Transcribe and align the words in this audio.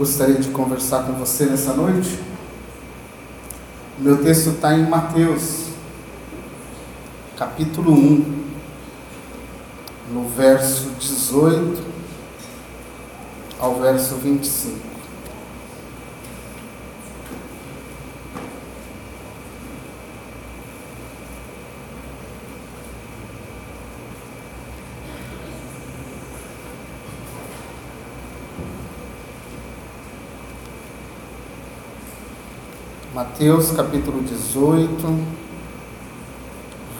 gostaria 0.00 0.36
de 0.36 0.48
conversar 0.48 1.02
com 1.02 1.12
você 1.12 1.44
nessa 1.44 1.74
noite. 1.74 2.18
Meu 3.98 4.24
texto 4.24 4.48
está 4.48 4.72
em 4.72 4.88
Mateus, 4.88 5.66
capítulo 7.36 7.92
1, 7.92 8.44
no 10.10 10.26
verso 10.30 10.88
18 10.98 11.82
ao 13.58 13.74
verso 13.74 14.14
25. 14.14 14.89
Mateus 33.40 33.70
capítulo 33.70 34.22
18, 34.22 35.26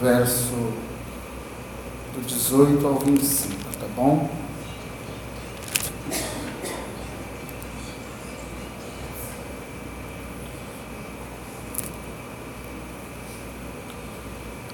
verso 0.00 0.54
do 2.14 2.26
18 2.26 2.86
ao 2.86 2.98
25, 2.98 3.54
tá 3.78 3.86
bom? 3.94 4.26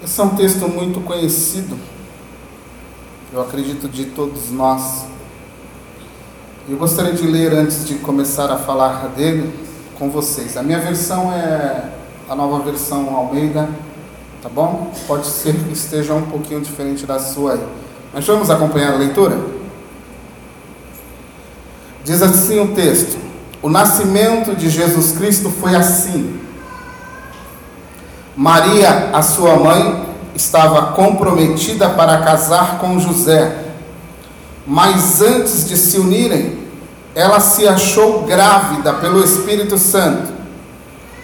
Esse 0.04 0.20
é 0.20 0.22
um 0.22 0.36
texto 0.36 0.68
muito 0.68 1.00
conhecido, 1.00 1.76
eu 3.32 3.42
acredito 3.42 3.88
de 3.88 4.04
todos 4.04 4.52
nós. 4.52 5.06
Eu 6.68 6.76
gostaria 6.76 7.12
de 7.12 7.26
ler 7.26 7.52
antes 7.52 7.84
de 7.84 7.96
começar 7.96 8.52
a 8.52 8.56
falar 8.56 9.08
dele 9.08 9.65
com 9.98 10.10
vocês. 10.10 10.56
A 10.56 10.62
minha 10.62 10.78
versão 10.78 11.32
é 11.32 11.90
a 12.28 12.34
nova 12.34 12.58
versão 12.60 13.14
Almeida, 13.14 13.68
tá 14.42 14.48
bom? 14.48 14.92
Pode 15.06 15.26
ser 15.26 15.54
que 15.54 15.72
esteja 15.72 16.14
um 16.14 16.22
pouquinho 16.22 16.60
diferente 16.60 17.06
da 17.06 17.18
sua 17.18 17.54
aí. 17.54 17.66
Mas 18.12 18.26
vamos 18.26 18.50
acompanhar 18.50 18.92
a 18.92 18.96
leitura? 18.96 19.38
Diz 22.04 22.22
assim 22.22 22.60
o 22.60 22.74
texto: 22.74 23.18
O 23.62 23.68
nascimento 23.68 24.54
de 24.54 24.68
Jesus 24.68 25.12
Cristo 25.12 25.50
foi 25.50 25.74
assim. 25.74 26.40
Maria, 28.36 29.10
a 29.12 29.22
sua 29.22 29.56
mãe, 29.56 30.04
estava 30.34 30.92
comprometida 30.92 31.88
para 31.90 32.18
casar 32.18 32.78
com 32.78 33.00
José. 33.00 33.64
Mas 34.66 35.22
antes 35.22 35.68
de 35.68 35.76
se 35.76 35.98
unirem, 35.98 36.65
ela 37.16 37.40
se 37.40 37.66
achou 37.66 38.24
grávida 38.24 38.92
pelo 38.92 39.24
Espírito 39.24 39.78
Santo. 39.78 40.34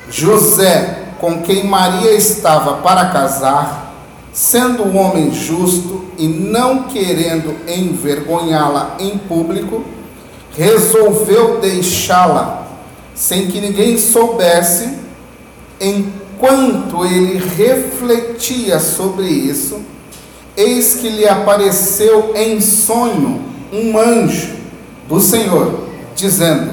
José, 0.09 1.09
com 1.21 1.43
quem 1.43 1.67
Maria 1.67 2.12
estava 2.12 2.79
para 2.79 3.11
casar, 3.11 3.95
sendo 4.33 4.85
um 4.85 4.97
homem 4.97 5.31
justo 5.35 6.07
e 6.17 6.27
não 6.27 6.85
querendo 6.85 7.55
envergonhá-la 7.69 8.97
em 8.98 9.19
público, 9.19 9.85
resolveu 10.57 11.61
deixá-la 11.61 12.67
sem 13.15 13.48
que 13.48 13.61
ninguém 13.61 13.98
soubesse. 13.98 14.97
Enquanto 15.79 17.05
ele 17.05 17.39
refletia 17.39 18.81
sobre 18.81 19.27
isso, 19.27 19.79
eis 20.57 20.95
que 20.95 21.11
lhe 21.11 21.29
apareceu 21.29 22.33
em 22.35 22.63
sonho 22.63 23.43
um 23.70 23.98
anjo 23.98 24.61
do 25.12 25.20
Senhor, 25.20 25.88
dizendo: 26.16 26.70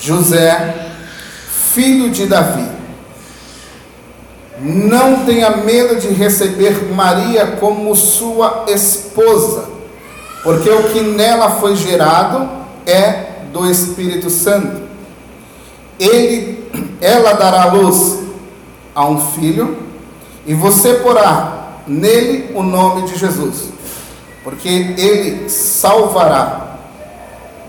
José, 0.00 0.90
filho 1.74 2.08
de 2.08 2.24
Davi, 2.24 2.66
não 4.58 5.26
tenha 5.26 5.50
medo 5.58 5.96
de 5.96 6.08
receber 6.08 6.90
Maria 6.94 7.58
como 7.60 7.94
sua 7.94 8.64
esposa, 8.68 9.66
porque 10.42 10.70
o 10.70 10.84
que 10.84 11.02
nela 11.02 11.50
foi 11.60 11.76
gerado 11.76 12.48
é 12.86 13.42
do 13.52 13.70
Espírito 13.70 14.30
Santo. 14.30 14.88
Ele, 16.00 16.70
ela 17.02 17.34
dará 17.34 17.66
luz 17.66 18.20
a 18.94 19.06
um 19.06 19.20
filho, 19.20 19.76
e 20.46 20.54
você 20.54 20.94
porá 20.94 21.82
nele 21.86 22.50
o 22.54 22.62
nome 22.62 23.02
de 23.02 23.18
Jesus, 23.18 23.68
porque 24.42 24.68
ele 24.68 25.50
salvará 25.50 26.67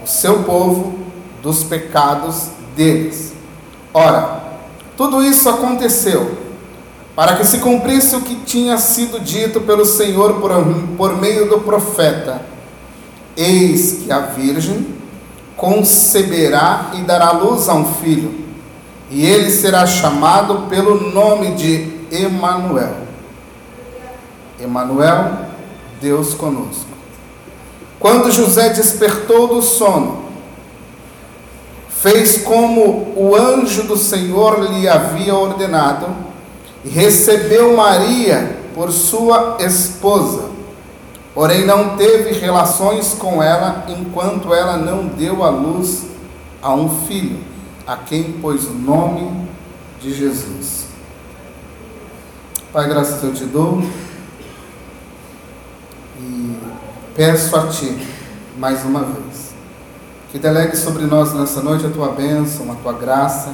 seu 0.08 0.44
povo 0.44 1.00
dos 1.42 1.64
pecados 1.64 2.50
deles. 2.76 3.34
Ora, 3.94 4.44
tudo 4.96 5.24
isso 5.24 5.50
aconteceu 5.50 6.38
para 7.16 7.36
que 7.36 7.46
se 7.46 7.58
cumprisse 7.58 8.16
o 8.16 8.22
que 8.22 8.36
tinha 8.36 8.78
sido 8.78 9.20
dito 9.20 9.62
pelo 9.62 9.86
Senhor 9.86 10.36
por, 10.36 10.52
por 10.96 11.18
meio 11.18 11.50
do 11.50 11.60
profeta: 11.60 12.42
Eis 13.36 14.04
que 14.04 14.12
a 14.12 14.20
Virgem 14.20 14.88
conceberá 15.58 16.92
e 16.94 17.02
dará 17.02 17.32
luz 17.32 17.68
a 17.68 17.74
um 17.74 17.94
filho, 17.96 18.46
e 19.10 19.26
ele 19.26 19.52
será 19.52 19.86
chamado 19.86 20.70
pelo 20.70 21.12
nome 21.12 21.56
de 21.56 22.00
Emanuel. 22.12 22.96
Emanuel, 24.60 25.46
Deus 26.02 26.34
conosco. 26.34 26.99
Quando 28.00 28.32
José 28.32 28.70
despertou 28.70 29.48
do 29.48 29.62
sono, 29.62 30.24
fez 31.90 32.44
como 32.44 33.14
o 33.16 33.36
anjo 33.36 33.84
do 33.84 33.98
Senhor 33.98 34.72
lhe 34.72 34.88
havia 34.88 35.36
ordenado 35.36 36.08
e 36.86 36.90
recebeu 36.90 37.76
Maria 37.76 38.58
por 38.74 38.90
sua 38.92 39.58
esposa. 39.60 40.50
Porém, 41.34 41.66
não 41.66 41.98
teve 41.98 42.32
relações 42.40 43.14
com 43.14 43.44
ela 43.44 43.86
enquanto 43.90 44.54
ela 44.54 44.78
não 44.78 45.08
deu 45.08 45.44
à 45.44 45.50
luz 45.50 46.06
a 46.62 46.74
um 46.74 47.06
filho, 47.06 47.40
a 47.86 47.98
quem 47.98 48.32
pôs 48.34 48.66
o 48.66 48.74
nome 48.74 49.48
de 50.02 50.14
Jesus. 50.14 50.86
Pai, 52.72 52.88
graças 52.88 53.22
eu 53.24 53.34
te 53.34 53.46
dou. 53.46 53.84
Peço 57.20 57.54
a 57.54 57.68
Ti, 57.68 57.98
mais 58.58 58.86
uma 58.86 59.04
vez, 59.04 59.54
que 60.32 60.40
delegue 60.40 60.78
sobre 60.78 61.04
nós 61.04 61.34
nessa 61.34 61.62
noite 61.62 61.86
a 61.86 61.90
Tua 61.90 62.14
bênção, 62.14 62.72
a 62.72 62.76
Tua 62.76 62.94
graça, 62.94 63.54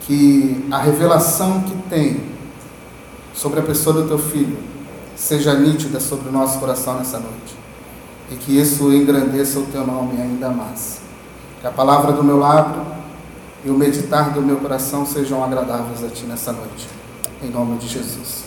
que 0.00 0.66
a 0.70 0.78
revelação 0.78 1.60
que 1.60 1.76
tem 1.90 2.22
sobre 3.34 3.60
a 3.60 3.62
pessoa 3.62 4.00
do 4.00 4.08
Teu 4.08 4.18
Filho 4.18 4.56
seja 5.14 5.52
nítida 5.52 6.00
sobre 6.00 6.30
o 6.30 6.32
nosso 6.32 6.58
coração 6.58 6.96
nessa 6.96 7.18
noite 7.18 7.54
e 8.32 8.36
que 8.36 8.58
isso 8.58 8.90
engrandeça 8.94 9.58
o 9.58 9.66
Teu 9.66 9.86
nome 9.86 10.18
ainda 10.18 10.48
mais. 10.48 11.02
Que 11.60 11.66
a 11.66 11.70
palavra 11.70 12.12
do 12.12 12.24
meu 12.24 12.38
lábio 12.38 12.80
e 13.62 13.68
o 13.68 13.74
meditar 13.74 14.30
do 14.30 14.40
meu 14.40 14.56
coração 14.56 15.04
sejam 15.04 15.44
agradáveis 15.44 16.02
a 16.02 16.08
Ti 16.08 16.24
nessa 16.24 16.50
noite, 16.50 16.88
em 17.42 17.50
nome 17.50 17.76
de 17.76 17.88
Jesus. 17.88 18.44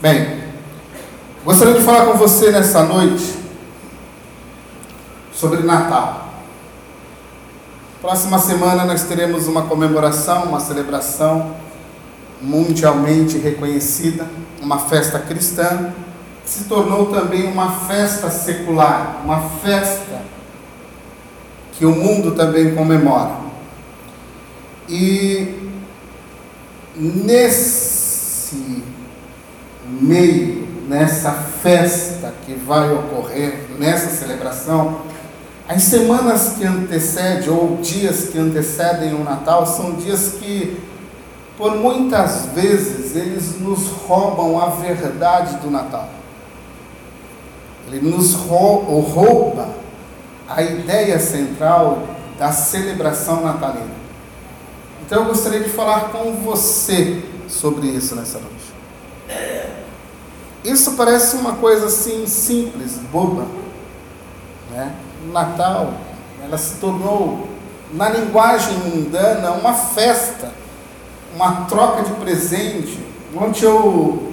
Bem, 0.00 0.54
Gostaria 1.46 1.74
de 1.74 1.82
falar 1.82 2.06
com 2.06 2.18
você 2.18 2.50
nessa 2.50 2.82
noite 2.82 3.32
sobre 5.32 5.62
Natal. 5.62 6.28
Próxima 8.00 8.36
semana 8.40 8.84
nós 8.84 9.04
teremos 9.04 9.46
uma 9.46 9.62
comemoração, 9.62 10.46
uma 10.46 10.58
celebração 10.58 11.54
mundialmente 12.42 13.38
reconhecida, 13.38 14.26
uma 14.60 14.80
festa 14.80 15.20
cristã, 15.20 15.92
que 16.42 16.50
se 16.50 16.64
tornou 16.64 17.12
também 17.12 17.46
uma 17.46 17.70
festa 17.70 18.28
secular, 18.28 19.20
uma 19.22 19.40
festa 19.62 20.22
que 21.74 21.86
o 21.86 21.94
mundo 21.94 22.32
também 22.32 22.74
comemora. 22.74 23.36
E 24.88 25.70
nesse 26.96 28.82
meio 29.88 30.65
nessa 30.86 31.32
festa 31.32 32.32
que 32.44 32.54
vai 32.54 32.92
ocorrer, 32.92 33.66
nessa 33.78 34.08
celebração, 34.08 35.00
as 35.68 35.82
semanas 35.82 36.54
que 36.56 36.64
antecedem 36.64 37.50
ou 37.50 37.78
dias 37.78 38.28
que 38.28 38.38
antecedem 38.38 39.14
o 39.14 39.24
Natal 39.24 39.66
são 39.66 39.94
dias 39.94 40.34
que, 40.38 40.80
por 41.58 41.74
muitas 41.74 42.46
vezes, 42.54 43.16
eles 43.16 43.58
nos 43.58 43.88
roubam 43.88 44.60
a 44.60 44.66
verdade 44.70 45.56
do 45.56 45.70
Natal. 45.70 46.08
Ele 47.88 48.08
nos 48.08 48.34
rouba 48.34 49.68
a 50.48 50.62
ideia 50.62 51.18
central 51.18 52.02
da 52.38 52.52
celebração 52.52 53.42
natalina. 53.42 53.96
Então 55.04 55.22
eu 55.22 55.28
gostaria 55.28 55.60
de 55.60 55.70
falar 55.70 56.10
com 56.10 56.32
você 56.34 57.22
sobre 57.48 57.88
isso 57.88 58.14
nessa 58.14 58.38
noite. 58.38 58.56
Isso 60.66 60.92
parece 60.92 61.36
uma 61.36 61.52
coisa 61.54 61.86
assim 61.86 62.26
simples, 62.26 62.98
boba. 63.12 63.46
Né? 64.72 64.92
O 65.24 65.32
Natal, 65.32 65.94
ela 66.44 66.58
se 66.58 66.74
tornou 66.74 67.48
na 67.92 68.08
linguagem 68.08 68.76
mundana, 68.78 69.52
uma 69.52 69.72
festa, 69.72 70.50
uma 71.36 71.66
troca 71.66 72.02
de 72.02 72.12
presente. 72.14 72.98
Ontem 73.36 73.64
eu 73.64 74.32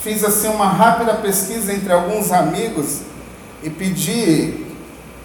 fiz 0.00 0.22
assim 0.22 0.46
uma 0.46 0.68
rápida 0.68 1.14
pesquisa 1.14 1.72
entre 1.72 1.92
alguns 1.92 2.30
amigos 2.30 3.00
e 3.60 3.68
pedi 3.68 4.66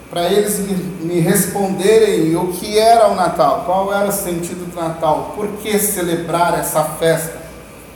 para 0.10 0.26
eles 0.26 0.58
me, 0.58 0.74
me, 1.06 1.20
responderem 1.20 2.36
o 2.36 2.48
que 2.48 2.80
era 2.80 3.10
o 3.10 3.16
Natal, 3.16 3.64
qual 3.64 3.94
era 3.94 4.08
o 4.08 4.12
sentido 4.12 4.72
do 4.72 4.76
Natal, 4.76 5.34
por 5.36 5.48
que 5.58 5.78
celebrar 5.78 6.58
essa 6.58 6.84
festa, 6.84 7.45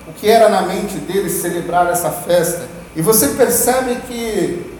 o 0.09 0.13
que 0.13 0.27
era 0.27 0.49
na 0.49 0.63
mente 0.63 0.95
deles 0.95 1.33
celebrar 1.33 1.87
essa 1.87 2.09
festa. 2.09 2.67
E 2.95 3.01
você 3.01 3.29
percebe 3.29 3.95
que, 4.07 4.75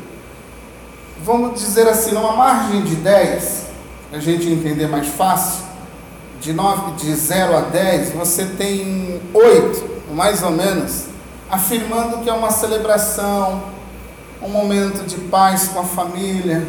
vamos 1.24 1.60
dizer 1.60 1.88
assim, 1.88 2.12
numa 2.12 2.36
margem 2.36 2.84
de 2.84 2.96
10, 2.96 3.66
para 4.10 4.18
a 4.18 4.22
gente 4.22 4.50
entender 4.50 4.88
mais 4.88 5.08
fácil, 5.08 5.64
de, 6.42 6.52
9, 6.52 6.94
de 6.94 7.14
0 7.14 7.56
a 7.56 7.62
10, 7.62 8.12
você 8.14 8.46
tem 8.46 9.22
8, 9.34 10.14
mais 10.14 10.42
ou 10.42 10.52
menos, 10.52 11.06
afirmando 11.50 12.18
que 12.24 12.30
é 12.30 12.34
uma 12.34 12.50
celebração, 12.50 13.62
um 14.42 14.50
momento 14.50 15.06
de 15.06 15.18
paz 15.18 15.68
com 15.68 15.82
a 15.82 15.84
família, 15.84 16.66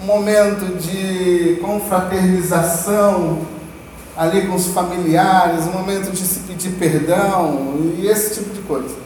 um 0.00 0.04
momento 0.04 0.76
de 0.78 1.58
confraternização 1.60 3.57
ali 4.18 4.48
com 4.48 4.56
os 4.56 4.66
familiares, 4.66 5.68
um 5.68 5.72
momento 5.72 6.10
de 6.10 6.18
se 6.18 6.40
pedir 6.40 6.72
perdão 6.72 7.76
e 7.96 8.08
esse 8.08 8.34
tipo 8.34 8.52
de 8.52 8.60
coisa. 8.62 8.96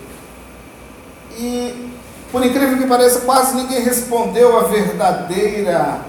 E, 1.39 1.91
por 2.33 2.43
incrível 2.43 2.79
que 2.79 2.87
pareça, 2.87 3.21
quase 3.21 3.55
ninguém 3.55 3.83
respondeu 3.83 4.59
a 4.59 4.63
verdadeira 4.63 6.01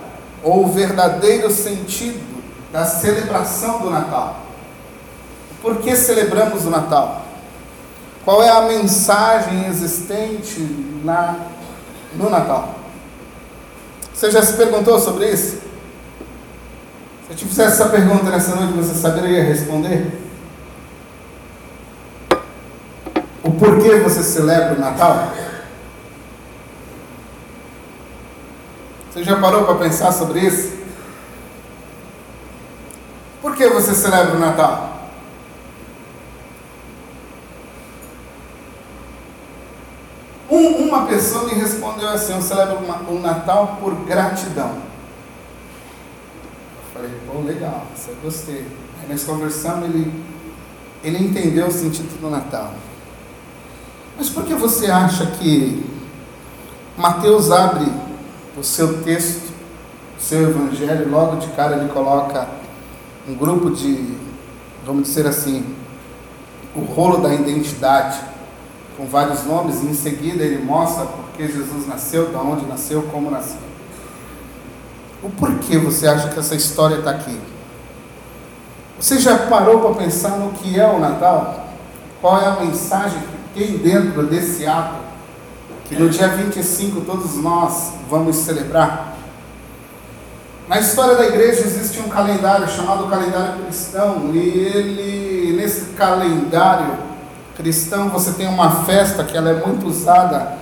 ou 0.41 0.63
o 0.63 0.71
verdadeiro 0.71 1.51
sentido 1.51 2.41
da 2.71 2.85
celebração 2.85 3.81
do 3.81 3.89
Natal. 3.89 4.39
Por 5.61 5.77
que 5.79 5.97
celebramos 5.97 6.65
o 6.65 6.69
Natal? 6.69 7.23
Qual 8.23 8.41
é 8.41 8.49
a 8.49 8.61
mensagem 8.61 9.65
existente 9.67 10.59
na, 11.03 11.39
no 12.15 12.29
Natal? 12.29 12.75
Você 14.13 14.31
já 14.31 14.41
se 14.41 14.53
perguntou 14.53 14.97
sobre 14.97 15.29
isso? 15.29 15.57
Eu 17.33 17.37
te 17.37 17.45
fizesse 17.45 17.81
essa 17.81 17.89
pergunta 17.89 18.29
nessa 18.29 18.55
noite, 18.55 18.73
você 18.73 18.93
saberia 18.93 19.43
responder? 19.43 20.05
O 23.41 23.49
porquê 23.53 23.95
você 24.01 24.21
celebra 24.21 24.75
o 24.75 24.79
Natal? 24.79 25.33
Você 29.09 29.23
já 29.23 29.35
parou 29.39 29.63
para 29.65 29.73
pensar 29.83 30.11
sobre 30.11 30.41
isso? 30.41 30.77
Por 33.41 33.55
que 33.55 33.67
você 33.67 33.95
celebra 33.95 34.35
o 34.35 34.39
Natal? 34.39 35.09
Um, 40.51 40.87
uma 40.87 41.07
pessoa 41.07 41.45
me 41.45 41.55
respondeu 41.55 42.09
assim: 42.09 42.35
Eu 42.35 42.43
celebro 42.43 42.77
o 43.07 43.19
Natal 43.19 43.79
por 43.81 43.95
gratidão. 44.05 44.92
Falei: 46.93 47.11
Pô, 47.25 47.41
legal, 47.41 47.87
eu 48.07 48.15
gostei. 48.21 48.65
Aí 49.01 49.09
nós 49.09 49.23
conversamos, 49.23 49.89
ele, 49.89 50.13
ele 51.03 51.17
entendeu 51.17 51.67
o 51.67 51.71
sentido 51.71 52.19
do 52.21 52.29
Natal. 52.29 52.73
Mas 54.17 54.29
por 54.29 54.45
que 54.45 54.53
você 54.53 54.91
acha 54.91 55.25
que 55.25 55.83
Mateus 56.95 57.49
abre 57.49 57.91
o 58.55 58.63
seu 58.63 59.01
texto, 59.01 59.51
o 60.17 60.21
seu 60.21 60.49
evangelho, 60.49 61.09
logo 61.09 61.37
de 61.37 61.47
cara 61.47 61.77
ele 61.77 61.89
coloca 61.89 62.47
um 63.27 63.33
grupo 63.33 63.71
de, 63.71 64.15
vamos 64.85 65.07
dizer 65.07 65.25
assim, 65.25 65.65
o 66.75 66.81
rolo 66.81 67.17
da 67.17 67.33
identidade, 67.33 68.19
com 68.95 69.07
vários 69.07 69.43
nomes, 69.45 69.81
e 69.81 69.87
em 69.87 69.93
seguida 69.93 70.43
ele 70.43 70.63
mostra 70.63 71.05
por 71.05 71.25
que 71.35 71.47
Jesus 71.47 71.87
nasceu, 71.87 72.29
de 72.29 72.35
onde 72.35 72.65
nasceu, 72.65 73.03
como 73.11 73.31
nasceu. 73.31 73.72
O 75.23 75.29
porquê 75.29 75.77
você 75.77 76.07
acha 76.07 76.27
que 76.29 76.39
essa 76.39 76.55
história 76.55 76.97
está 76.97 77.11
aqui? 77.11 77.39
Você 78.99 79.19
já 79.19 79.37
parou 79.47 79.79
para 79.79 80.03
pensar 80.03 80.37
no 80.37 80.51
que 80.51 80.79
é 80.79 80.85
o 80.85 80.99
Natal? 80.99 81.67
Qual 82.21 82.41
é 82.41 82.45
a 82.45 82.59
mensagem 82.59 83.19
que 83.19 83.59
tem 83.59 83.77
dentro 83.77 84.23
desse 84.27 84.65
ato 84.65 85.13
que 85.85 85.95
no 85.95 86.09
dia 86.09 86.27
25 86.27 87.01
todos 87.01 87.35
nós 87.35 87.93
vamos 88.09 88.37
celebrar. 88.37 89.13
Na 90.67 90.79
história 90.79 91.15
da 91.15 91.25
igreja 91.25 91.61
existe 91.61 91.99
um 91.99 92.09
calendário 92.09 92.67
chamado 92.67 93.07
calendário 93.07 93.63
cristão, 93.63 94.31
e 94.33 94.37
ele 94.39 95.55
nesse 95.55 95.91
calendário 95.91 96.97
cristão 97.55 98.09
você 98.09 98.31
tem 98.31 98.47
uma 98.47 98.83
festa 98.85 99.23
que 99.23 99.37
ela 99.37 99.49
é 99.49 99.65
muito 99.65 99.85
usada, 99.85 100.57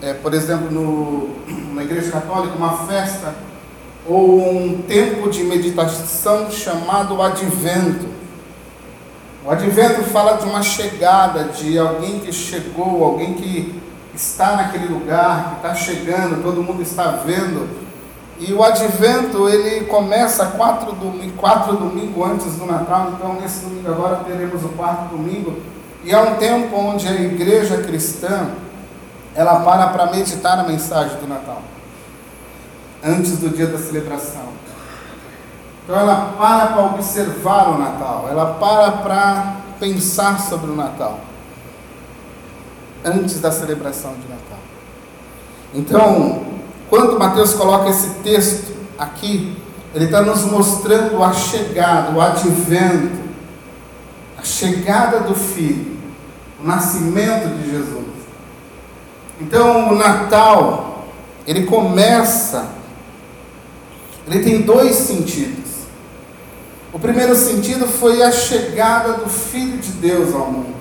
é, 0.00 0.14
por 0.14 0.34
exemplo, 0.34 0.70
no, 0.70 1.74
na 1.74 1.84
igreja 1.84 2.10
católica, 2.10 2.56
uma 2.56 2.86
festa 2.86 3.34
ou 4.08 4.40
um 4.40 4.82
tempo 4.82 5.30
de 5.30 5.44
meditação 5.44 6.50
chamado 6.50 7.20
advento. 7.22 8.06
O 9.44 9.50
advento 9.50 10.02
fala 10.04 10.36
de 10.36 10.44
uma 10.44 10.62
chegada, 10.62 11.44
de 11.44 11.78
alguém 11.78 12.20
que 12.20 12.32
chegou, 12.32 13.04
alguém 13.04 13.34
que 13.34 13.80
está 14.14 14.56
naquele 14.56 14.86
lugar, 14.86 15.50
que 15.50 15.56
está 15.56 15.74
chegando, 15.74 16.42
todo 16.42 16.62
mundo 16.62 16.82
está 16.82 17.22
vendo. 17.24 17.68
E 18.38 18.52
o 18.52 18.62
advento 18.62 19.48
ele 19.48 19.84
começa 19.86 20.46
quatro, 20.46 20.92
domingo, 20.92 21.32
quatro 21.36 21.76
domingos 21.76 22.28
antes 22.28 22.56
do 22.56 22.66
Natal, 22.66 23.12
então 23.14 23.34
nesse 23.40 23.60
domingo 23.60 23.90
agora 23.90 24.16
teremos 24.24 24.64
o 24.64 24.68
quarto 24.70 25.10
domingo. 25.10 25.60
E 26.04 26.12
é 26.12 26.18
um 26.18 26.34
tempo 26.36 26.76
onde 26.76 27.06
a 27.06 27.12
igreja 27.12 27.78
cristã 27.78 28.48
ela 29.34 29.60
para 29.60 29.88
para 29.88 30.10
meditar 30.10 30.56
na 30.56 30.64
mensagem 30.64 31.16
do 31.18 31.28
Natal, 31.28 31.62
antes 33.04 33.38
do 33.38 33.48
dia 33.48 33.66
da 33.66 33.78
celebração. 33.78 34.52
Então 35.84 35.98
ela 35.98 36.34
para 36.38 36.66
para 36.68 36.84
observar 36.86 37.70
o 37.70 37.78
Natal, 37.78 38.26
ela 38.30 38.54
para 38.54 38.92
para 38.92 39.56
pensar 39.80 40.38
sobre 40.40 40.70
o 40.70 40.76
Natal 40.76 41.20
antes 43.04 43.40
da 43.40 43.50
celebração 43.50 44.12
de 44.14 44.28
Natal. 44.28 44.58
Então, 45.74 46.42
quando 46.88 47.18
Mateus 47.18 47.54
coloca 47.54 47.88
esse 47.88 48.10
texto 48.22 48.72
aqui, 48.98 49.56
ele 49.94 50.06
está 50.06 50.22
nos 50.22 50.44
mostrando 50.44 51.22
a 51.22 51.32
chegada, 51.32 52.12
o 52.12 52.20
advento, 52.20 53.22
a 54.38 54.44
chegada 54.44 55.20
do 55.20 55.34
Filho, 55.34 55.96
o 56.62 56.66
nascimento 56.66 57.48
de 57.56 57.70
Jesus. 57.70 58.02
Então, 59.40 59.92
o 59.92 59.96
Natal, 59.96 61.06
ele 61.46 61.64
começa, 61.64 62.66
ele 64.26 64.42
tem 64.42 64.62
dois 64.62 64.96
sentidos. 64.96 65.72
O 66.92 66.98
primeiro 66.98 67.34
sentido 67.34 67.86
foi 67.86 68.22
a 68.22 68.30
chegada 68.30 69.14
do 69.14 69.28
Filho 69.28 69.78
de 69.78 69.92
Deus 69.92 70.34
ao 70.34 70.50
mundo. 70.50 70.74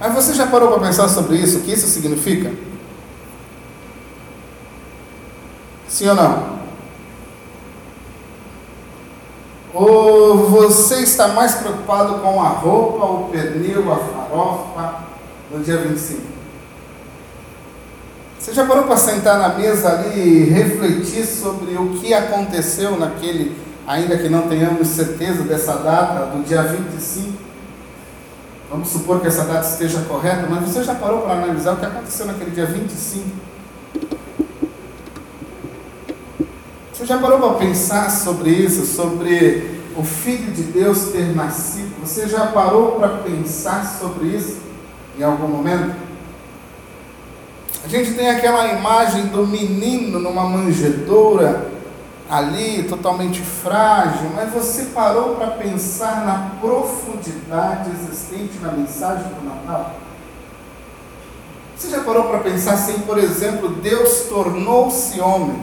Mas 0.00 0.14
você 0.14 0.32
já 0.32 0.46
parou 0.46 0.70
para 0.70 0.86
pensar 0.86 1.08
sobre 1.08 1.36
isso? 1.36 1.58
O 1.58 1.60
que 1.62 1.72
isso 1.72 1.88
significa? 1.88 2.52
Sim 5.86 6.08
ou 6.08 6.14
não? 6.14 6.58
Ou 9.74 10.48
você 10.48 11.00
está 11.02 11.28
mais 11.28 11.54
preocupado 11.56 12.20
com 12.20 12.42
a 12.42 12.48
roupa, 12.48 13.04
o 13.04 13.28
pernil, 13.30 13.92
a 13.92 13.96
farofa 13.96 15.04
no 15.50 15.62
dia 15.62 15.76
25? 15.78 16.37
Você 18.38 18.54
já 18.54 18.64
parou 18.64 18.84
para 18.84 18.96
sentar 18.96 19.36
na 19.38 19.58
mesa 19.58 19.90
ali 19.90 20.20
e 20.20 20.44
refletir 20.44 21.26
sobre 21.26 21.74
o 21.74 21.98
que 21.98 22.14
aconteceu 22.14 22.96
naquele, 22.96 23.56
ainda 23.86 24.16
que 24.16 24.28
não 24.28 24.42
tenhamos 24.42 24.86
certeza 24.88 25.42
dessa 25.42 25.74
data, 25.74 26.26
do 26.26 26.44
dia 26.44 26.62
25? 26.62 27.36
Vamos 28.70 28.88
supor 28.88 29.20
que 29.20 29.26
essa 29.26 29.44
data 29.44 29.66
esteja 29.66 30.02
correta, 30.02 30.46
mas 30.48 30.62
você 30.62 30.84
já 30.84 30.94
parou 30.94 31.22
para 31.22 31.32
analisar 31.34 31.74
o 31.74 31.76
que 31.78 31.86
aconteceu 31.86 32.26
naquele 32.26 32.52
dia 32.52 32.66
25? 32.66 33.26
Você 36.92 37.06
já 37.06 37.18
parou 37.18 37.38
para 37.38 37.54
pensar 37.54 38.10
sobre 38.10 38.50
isso, 38.50 38.86
sobre 38.86 39.80
o 39.96 40.04
Filho 40.04 40.52
de 40.52 40.62
Deus 40.62 41.10
ter 41.10 41.34
nascido? 41.34 42.00
Você 42.00 42.28
já 42.28 42.46
parou 42.46 42.92
para 42.92 43.08
pensar 43.18 43.84
sobre 44.00 44.28
isso 44.28 44.58
em 45.18 45.22
algum 45.24 45.48
momento? 45.48 46.07
Gente 47.88 48.12
tem 48.12 48.28
aquela 48.28 48.66
imagem 48.68 49.28
do 49.28 49.46
menino 49.46 50.18
numa 50.18 50.44
manjedoura 50.44 51.70
ali, 52.28 52.82
totalmente 52.82 53.40
frágil, 53.40 54.30
mas 54.34 54.52
você 54.52 54.86
parou 54.94 55.36
para 55.36 55.52
pensar 55.52 56.26
na 56.26 56.50
profundidade 56.60 57.90
existente 57.90 58.58
na 58.60 58.72
mensagem 58.72 59.24
do 59.32 59.42
Natal? 59.42 59.94
Você 61.74 61.88
já 61.88 62.02
parou 62.02 62.24
para 62.24 62.40
pensar 62.40 62.74
assim, 62.74 62.98
por 63.00 63.16
exemplo, 63.16 63.70
Deus 63.70 64.26
tornou-se 64.28 65.18
homem? 65.18 65.58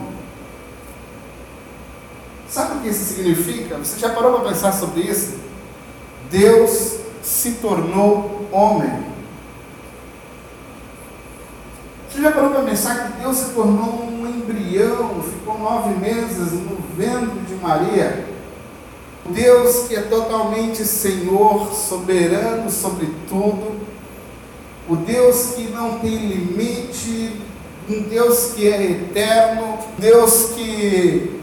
Sabe 2.48 2.78
o 2.78 2.80
que 2.80 2.88
isso 2.88 3.14
significa? 3.14 3.76
Você 3.76 4.00
já 4.00 4.10
parou 4.10 4.40
para 4.40 4.48
pensar 4.48 4.72
sobre 4.72 5.02
isso? 5.02 5.38
Deus 6.28 6.96
se 7.22 7.52
tornou 7.52 8.48
homem. 8.50 9.05
Você 12.16 12.22
já 12.22 12.32
parou 12.32 12.48
para 12.48 12.62
pensar 12.62 13.12
que 13.12 13.20
Deus 13.20 13.36
se 13.36 13.50
tornou 13.50 14.02
um 14.04 14.26
embrião, 14.26 15.22
ficou 15.22 15.58
nove 15.58 16.00
meses 16.00 16.50
no 16.50 16.78
ventre 16.96 17.40
de 17.40 17.54
Maria? 17.56 18.24
Deus 19.26 19.86
que 19.86 19.96
é 19.96 20.00
totalmente 20.00 20.82
Senhor, 20.82 21.70
soberano 21.74 22.70
sobre 22.70 23.10
tudo, 23.28 23.78
o 24.88 24.96
Deus 24.96 25.56
que 25.56 25.64
não 25.64 25.98
tem 25.98 26.16
limite, 26.16 27.32
um 27.86 28.00
Deus 28.04 28.52
que 28.54 28.66
é 28.66 28.92
eterno, 28.92 29.78
Deus 29.98 30.52
que 30.54 31.35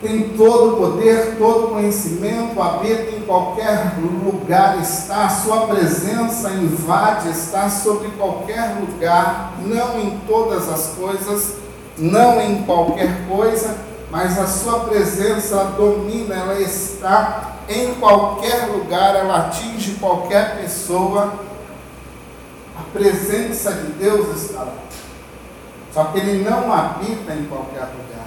tem 0.00 0.30
todo 0.30 0.74
o 0.74 0.76
poder, 0.76 1.36
todo 1.36 1.66
o 1.66 1.70
conhecimento, 1.72 2.60
habita 2.60 3.14
em 3.16 3.20
qualquer 3.20 3.94
lugar, 4.00 4.80
está, 4.80 5.28
sua 5.28 5.66
presença 5.66 6.50
invade, 6.50 7.28
está 7.28 7.68
sobre 7.68 8.08
qualquer 8.12 8.76
lugar, 8.80 9.54
não 9.62 10.00
em 10.00 10.18
todas 10.26 10.68
as 10.70 10.94
coisas, 10.96 11.56
não 11.98 12.40
em 12.40 12.62
qualquer 12.62 13.28
coisa, 13.28 13.76
mas 14.10 14.38
a 14.38 14.46
sua 14.46 14.80
presença 14.80 15.64
domina, 15.76 16.34
ela 16.34 16.58
está 16.58 17.58
em 17.68 17.94
qualquer 17.94 18.66
lugar, 18.66 19.14
ela 19.14 19.46
atinge 19.46 19.92
qualquer 20.00 20.60
pessoa. 20.60 21.34
A 22.76 22.82
presença 22.92 23.70
de 23.72 23.92
Deus 23.92 24.42
está 24.42 24.60
lá. 24.60 24.74
Só 25.92 26.04
que 26.04 26.18
ele 26.18 26.42
não 26.42 26.72
habita 26.72 27.34
em 27.34 27.44
qualquer 27.44 27.82
lugar. 27.82 28.19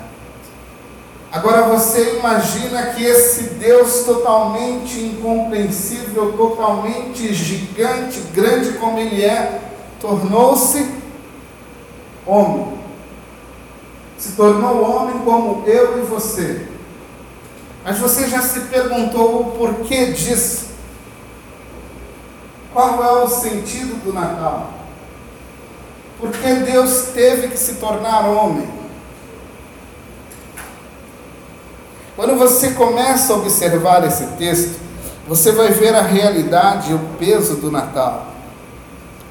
Agora 1.34 1.64
você 1.64 2.20
imagina 2.20 2.92
que 2.92 3.04
esse 3.04 3.56
Deus 3.56 4.04
totalmente 4.04 5.00
incompreensível, 5.00 6.34
totalmente 6.34 7.34
gigante, 7.34 8.20
grande 8.36 8.74
como 8.74 9.00
ele 9.00 9.26
é, 9.26 9.60
tornou-se 10.00 10.88
homem. 12.24 12.78
Se 14.16 14.34
tornou 14.34 14.84
homem 14.84 15.18
como 15.26 15.68
eu 15.68 15.98
e 15.98 16.06
você. 16.06 16.68
Mas 17.84 17.98
você 17.98 18.28
já 18.28 18.44
se 18.44 18.60
perguntou 18.60 19.42
o 19.42 19.52
porquê 19.54 20.12
disso? 20.12 20.68
Qual 22.72 23.04
é 23.04 23.24
o 23.24 23.28
sentido 23.28 24.04
do 24.04 24.14
Natal? 24.14 24.72
Por 26.20 26.30
que 26.30 26.54
Deus 26.54 27.08
teve 27.16 27.48
que 27.48 27.58
se 27.58 27.74
tornar 27.78 28.28
homem? 28.28 28.83
Quando 32.16 32.38
você 32.38 32.72
começa 32.72 33.34
a 33.34 33.38
observar 33.38 34.06
esse 34.06 34.26
texto, 34.38 34.80
você 35.28 35.52
vai 35.52 35.70
ver 35.70 35.96
a 35.96 36.02
realidade 36.02 36.92
e 36.92 36.94
o 36.94 37.00
peso 37.18 37.56
do 37.56 37.72
Natal. 37.72 38.28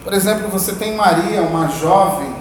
Por 0.03 0.12
exemplo, 0.12 0.49
você 0.49 0.73
tem 0.73 0.97
Maria, 0.97 1.43
uma 1.43 1.69
jovem 1.69 2.35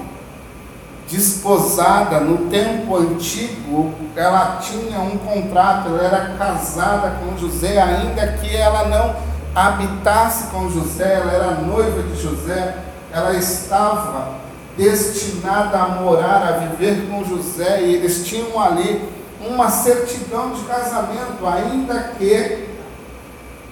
desposada 1.08 2.20
no 2.22 2.50
tempo 2.50 2.96
antigo, 2.96 3.94
ela 4.16 4.58
tinha 4.62 5.00
um 5.00 5.18
contrato, 5.18 5.90
ela 5.90 6.04
era 6.04 6.36
casada 6.38 7.18
com 7.20 7.38
José, 7.38 7.80
ainda 7.80 8.26
que 8.38 8.56
ela 8.56 8.88
não 8.88 9.16
habitasse 9.54 10.48
com 10.48 10.72
José, 10.72 11.20
ela 11.22 11.32
era 11.34 11.52
noiva 11.56 12.02
de 12.02 12.20
José, 12.20 12.78
ela 13.12 13.36
estava 13.36 14.40
destinada 14.76 15.78
a 15.78 15.88
morar, 15.90 16.48
a 16.48 16.52
viver 16.66 17.08
com 17.10 17.24
José, 17.26 17.82
e 17.82 17.96
eles 17.96 18.26
tinham 18.26 18.60
ali 18.60 19.21
uma 19.48 19.70
certidão 19.70 20.52
de 20.52 20.64
casamento, 20.64 21.46
ainda 21.46 22.14
que 22.18 22.70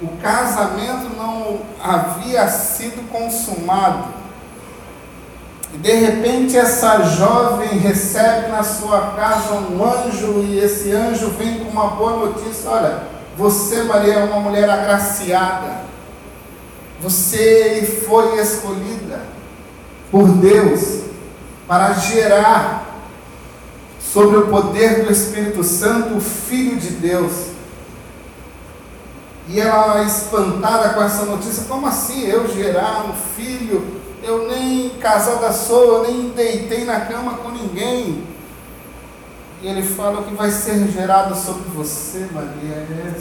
o 0.02 0.08
casamento 0.22 1.16
não 1.16 1.60
havia 1.82 2.48
sido 2.48 3.10
consumado. 3.12 4.20
E 5.74 5.78
de 5.78 5.94
repente 5.94 6.58
essa 6.58 7.04
jovem 7.04 7.78
recebe 7.78 8.48
na 8.48 8.64
sua 8.64 9.12
casa 9.12 9.54
um 9.54 9.84
anjo 9.84 10.44
e 10.44 10.60
esse 10.60 10.92
anjo 10.92 11.30
vem 11.32 11.60
com 11.60 11.70
uma 11.70 11.90
boa 11.90 12.28
notícia: 12.28 12.70
olha, 12.70 13.04
você, 13.38 13.84
Maria, 13.84 14.14
é 14.16 14.24
uma 14.24 14.40
mulher 14.40 14.70
agraciada. 14.70 15.90
Você 17.02 18.04
foi 18.08 18.40
escolhida 18.40 19.22
por 20.12 20.28
Deus 20.28 21.02
para 21.68 21.94
gerar 21.94 22.89
sobre 24.12 24.38
o 24.38 24.48
poder 24.48 25.06
do 25.06 25.12
Espírito 25.12 25.64
Santo, 25.64 26.18
o 26.18 26.22
Filho 26.22 26.78
de 26.78 26.90
Deus. 26.90 27.50
E 29.48 29.60
ela, 29.60 30.04
espantada 30.04 30.90
com 30.90 31.02
essa 31.02 31.26
notícia, 31.26 31.66
como 31.68 31.88
assim 31.88 32.26
eu 32.28 32.48
gerar 32.48 33.06
um 33.10 33.14
filho? 33.36 34.00
Eu 34.24 34.48
nem 34.48 34.90
casada 35.00 35.52
sou, 35.52 35.98
eu 35.98 36.04
nem 36.04 36.30
deitei 36.30 36.86
na 36.86 37.02
cama 37.02 37.36
com 37.38 37.50
ninguém. 37.50 38.24
E 39.62 39.68
ele 39.68 39.84
fala 39.84 40.24
que 40.24 40.34
vai 40.34 40.52
ser 40.52 40.88
gerado 40.92 41.36
sobre 41.36 41.64
você, 41.70 42.28
Maria, 42.32 42.76
é 42.76 43.14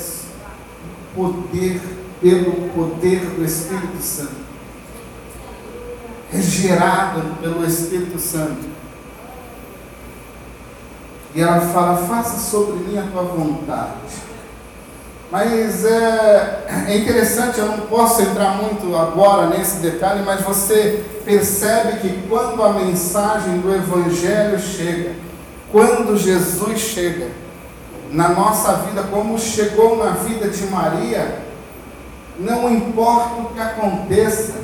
o 1.17 1.25
poder, 1.25 1.81
pelo 2.21 2.69
poder 2.71 3.21
do 3.21 3.45
Espírito 3.45 4.01
Santo. 4.01 4.49
É 6.33 6.41
gerado 6.41 7.37
pelo 7.41 7.65
Espírito 7.65 8.19
Santo. 8.19 8.78
E 11.39 11.41
ela 11.41 11.61
fala: 11.61 11.97
faça 11.99 12.37
sobre 12.37 12.81
mim 12.81 12.99
a 12.99 13.03
tua 13.03 13.23
vontade. 13.23 13.93
Mas 15.31 15.85
é, 15.85 16.65
é, 16.89 16.97
interessante, 16.97 17.61
eu 17.61 17.67
não 17.67 17.81
posso 17.83 18.23
entrar 18.23 18.61
muito 18.61 18.97
agora 18.97 19.47
nesse 19.47 19.77
detalhe, 19.77 20.25
mas 20.25 20.41
você 20.41 21.05
percebe 21.25 22.01
que 22.01 22.27
quando 22.29 22.61
a 22.61 22.73
mensagem 22.73 23.61
do 23.61 23.73
Evangelho 23.73 24.59
chega, 24.59 25.13
quando 25.71 26.19
Jesus 26.19 26.81
chega 26.81 27.29
na 28.11 28.31
nossa 28.31 28.73
vida, 28.79 29.05
como 29.05 29.39
chegou 29.39 29.97
na 29.97 30.11
vida 30.11 30.49
de 30.49 30.67
Maria, 30.67 31.41
não 32.37 32.69
importa 32.69 33.43
o 33.43 33.55
que 33.55 33.61
aconteça, 33.61 34.55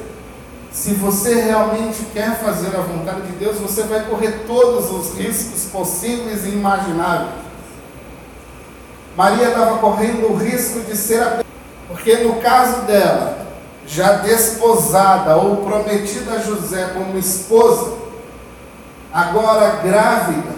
se 0.75 0.93
você 0.93 1.41
realmente 1.41 2.05
quer 2.13 2.37
fazer 2.41 2.77
a 2.77 2.81
vontade 2.81 3.23
de 3.23 3.33
Deus, 3.37 3.59
você 3.59 3.85
vai 3.85 4.07
correr 4.07 4.45
todos 4.45 4.91
os 4.91 5.17
riscos 5.17 5.71
possíveis 5.71 6.45
e 6.45 6.49
imagináveis. 6.49 7.45
Maria 9.17 9.51
estava 9.51 9.79
correndo 9.79 10.33
o 10.33 10.37
risco 10.37 10.81
de 10.81 10.97
ser 10.97 11.23
a 11.23 11.45
porque 11.87 12.17
no 12.25 12.41
caso 12.41 12.83
dela, 12.83 13.47
já 13.87 14.15
desposada 14.15 15.37
ou 15.37 15.59
prometida 15.59 16.33
a 16.33 16.39
José 16.41 16.91
como 16.93 17.17
esposa, 17.19 17.93
agora 19.13 19.77
grávida, 19.77 20.55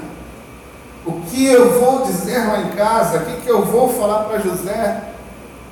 o 1.04 1.20
que 1.20 1.46
eu 1.46 1.78
vou 1.78 2.06
dizer 2.06 2.38
lá 2.38 2.60
em 2.60 2.70
casa? 2.70 3.18
O 3.18 3.26
que, 3.26 3.42
que 3.42 3.50
eu 3.50 3.66
vou 3.66 3.92
falar 3.92 4.24
para 4.24 4.38
José? 4.38 5.02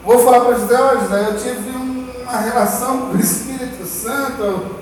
Vou 0.05 0.19
falar 0.19 0.41
para 0.41 0.59
José, 0.59 0.75
olha 0.79 1.01
José, 1.01 1.29
eu 1.31 1.39
tive 1.39 1.94
uma 2.35 2.41
relação 2.41 2.99
com 2.99 3.17
o 3.17 3.21
Espírito 3.21 3.87
Santo. 3.87 4.77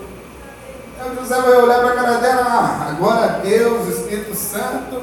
Aí 0.99 1.17
José 1.17 1.39
vai 1.39 1.57
olhar 1.57 1.81
para 1.81 1.91
a 1.91 1.95
cara 1.95 2.19
dela, 2.19 2.47
ah, 2.47 2.87
agora 2.91 3.41
Deus, 3.45 3.89
Espírito 3.89 4.35
Santo. 4.35 5.03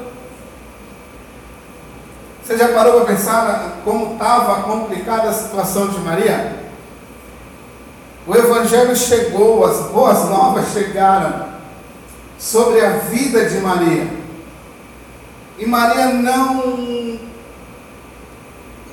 Você 2.42 2.56
já 2.56 2.68
parou 2.68 3.04
para 3.04 3.14
pensar 3.14 3.80
como 3.84 4.14
estava 4.14 4.62
complicada 4.62 5.28
a 5.28 5.32
situação 5.32 5.88
de 5.88 6.00
Maria? 6.00 6.58
O 8.26 8.34
Evangelho 8.34 8.96
chegou, 8.96 9.64
as 9.64 9.86
boas 9.86 10.28
novas 10.28 10.72
chegaram 10.72 11.50
sobre 12.36 12.84
a 12.84 12.96
vida 12.96 13.48
de 13.48 13.58
Maria. 13.58 14.08
E 15.58 15.66
Maria 15.66 16.06
não 16.06 17.20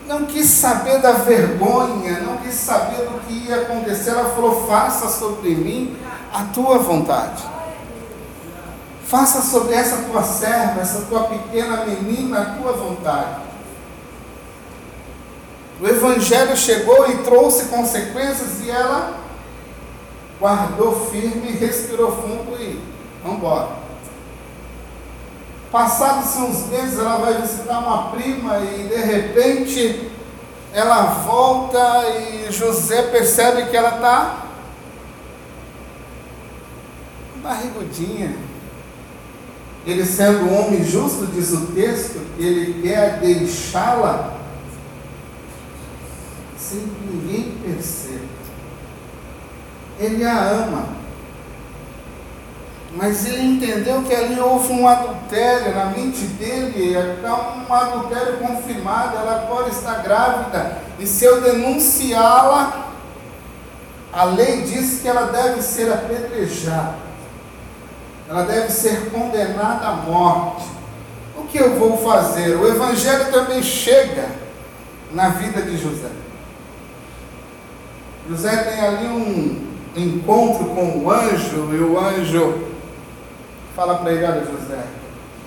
não 0.07 0.25
quis 0.25 0.45
saber 0.47 0.99
da 0.99 1.11
vergonha, 1.11 2.21
não 2.21 2.37
quis 2.37 2.55
saber 2.55 3.05
do 3.05 3.19
que 3.27 3.47
ia 3.47 3.61
acontecer. 3.61 4.11
Ela 4.11 4.29
falou: 4.33 4.65
faça 4.67 5.09
sobre 5.09 5.55
mim 5.55 5.95
a 6.33 6.45
tua 6.45 6.79
vontade. 6.79 7.43
Faça 9.05 9.41
sobre 9.41 9.73
essa 9.73 10.03
tua 10.03 10.23
serva, 10.23 10.81
essa 10.81 11.01
tua 11.03 11.25
pequena 11.25 11.85
menina, 11.85 12.41
a 12.41 12.45
tua 12.55 12.73
vontade. 12.73 13.47
O 15.79 15.87
Evangelho 15.87 16.57
chegou 16.57 17.09
e 17.09 17.17
trouxe 17.19 17.65
consequências 17.65 18.61
e 18.61 18.69
ela 18.69 19.19
guardou 20.39 21.09
firme, 21.09 21.51
respirou 21.51 22.11
fundo 22.11 22.57
e 22.59 22.81
vamos 23.23 23.37
embora. 23.37 23.86
Passados 25.71 26.35
uns 26.37 26.67
meses, 26.67 26.97
ela 26.97 27.17
vai 27.17 27.41
visitar 27.41 27.79
uma 27.79 28.11
prima 28.11 28.59
e 28.59 28.87
de 28.87 28.95
repente 28.95 30.09
ela 30.73 31.03
volta 31.03 32.07
e 32.09 32.51
José 32.51 33.03
percebe 33.03 33.69
que 33.69 33.75
ela 33.75 33.95
está 33.95 34.45
barrigudinha. 37.41 38.35
ele 39.85 40.05
sendo 40.05 40.45
um 40.45 40.59
homem 40.59 40.83
justo, 40.83 41.27
diz 41.27 41.51
o 41.51 41.67
texto, 41.67 42.19
ele 42.37 42.81
quer 42.81 43.19
deixá-la 43.19 44.37
sem 46.57 46.79
que 46.79 47.05
ninguém 47.05 47.57
perceba. 47.63 48.25
Ele 49.99 50.25
a 50.25 50.49
ama. 50.49 51.06
Mas 52.93 53.25
ele 53.25 53.43
entendeu 53.43 54.01
que 54.03 54.15
ali 54.15 54.39
houve 54.39 54.73
um 54.73 54.87
adultério 54.87 55.75
na 55.75 55.85
mente 55.85 56.21
dele, 56.21 56.95
então 56.97 57.65
um 57.67 57.73
adultério 57.73 58.37
confirmado, 58.37 59.17
ela 59.17 59.43
agora 59.43 59.69
está 59.69 59.95
grávida. 59.95 60.77
E 60.97 61.05
se 61.05 61.25
eu 61.25 61.41
denunciá-la, 61.41 62.91
a 64.11 64.23
lei 64.23 64.61
diz 64.61 65.01
que 65.01 65.07
ela 65.07 65.27
deve 65.27 65.61
ser 65.61 65.91
apedrejada 65.91 67.07
ela 68.29 68.43
deve 68.43 68.69
ser 68.71 69.09
condenada 69.09 69.87
à 69.87 69.93
morte. 69.93 70.65
O 71.37 71.43
que 71.43 71.57
eu 71.57 71.79
vou 71.79 71.97
fazer? 71.97 72.55
O 72.57 72.67
Evangelho 72.67 73.31
também 73.31 73.63
chega 73.63 74.25
na 75.13 75.29
vida 75.29 75.61
de 75.61 75.77
José. 75.77 76.09
José 78.29 78.55
tem 78.63 78.81
ali 78.81 79.07
um 79.07 79.67
encontro 79.95 80.65
com 80.65 80.99
o 80.99 81.09
anjo, 81.09 81.73
e 81.73 81.79
o 81.79 81.97
anjo 81.97 82.66
fala 83.77 83.99
para 83.99 84.11
ele: 84.11 84.25
Olha, 84.25 84.43
José, 84.43 84.83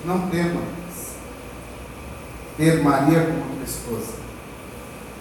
não 0.05 0.29
temas 0.29 0.63
ter 2.57 2.81
Maria 2.81 3.25
como 3.25 3.55
tua 3.55 3.63
esposa, 3.65 4.13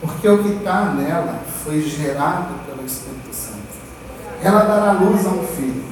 porque 0.01 0.29
o 0.29 0.43
que 0.43 0.49
está 0.51 0.85
nela 0.93 1.41
foi 1.65 1.83
gerado 1.83 2.55
pelo 2.65 2.87
Espírito 2.87 3.35
Santo. 3.35 3.59
Ela 4.43 4.63
dará 4.63 4.93
luz 4.93 5.27
a 5.27 5.31
um 5.31 5.47
filho 5.47 5.85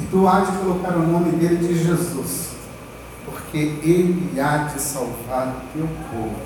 e 0.00 0.06
tu 0.10 0.26
há 0.26 0.40
de 0.40 0.58
colocar 0.58 0.96
o 0.96 1.06
nome 1.06 1.30
dele 1.32 1.56
de 1.56 1.82
Jesus, 1.82 2.48
porque 3.24 3.58
ele 3.58 4.38
há 4.40 4.68
de 4.72 4.80
salvar 4.80 5.48
o 5.48 5.78
teu 5.78 5.88
povo. 6.10 6.36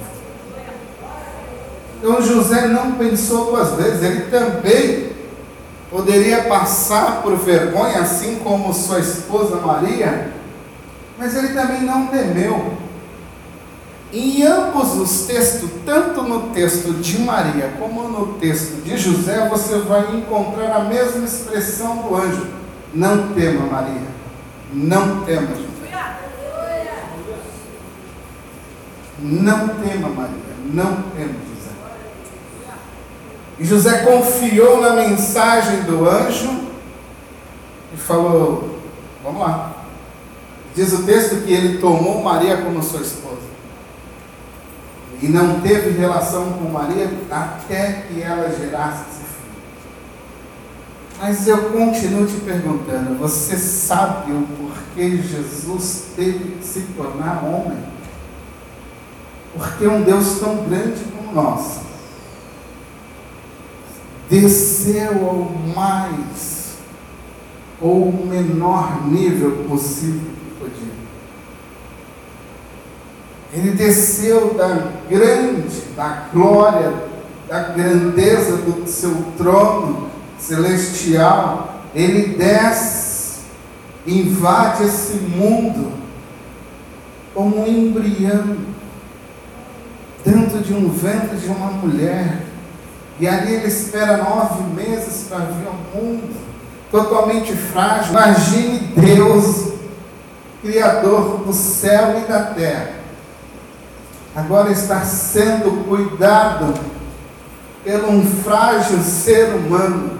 Então 1.99 2.23
José 2.23 2.69
não 2.69 2.93
pensou 2.93 3.47
duas 3.47 3.73
vezes, 3.73 4.03
ele 4.03 4.31
também 4.31 5.16
poderia 5.91 6.45
passar 6.45 7.23
por 7.23 7.37
vergonha, 7.37 8.01
assim 8.01 8.41
como 8.43 8.73
sua 8.73 9.01
esposa 9.01 9.57
Maria, 9.57 10.33
mas 11.19 11.37
ele 11.37 11.49
também 11.49 11.83
não 11.83 12.07
temeu. 12.09 12.75
Em 14.13 14.43
ambos 14.45 14.95
os 14.95 15.27
textos, 15.27 15.69
tanto 15.85 16.23
no 16.23 16.51
texto 16.51 16.93
de 16.95 17.19
Maria 17.19 17.73
como 17.79 18.09
no 18.09 18.35
texto 18.35 18.83
de 18.83 18.97
José, 18.97 19.49
você 19.49 19.79
vai 19.79 20.15
encontrar 20.15 20.77
a 20.77 20.85
mesma 20.85 21.25
expressão 21.25 21.97
do 21.97 22.15
anjo 22.15 22.57
não 22.97 23.35
tema, 23.35 23.67
Maria. 23.67 24.09
Não 24.73 25.23
tema, 25.25 25.49
José. 25.49 25.67
Não 29.19 29.69
tema, 29.69 30.09
Maria. 30.09 30.35
Não 30.73 31.03
tema, 31.15 31.35
José. 31.47 31.56
E 33.59 33.65
José 33.65 34.01
confiou 34.05 34.81
na 34.81 34.91
mensagem 34.91 35.83
do 35.83 36.09
anjo 36.09 36.67
e 37.93 37.97
falou: 37.97 38.81
Vamos 39.23 39.41
lá. 39.41 39.73
Diz 40.75 40.93
o 40.93 41.05
texto 41.05 41.45
que 41.45 41.53
ele 41.53 41.79
tomou 41.79 42.23
Maria 42.23 42.59
como 42.59 42.83
sua 42.83 43.01
esposa. 43.01 43.47
E 45.23 45.29
não 45.29 45.61
teve 45.61 45.99
relação 45.99 46.53
com 46.53 46.69
Maria 46.69 47.11
até 47.31 48.05
que 48.07 48.21
ela 48.21 48.51
gerasse 48.51 49.17
mas 51.19 51.49
eu 51.49 51.71
continuo 51.71 52.27
te 52.27 52.37
perguntando: 52.41 53.19
você 53.19 53.57
sabe 53.57 54.33
o 54.33 54.47
porquê 54.59 55.17
Jesus 55.17 56.09
teve 56.15 56.57
que 56.57 56.65
se 56.65 56.81
tornar 56.97 57.43
homem? 57.45 57.79
Porque 59.55 59.87
um 59.87 60.03
Deus 60.03 60.39
tão 60.39 60.65
grande 60.65 61.03
como 61.05 61.33
nós 61.33 61.86
desceu 64.29 65.29
ao 65.29 65.53
mais 65.75 66.77
ou 67.81 68.13
menor 68.13 69.07
nível 69.07 69.65
possível 69.69 70.21
que 70.21 70.55
podia. 70.59 70.93
Ele 73.53 73.71
desceu 73.73 74.55
da 74.55 74.93
grande, 75.09 75.83
da 75.97 76.29
glória, 76.33 76.93
da 77.49 77.61
grandeza 77.69 78.57
do 78.57 78.87
seu 78.89 79.15
trono 79.37 80.11
celestial, 80.39 81.83
ele 81.95 82.37
desce, 82.37 83.41
invade 84.07 84.85
esse 84.85 85.15
mundo 85.15 85.93
como 87.35 87.63
um 87.63 87.67
embrião 87.67 88.57
dentro 90.25 90.61
de 90.61 90.73
um 90.75 90.89
ventre 90.89 91.37
de 91.37 91.47
uma 91.47 91.71
mulher. 91.71 92.46
E 93.19 93.27
ali 93.27 93.55
ele 93.55 93.69
espera 93.69 94.19
nove 94.19 94.63
meses 94.75 95.27
para 95.29 95.39
vir 95.39 95.67
ao 95.67 95.75
mundo, 95.95 96.35
totalmente 96.91 97.53
frágil. 97.53 98.11
Imagine 98.11 98.79
Deus, 98.95 99.73
Criador 100.63 101.39
do 101.39 101.53
céu 101.53 102.21
e 102.23 102.29
da 102.29 102.43
terra, 102.43 102.93
agora 104.35 104.71
está 104.71 105.01
sendo 105.01 105.87
cuidado 105.87 106.75
pelo 107.85 108.11
um 108.11 108.27
frágil 108.43 108.99
ser 109.01 109.55
humano 109.55 110.17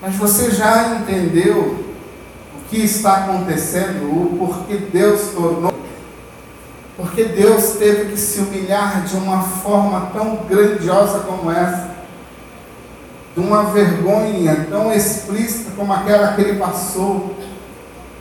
mas 0.00 0.16
você 0.16 0.50
já 0.50 0.96
entendeu 0.96 1.84
o 2.56 2.68
que 2.70 2.78
está 2.78 3.24
acontecendo, 3.24 4.04
o 4.04 4.36
porquê 4.38 4.76
Deus 4.76 5.32
tornou? 5.34 5.69
Porque 7.00 7.24
Deus 7.24 7.76
teve 7.78 8.12
que 8.12 8.16
se 8.18 8.40
humilhar 8.40 9.04
de 9.04 9.16
uma 9.16 9.42
forma 9.42 10.10
tão 10.12 10.36
grandiosa 10.46 11.20
como 11.20 11.50
essa, 11.50 11.88
de 13.34 13.40
uma 13.40 13.64
vergonha 13.64 14.66
tão 14.68 14.92
explícita 14.92 15.70
como 15.74 15.94
aquela 15.94 16.34
que 16.34 16.42
ele 16.42 16.58
passou 16.58 17.34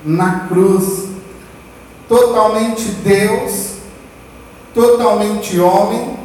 na 0.06 0.48
cruz, 0.48 1.10
totalmente 2.08 2.86
Deus, 3.04 3.74
totalmente 4.74 5.60
homem, 5.60 6.18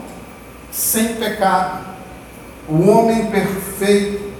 sem 0.70 1.16
pecado, 1.16 1.84
o 2.68 2.88
homem 2.88 3.26
perfeito, 3.26 4.32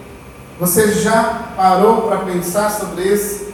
você 0.60 0.92
já 0.92 1.48
parou 1.56 2.02
para 2.02 2.18
pensar 2.18 2.70
sobre 2.70 3.02
isso? 3.02 3.52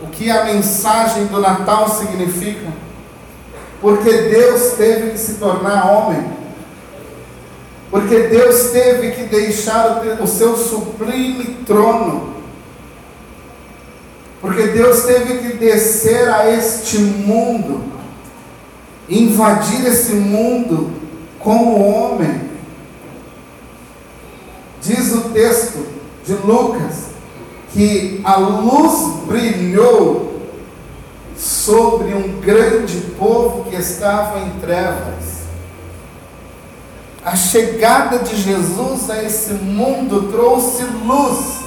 O 0.00 0.06
que 0.06 0.30
a 0.30 0.44
mensagem 0.44 1.26
do 1.26 1.40
Natal 1.40 1.88
significa? 1.88 2.84
Porque 3.84 4.10
Deus 4.10 4.72
teve 4.78 5.10
que 5.10 5.18
se 5.18 5.34
tornar 5.34 5.92
homem. 5.92 6.24
Porque 7.90 8.18
Deus 8.28 8.70
teve 8.70 9.10
que 9.10 9.24
deixar 9.24 10.02
o 10.22 10.26
seu 10.26 10.56
sublime 10.56 11.58
trono. 11.66 12.32
Porque 14.40 14.68
Deus 14.68 15.02
teve 15.02 15.36
que 15.36 15.58
descer 15.58 16.30
a 16.30 16.50
este 16.50 16.96
mundo, 16.96 17.84
invadir 19.06 19.84
esse 19.84 20.14
mundo 20.14 20.90
como 21.38 21.86
homem. 21.86 22.40
Diz 24.80 25.12
o 25.12 25.28
texto 25.28 25.86
de 26.24 26.32
Lucas 26.36 27.08
que 27.74 28.22
a 28.24 28.36
luz 28.36 29.26
brilhou 29.26 30.33
sobre 31.44 32.14
um 32.14 32.40
grande 32.40 33.00
povo 33.18 33.68
que 33.68 33.76
estava 33.76 34.38
em 34.40 34.50
trevas. 34.60 35.44
A 37.22 37.36
chegada 37.36 38.20
de 38.20 38.34
Jesus 38.34 39.10
a 39.10 39.22
esse 39.22 39.52
mundo 39.52 40.32
trouxe 40.32 40.84
luz 40.84 41.64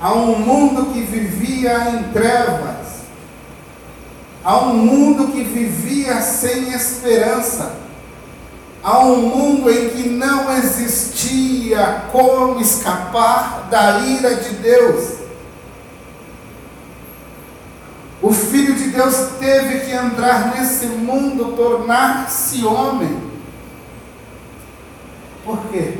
a 0.00 0.14
um 0.14 0.38
mundo 0.38 0.92
que 0.94 1.02
vivia 1.02 1.90
em 1.90 2.04
trevas, 2.12 3.04
a 4.42 4.58
um 4.60 4.74
mundo 4.74 5.28
que 5.28 5.44
vivia 5.44 6.22
sem 6.22 6.72
esperança 6.72 7.84
a 8.84 8.98
um 8.98 9.16
mundo 9.16 9.70
em 9.70 9.88
que 9.88 10.10
não 10.10 10.54
existia 10.58 12.04
como 12.12 12.60
escapar 12.60 13.66
da 13.70 14.00
ira 14.00 14.34
de 14.34 14.50
Deus. 14.56 15.23
O 18.24 18.32
Filho 18.32 18.74
de 18.74 18.88
Deus 18.88 19.32
teve 19.38 19.80
que 19.80 19.92
entrar 19.92 20.54
nesse 20.56 20.86
mundo, 20.86 21.54
tornar-se 21.54 22.64
homem. 22.64 23.20
Por 25.44 25.58
quê? 25.70 25.98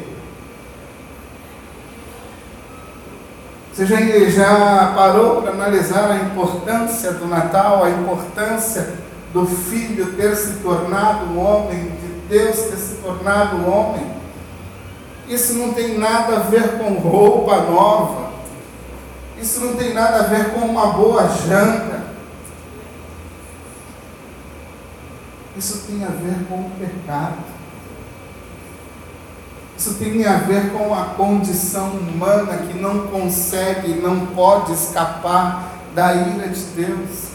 Você 3.71 3.85
já, 3.85 3.99
já 4.31 4.93
parou 4.97 5.43
para 5.43 5.51
analisar 5.53 6.11
a 6.13 6.17
importância 6.17 7.13
do 7.13 7.27
Natal, 7.27 7.85
a 7.85 7.91
importância 7.91 8.95
do 9.35 9.45
Filho 9.45 10.15
ter 10.15 10.35
se 10.35 10.61
tornado 10.61 11.27
um 11.27 11.39
homem 11.39 11.91
de 11.91 12.29
Deus 12.31 12.57
ter 12.57 12.79
se 12.79 12.95
tornado 13.03 13.71
homem. 13.71 14.07
Isso 15.29 15.53
não 15.59 15.75
tem 15.75 15.99
nada 15.99 16.37
a 16.37 16.41
ver 16.41 16.79
com 16.79 16.95
roupa 16.95 17.61
nova. 17.71 18.31
Isso 19.39 19.61
não 19.61 19.77
tem 19.77 19.93
nada 19.93 20.21
a 20.21 20.23
ver 20.23 20.55
com 20.55 20.61
uma 20.61 20.87
boa 20.87 21.29
janta. 21.29 22.04
Isso 25.57 25.85
tem 25.87 26.05
a 26.05 26.09
ver 26.09 26.47
com 26.49 26.57
o 26.57 26.71
pecado. 26.79 27.39
Isso 29.77 29.95
tem 29.95 30.25
a 30.27 30.39
ver 30.39 30.73
com 30.73 30.95
a 30.95 31.05
condição 31.17 31.91
humana 31.91 32.59
que 32.59 32.79
não 32.79 33.07
consegue, 33.09 33.95
não 33.95 34.27
pode 34.27 34.73
escapar 34.73 35.71
da 35.95 36.15
ira 36.15 36.49
de 36.49 36.61
Deus. 36.61 37.35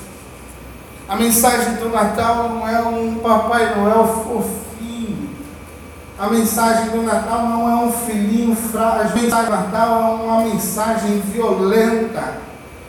A 1.08 1.16
mensagem 1.16 1.76
do 1.76 1.90
Natal 1.90 2.50
não 2.50 2.68
é 2.68 2.82
um 2.82 3.16
Papai 3.16 3.76
Noel 3.76 4.08
fofinho. 4.08 5.30
A 6.18 6.28
mensagem 6.30 6.90
do 6.90 7.02
Natal 7.02 7.48
não 7.48 7.70
é 7.70 7.86
um 7.86 7.92
filhinho 7.92 8.56
frágil. 8.56 9.12
A 9.12 9.22
mensagem 9.22 9.46
do 9.46 9.52
Natal 9.52 10.02
é 10.02 10.24
uma 10.24 10.44
mensagem 10.44 11.20
violenta, 11.22 12.38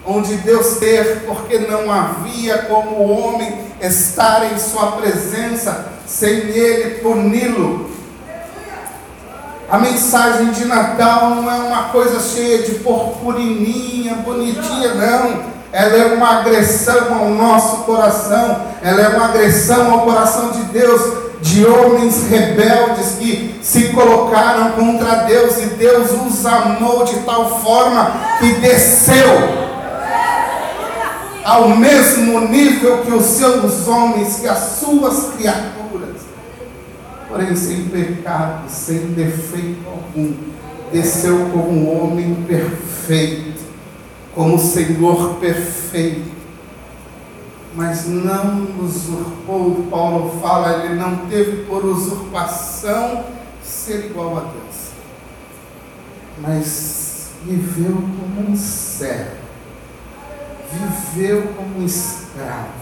onde 0.05 0.37
Deus 0.38 0.79
ter, 0.79 1.25
porque 1.25 1.61
não 1.61 1.90
havia 1.90 2.59
como 2.64 2.90
o 2.97 3.11
homem 3.11 3.69
estar 3.81 4.53
em 4.53 4.59
sua 4.59 4.93
presença 4.93 5.87
sem 6.07 6.31
ele 6.31 6.99
puni-lo. 7.01 7.90
A 9.71 9.79
mensagem 9.79 10.51
de 10.51 10.64
Natal 10.64 11.31
não 11.37 11.51
é 11.51 11.55
uma 11.55 11.85
coisa 11.85 12.19
cheia 12.19 12.62
de 12.62 12.81
purpurininha, 12.81 14.16
bonitinha, 14.16 14.95
não. 14.95 15.61
Ela 15.73 15.97
é 15.97 16.14
uma 16.14 16.40
agressão 16.40 17.14
ao 17.14 17.31
nosso 17.31 17.85
coração, 17.85 18.62
ela 18.83 19.01
é 19.01 19.09
uma 19.11 19.27
agressão 19.27 19.93
ao 19.93 20.01
coração 20.01 20.51
de 20.51 20.62
Deus, 20.64 21.01
de 21.40 21.64
homens 21.64 22.27
rebeldes 22.29 23.12
que 23.21 23.61
se 23.62 23.90
colocaram 23.90 24.73
contra 24.73 25.25
Deus 25.27 25.59
e 25.59 25.66
Deus 25.66 26.11
os 26.11 26.45
amou 26.45 27.05
de 27.05 27.21
tal 27.21 27.61
forma 27.61 28.11
que 28.40 28.55
desceu 28.55 29.69
ao 31.50 31.76
mesmo 31.76 32.40
nível 32.48 33.02
que 33.02 33.12
os 33.12 33.24
seus 33.24 33.88
homens, 33.88 34.40
que 34.40 34.48
as 34.48 34.78
suas 34.78 35.34
criaturas, 35.34 36.20
porém 37.28 37.54
sem 37.56 37.84
pecado, 37.84 38.68
sem 38.68 39.12
defeito 39.12 39.80
algum, 39.88 40.34
desceu 40.92 41.50
como 41.50 41.70
um 41.70 42.04
homem 42.04 42.34
perfeito 42.46 43.50
como 44.34 44.58
Senhor 44.58 45.34
perfeito, 45.34 46.30
mas 47.74 48.06
não 48.06 48.80
usurpou, 48.80 49.86
Paulo 49.90 50.40
fala, 50.40 50.84
ele 50.84 50.94
não 50.94 51.26
teve 51.28 51.64
por 51.64 51.84
usurpação 51.84 53.24
ser 53.62 54.06
igual 54.06 54.38
a 54.38 54.40
Deus, 54.40 54.90
mas 56.38 57.30
viveu 57.44 57.92
como 57.94 58.50
um 58.50 58.56
servo, 58.56 59.39
viveu 60.72 61.54
como 61.56 61.85
escravo, 61.85 62.80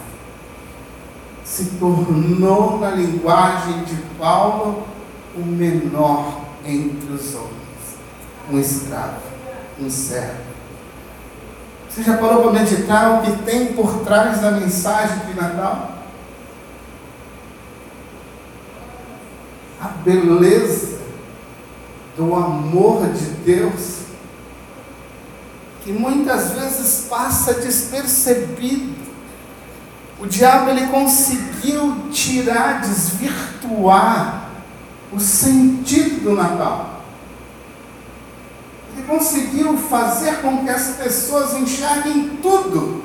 se 1.44 1.64
tornou, 1.78 2.78
na 2.78 2.90
linguagem 2.90 3.84
de 3.84 3.96
Paulo, 4.18 4.86
o 5.34 5.40
menor 5.40 6.40
entre 6.64 7.12
os 7.12 7.34
homens, 7.34 7.96
um 8.50 8.58
escravo, 8.58 9.22
um 9.80 9.88
servo. 9.88 10.48
Você 11.88 12.02
já 12.02 12.16
parou 12.18 12.42
para 12.42 12.52
meditar 12.52 13.18
o 13.18 13.22
que 13.22 13.42
tem 13.42 13.72
por 13.72 14.00
trás 14.04 14.40
da 14.40 14.52
mensagem 14.52 15.18
de 15.26 15.34
Natal? 15.34 15.94
A 19.80 19.88
beleza 19.88 20.98
do 22.16 22.34
amor 22.34 23.06
de 23.12 23.24
Deus, 23.44 24.00
que 25.88 25.92
muitas 25.94 26.50
vezes 26.50 27.06
passa 27.08 27.54
despercebido. 27.54 28.94
O 30.20 30.26
diabo 30.26 30.68
ele 30.68 30.86
conseguiu 30.88 32.10
tirar, 32.12 32.82
desvirtuar 32.82 34.50
o 35.10 35.18
sentido 35.18 36.24
do 36.24 36.34
Natal 36.34 37.00
que 38.94 39.02
conseguiu 39.04 39.78
fazer 39.78 40.42
com 40.42 40.58
que 40.64 40.68
as 40.68 40.96
pessoas 40.96 41.54
enxerguem 41.54 42.36
tudo. 42.42 43.04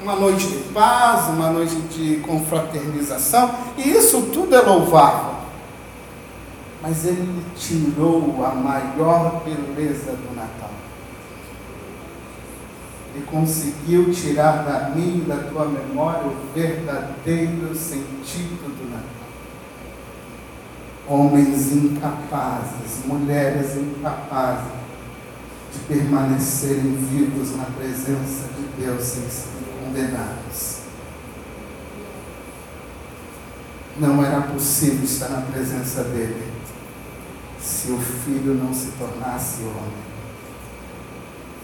Uma 0.00 0.14
noite 0.14 0.46
de 0.46 0.58
paz, 0.72 1.26
uma 1.30 1.50
noite 1.50 1.74
de 1.74 2.18
confraternização, 2.18 3.52
e 3.76 3.88
isso 3.88 4.22
tudo 4.32 4.54
é 4.54 4.60
louvável. 4.60 5.34
Mas 6.80 7.04
ele 7.04 7.42
tirou 7.56 8.44
a 8.44 8.54
maior 8.54 9.42
beleza 9.44 10.12
do 10.12 10.36
Natal. 10.36 10.70
Ele 13.14 13.24
conseguiu 13.26 14.12
tirar 14.12 14.64
da 14.64 14.90
minha 14.90 15.24
e 15.24 15.26
da 15.26 15.36
tua 15.48 15.66
memória 15.66 16.26
o 16.26 16.52
verdadeiro 16.54 17.74
sentido 17.74 18.68
do 18.76 18.90
Natal 18.90 19.18
homens 21.08 21.72
incapazes, 21.72 23.06
mulheres 23.06 23.76
incapazes 23.76 24.72
de 25.72 25.78
permanecerem 25.80 26.94
vivos 26.96 27.56
na 27.56 27.64
presença 27.64 28.48
de 28.54 28.84
Deus 28.84 29.02
sem 29.02 29.22
serem 29.28 29.84
condenados. 29.84 30.78
Não 33.98 34.24
era 34.24 34.42
possível 34.42 35.02
estar 35.02 35.30
na 35.30 35.40
presença 35.40 36.04
dele 36.04 36.52
se 37.58 37.90
o 37.90 37.98
filho 37.98 38.54
não 38.54 38.72
se 38.72 38.92
tornasse 38.92 39.62
homem. 39.62 40.07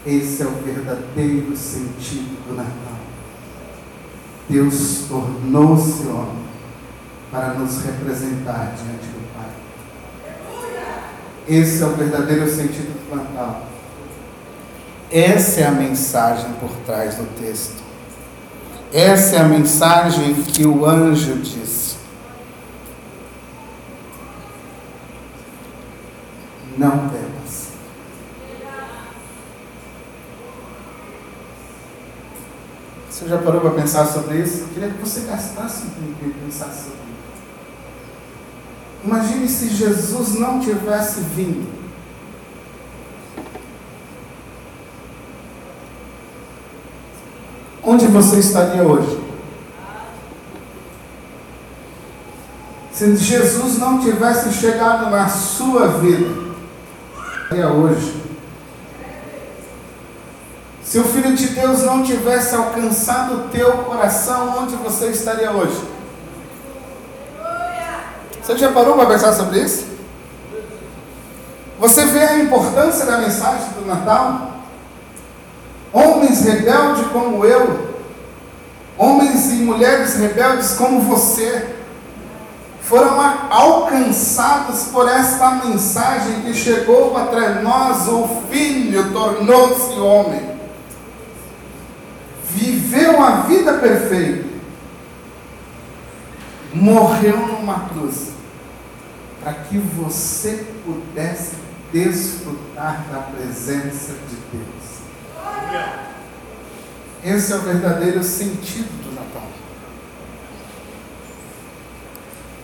Esse 0.05 0.43
é 0.43 0.45
o 0.45 0.51
verdadeiro 0.51 1.57
sentido 1.57 2.47
do 2.47 2.55
Natal. 2.55 2.99
Deus 4.47 5.05
tornou-se 5.09 6.05
homem 6.05 6.45
para 7.31 7.55
nos 7.55 7.81
representar 7.83 8.75
diante 8.77 9.07
do 9.07 9.33
Pai. 9.33 9.49
Esse 11.47 11.81
é 11.81 11.85
o 11.87 11.95
verdadeiro 11.95 12.47
sentido 12.47 13.09
do 13.09 13.15
Natal. 13.15 13.67
Essa 15.11 15.61
é 15.61 15.67
a 15.67 15.71
mensagem 15.71 16.53
por 16.59 16.69
trás 16.85 17.15
do 17.15 17.25
texto. 17.39 17.83
Essa 18.93 19.37
é 19.37 19.39
a 19.39 19.45
mensagem 19.45 20.35
que 20.35 20.65
o 20.65 20.85
anjo 20.85 21.35
disse. 21.39 21.97
Não 26.77 27.09
temas. 27.09 27.24
Você 33.25 33.31
já 33.31 33.37
parou 33.39 33.59
para 33.59 33.71
pensar 33.71 34.05
sobre 34.05 34.37
isso? 34.37 34.59
Eu 34.59 34.67
queria 34.67 34.89
que 34.89 34.99
você 34.99 35.21
gastasse 35.21 35.87
um 35.87 35.89
tempo 35.89 36.27
e 36.27 36.45
pensasse 36.45 36.83
sobre 36.83 36.99
isso. 36.99 37.33
Imagine 39.03 39.49
se 39.49 39.67
Jesus 39.69 40.35
não 40.35 40.59
tivesse 40.59 41.21
vindo 41.21 41.67
onde 47.83 48.05
você 48.05 48.37
estaria 48.37 48.83
hoje? 48.83 49.19
Se 52.91 53.15
Jesus 53.15 53.79
não 53.79 54.01
tivesse 54.01 54.53
chegado 54.53 55.09
na 55.09 55.27
sua 55.27 55.87
vida, 55.87 56.29
estaria 57.41 57.69
hoje. 57.69 58.24
Se 60.85 60.99
o 60.99 61.03
Filho 61.03 61.35
de 61.35 61.47
Deus 61.47 61.83
não 61.83 62.03
tivesse 62.03 62.55
alcançado 62.55 63.35
o 63.35 63.49
teu 63.49 63.71
coração, 63.79 64.59
onde 64.59 64.75
você 64.77 65.07
estaria 65.07 65.51
hoje? 65.51 65.83
Você 68.41 68.57
já 68.57 68.71
parou 68.71 68.95
para 68.95 69.07
pensar 69.07 69.33
sobre 69.33 69.59
isso? 69.59 69.85
Você 71.79 72.05
vê 72.05 72.19
a 72.19 72.39
importância 72.39 73.05
da 73.05 73.17
mensagem 73.17 73.67
do 73.77 73.85
Natal? 73.85 74.55
homens 75.95 76.41
rebeldes 76.41 77.07
como 77.13 77.45
eu, 77.45 77.95
homens 78.97 79.53
e 79.53 79.55
mulheres 79.55 80.15
rebeldes 80.15 80.73
como 80.73 80.99
você, 80.99 81.73
foram 82.81 83.17
alcançados 83.49 84.89
por 84.91 85.07
esta 85.07 85.51
mensagem 85.51 86.41
que 86.41 86.53
chegou 86.53 87.15
até 87.17 87.61
nós, 87.61 88.07
o 88.09 88.27
Filho 88.51 89.11
tornou-se 89.13 89.97
homem, 89.97 90.54
viveu 92.55 93.21
a 93.21 93.41
vida 93.41 93.73
perfeita, 93.73 94.47
morreu 96.73 97.37
numa 97.47 97.89
cruz, 97.89 98.31
para 99.41 99.53
que 99.53 99.77
você 99.77 100.65
pudesse 100.85 101.55
desfrutar 101.91 103.05
da 103.11 103.19
presença 103.19 104.13
de 104.13 104.35
Deus. 104.51 104.95
Esse 107.23 107.53
é 107.53 107.55
o 107.55 107.61
verdadeiro 107.61 108.23
sentido 108.23 109.03
do 109.03 109.15
Natal. 109.15 109.47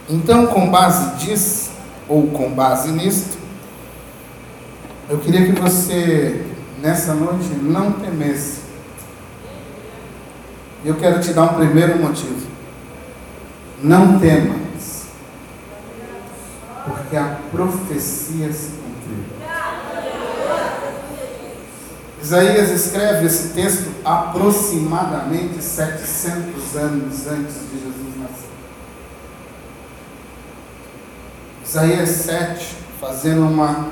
Então, 0.09 0.47
com 0.47 0.69
base 0.69 1.25
disso, 1.25 1.71
ou 2.07 2.27
com 2.31 2.51
base 2.51 2.91
nisto, 2.91 3.37
eu 5.09 5.19
queria 5.19 5.45
que 5.45 5.59
você 5.59 6.45
nessa 6.81 7.13
noite, 7.13 7.47
não 7.61 7.91
temesse. 7.93 8.70
Eu 10.83 10.95
quero 10.95 11.19
te 11.19 11.31
dar 11.33 11.43
um 11.43 11.55
primeiro 11.55 11.99
motivo. 11.99 12.49
Não 13.83 14.19
temas, 14.19 15.05
porque 16.85 17.15
a 17.15 17.37
profecia 17.51 18.51
se 18.51 18.71
cumpriu. 18.71 19.41
Isaías 22.21 22.69
escreve 22.69 23.25
esse 23.25 23.49
texto 23.49 23.91
aproximadamente 24.05 25.61
700 25.63 26.75
anos 26.75 27.27
antes 27.27 27.55
de 27.69 27.79
Jesus 27.79 28.17
nascer. 28.19 28.49
Isaías 31.65 32.09
7, 32.09 32.75
fazendo 32.99 33.47
uma 33.47 33.87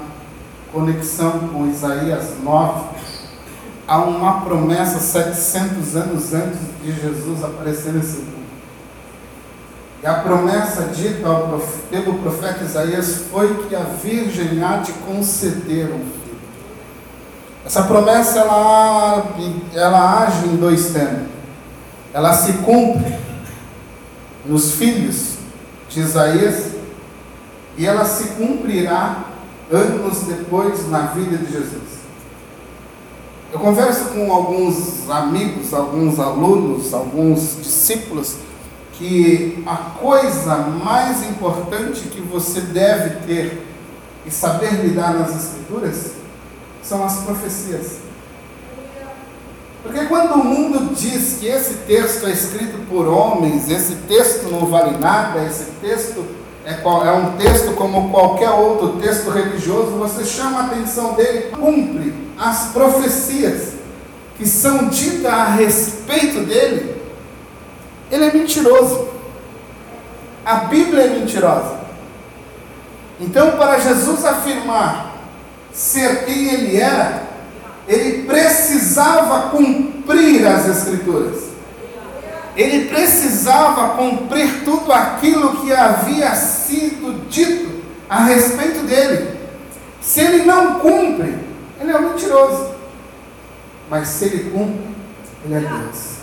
conexão 0.71 1.49
com 1.49 1.67
Isaías 1.67 2.35
9, 2.43 2.98
há 3.89 3.97
uma 3.97 4.41
promessa 4.41 4.99
700 4.99 5.95
anos 5.95 6.31
antes 6.31 6.59
de 6.83 6.91
Jesus 6.91 7.43
aparecer 7.43 7.91
nesse 7.91 8.17
mundo. 8.17 8.39
E 10.03 10.05
a 10.05 10.13
promessa 10.13 10.83
dita 10.83 11.27
pelo 11.89 12.19
profeta 12.19 12.63
Isaías 12.63 13.23
foi 13.31 13.67
que 13.67 13.75
a 13.75 13.79
Virgem 13.79 14.63
há 14.63 14.77
de 14.77 14.93
conceder 14.93 15.87
um 15.87 15.99
filho. 15.99 16.39
Essa 17.65 17.83
promessa 17.83 18.39
ela, 18.39 19.25
ela 19.73 20.23
age 20.23 20.45
em 20.45 20.55
dois 20.55 20.91
termos. 20.93 21.27
Ela 22.13 22.33
se 22.33 22.53
cumpre 22.59 23.17
nos 24.45 24.73
filhos 24.73 25.33
de 25.89 25.99
Isaías 25.99 26.73
e 27.75 27.87
ela 27.87 28.05
se 28.05 28.29
cumprirá 28.29 29.25
anos 29.71 30.19
depois 30.27 30.87
na 30.89 31.07
vida 31.07 31.37
de 31.37 31.51
Jesus. 31.51 31.88
Eu 33.51 33.59
converso 33.59 34.09
com 34.09 34.31
alguns 34.31 35.09
amigos, 35.09 35.73
alguns 35.73 36.19
alunos, 36.19 36.93
alguns 36.93 37.57
discípulos 37.57 38.35
que 38.93 39.63
a 39.65 39.75
coisa 39.75 40.57
mais 40.57 41.27
importante 41.27 42.01
que 42.09 42.21
você 42.21 42.61
deve 42.61 43.25
ter 43.25 43.65
e 44.23 44.29
saber 44.29 44.73
lidar 44.73 45.15
nas 45.15 45.35
Escrituras 45.35 46.11
são 46.83 47.03
as 47.03 47.23
profecias. 47.23 47.97
Porque 49.81 50.05
quando 50.05 50.33
o 50.33 50.45
mundo 50.45 50.93
diz 50.93 51.37
que 51.39 51.47
esse 51.47 51.73
texto 51.87 52.27
é 52.27 52.31
escrito 52.31 52.77
por 52.87 53.07
homens, 53.07 53.67
esse 53.67 53.95
texto 54.07 54.51
não 54.51 54.67
vale 54.67 54.97
nada, 54.99 55.43
esse 55.43 55.71
texto 55.81 56.23
é, 56.63 56.73
é 56.73 57.11
um 57.13 57.31
texto 57.37 57.73
como 57.73 58.11
qualquer 58.11 58.51
outro 58.51 58.99
texto 58.99 59.31
religioso, 59.31 59.91
você 59.97 60.23
chama 60.23 60.59
a 60.59 60.65
atenção 60.65 61.13
dele, 61.13 61.49
cumpre 61.49 62.28
as 62.39 62.67
profecias 62.67 63.73
que 64.37 64.47
são 64.47 64.87
ditas 64.87 65.25
a 65.25 65.49
respeito 65.49 66.45
dele, 66.45 66.95
ele 68.09 68.25
é 68.25 68.33
mentiroso. 68.33 69.09
A 70.45 70.55
Bíblia 70.55 71.03
é 71.03 71.19
mentirosa. 71.19 71.77
Então, 73.19 73.51
para 73.51 73.77
Jesus 73.79 74.23
afirmar 74.23 75.17
ser 75.73 76.23
quem 76.23 76.47
ele 76.53 76.77
era, 76.77 77.23
ele 77.85 78.23
precisava 78.23 79.49
cumprir 79.49 80.47
as 80.47 80.69
Escrituras. 80.69 81.49
Ele 82.55 82.87
precisava 82.87 83.97
cumprir 83.97 84.63
tudo 84.63 84.91
aquilo 84.93 85.57
que 85.57 85.73
havia 85.73 86.33
sido 86.35 87.27
dito 87.29 87.83
a 88.09 88.23
respeito 88.23 88.85
dele. 88.85 89.37
Se 90.01 90.21
ele 90.21 90.45
não 90.45 90.75
cumpre, 90.75 91.48
ele 91.79 91.91
é 91.91 91.97
um 91.97 92.09
mentiroso. 92.09 92.71
Mas 93.89 94.07
se 94.07 94.25
ele 94.25 94.51
cumpre, 94.51 94.95
ele 95.45 95.55
é 95.55 95.59
Deus. 95.59 96.19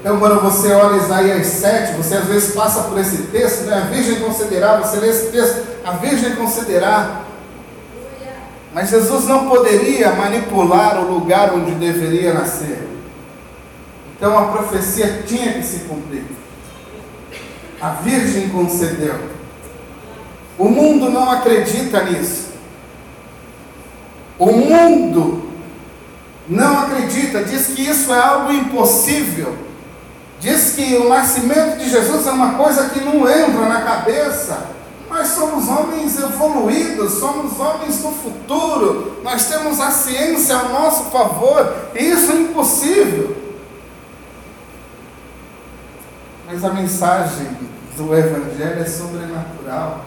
Então, 0.00 0.20
quando 0.20 0.40
você 0.40 0.72
olha 0.72 0.96
Isaías 0.96 1.46
7, 1.46 1.96
você 1.96 2.14
às 2.14 2.24
vezes 2.26 2.54
passa 2.54 2.84
por 2.84 2.98
esse 2.98 3.24
texto, 3.24 3.64
né? 3.64 3.78
a 3.78 3.80
Virgem 3.92 4.20
concederá, 4.20 4.76
você 4.76 4.98
lê 4.98 5.08
esse 5.08 5.32
texto, 5.32 5.66
a 5.84 5.92
Virgem 5.92 6.36
concederá. 6.36 7.22
Mas 8.72 8.90
Jesus 8.90 9.24
não 9.24 9.48
poderia 9.48 10.12
manipular 10.12 11.00
o 11.00 11.12
lugar 11.12 11.52
onde 11.52 11.72
deveria 11.72 12.32
nascer. 12.32 12.86
Então 14.16 14.38
a 14.38 14.52
profecia 14.52 15.24
tinha 15.26 15.54
que 15.54 15.64
se 15.64 15.80
cumprir. 15.80 16.24
A 17.80 17.90
Virgem 17.90 18.48
concedeu. 18.50 19.18
O 20.56 20.68
mundo 20.68 21.08
não 21.08 21.30
acredita 21.30 22.02
nisso. 22.04 22.47
O 24.38 24.46
mundo 24.46 25.50
não 26.48 26.78
acredita, 26.80 27.42
diz 27.44 27.68
que 27.68 27.82
isso 27.82 28.12
é 28.12 28.18
algo 28.18 28.52
impossível. 28.52 29.56
Diz 30.40 30.74
que 30.74 30.96
o 30.96 31.08
nascimento 31.08 31.78
de 31.78 31.90
Jesus 31.90 32.26
é 32.26 32.30
uma 32.30 32.54
coisa 32.54 32.90
que 32.90 33.00
não 33.00 33.28
entra 33.28 33.68
na 33.68 33.82
cabeça. 33.82 34.68
Nós 35.10 35.28
somos 35.28 35.68
homens 35.68 36.18
evoluídos, 36.18 37.14
somos 37.14 37.58
homens 37.58 37.98
do 37.98 38.10
futuro, 38.10 39.20
nós 39.24 39.46
temos 39.46 39.80
a 39.80 39.90
ciência 39.90 40.54
ao 40.54 40.68
nosso 40.68 41.04
favor, 41.04 41.74
e 41.94 42.04
isso 42.04 42.30
é 42.30 42.34
impossível. 42.36 43.36
Mas 46.46 46.62
a 46.62 46.72
mensagem 46.72 47.48
do 47.96 48.14
Evangelho 48.14 48.80
é 48.80 48.84
sobrenatural, 48.84 50.04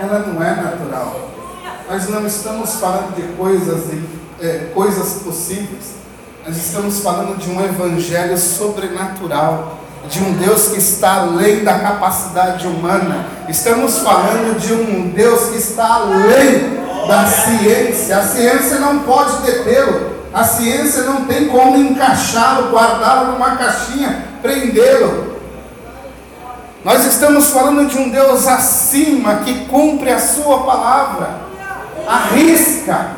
ela 0.00 0.20
não 0.20 0.42
é 0.42 0.54
natural. 0.54 1.35
Nós 1.88 2.08
não 2.08 2.26
estamos 2.26 2.74
falando 2.74 3.14
de 3.14 3.22
coisas, 3.36 3.84
é, 4.40 4.70
coisas 4.74 5.22
possíveis, 5.22 5.94
nós 6.44 6.56
estamos 6.56 6.98
falando 6.98 7.38
de 7.38 7.48
um 7.48 7.64
evangelho 7.64 8.36
sobrenatural, 8.36 9.78
de 10.08 10.20
um 10.20 10.32
Deus 10.32 10.68
que 10.68 10.78
está 10.78 11.20
além 11.20 11.62
da 11.62 11.78
capacidade 11.78 12.66
humana. 12.66 13.26
Estamos 13.48 13.98
falando 13.98 14.58
de 14.58 14.72
um 14.72 15.10
Deus 15.10 15.50
que 15.50 15.58
está 15.58 15.94
além 15.94 16.76
da 17.06 17.26
ciência. 17.26 18.18
A 18.18 18.22
ciência 18.22 18.78
não 18.78 19.00
pode 19.00 19.42
detê-lo. 19.42 20.16
A 20.32 20.44
ciência 20.44 21.04
não 21.04 21.24
tem 21.24 21.48
como 21.48 21.76
encaixá-lo, 21.76 22.70
guardá-lo 22.70 23.32
numa 23.32 23.56
caixinha, 23.56 24.26
prendê-lo. 24.42 25.36
Nós 26.84 27.04
estamos 27.04 27.46
falando 27.46 27.88
de 27.88 27.98
um 27.98 28.10
Deus 28.10 28.46
acima 28.46 29.36
que 29.36 29.66
cumpre 29.66 30.12
a 30.12 30.20
sua 30.20 30.62
palavra, 30.62 31.45
arrisca, 32.06 33.16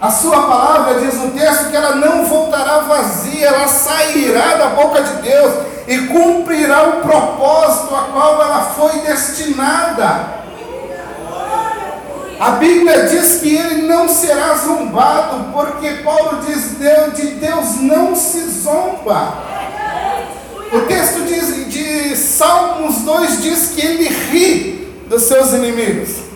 a 0.00 0.10
sua 0.10 0.46
palavra 0.46 1.00
diz 1.00 1.14
no 1.16 1.32
texto 1.32 1.68
que 1.70 1.76
ela 1.76 1.96
não 1.96 2.24
voltará 2.24 2.78
vazia, 2.78 3.48
ela 3.48 3.68
sairá 3.68 4.54
da 4.54 4.68
boca 4.68 5.02
de 5.02 5.20
Deus 5.20 5.52
e 5.86 5.98
cumprirá 6.06 6.88
o 6.88 6.92
propósito 7.02 7.94
a 7.94 8.04
qual 8.04 8.40
ela 8.40 8.64
foi 8.74 9.00
destinada. 9.00 10.40
A 12.40 12.52
Bíblia 12.52 13.08
diz 13.08 13.40
que 13.42 13.54
ele 13.54 13.82
não 13.82 14.08
será 14.08 14.54
zombado, 14.54 15.52
porque 15.52 16.02
Paulo 16.02 16.40
diz 16.46 16.78
de 16.78 17.26
Deus 17.34 17.82
não 17.82 18.16
se 18.16 18.40
zomba. 18.48 19.34
O 20.72 20.80
texto 20.86 21.24
diz, 21.26 21.70
de 21.70 22.16
Salmos 22.16 23.02
2 23.02 23.42
diz 23.42 23.72
que 23.74 23.84
ele 23.84 24.08
ri 24.08 25.04
dos 25.10 25.24
seus 25.24 25.52
inimigos. 25.52 26.29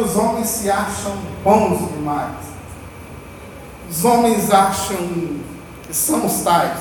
Os 0.00 0.16
homens 0.16 0.48
se 0.48 0.70
acham 0.70 1.16
bons 1.42 1.90
demais. 1.92 2.36
Os 3.90 4.04
homens 4.04 4.50
acham 4.50 4.96
que 5.86 5.94
somos 5.94 6.40
tais. 6.42 6.78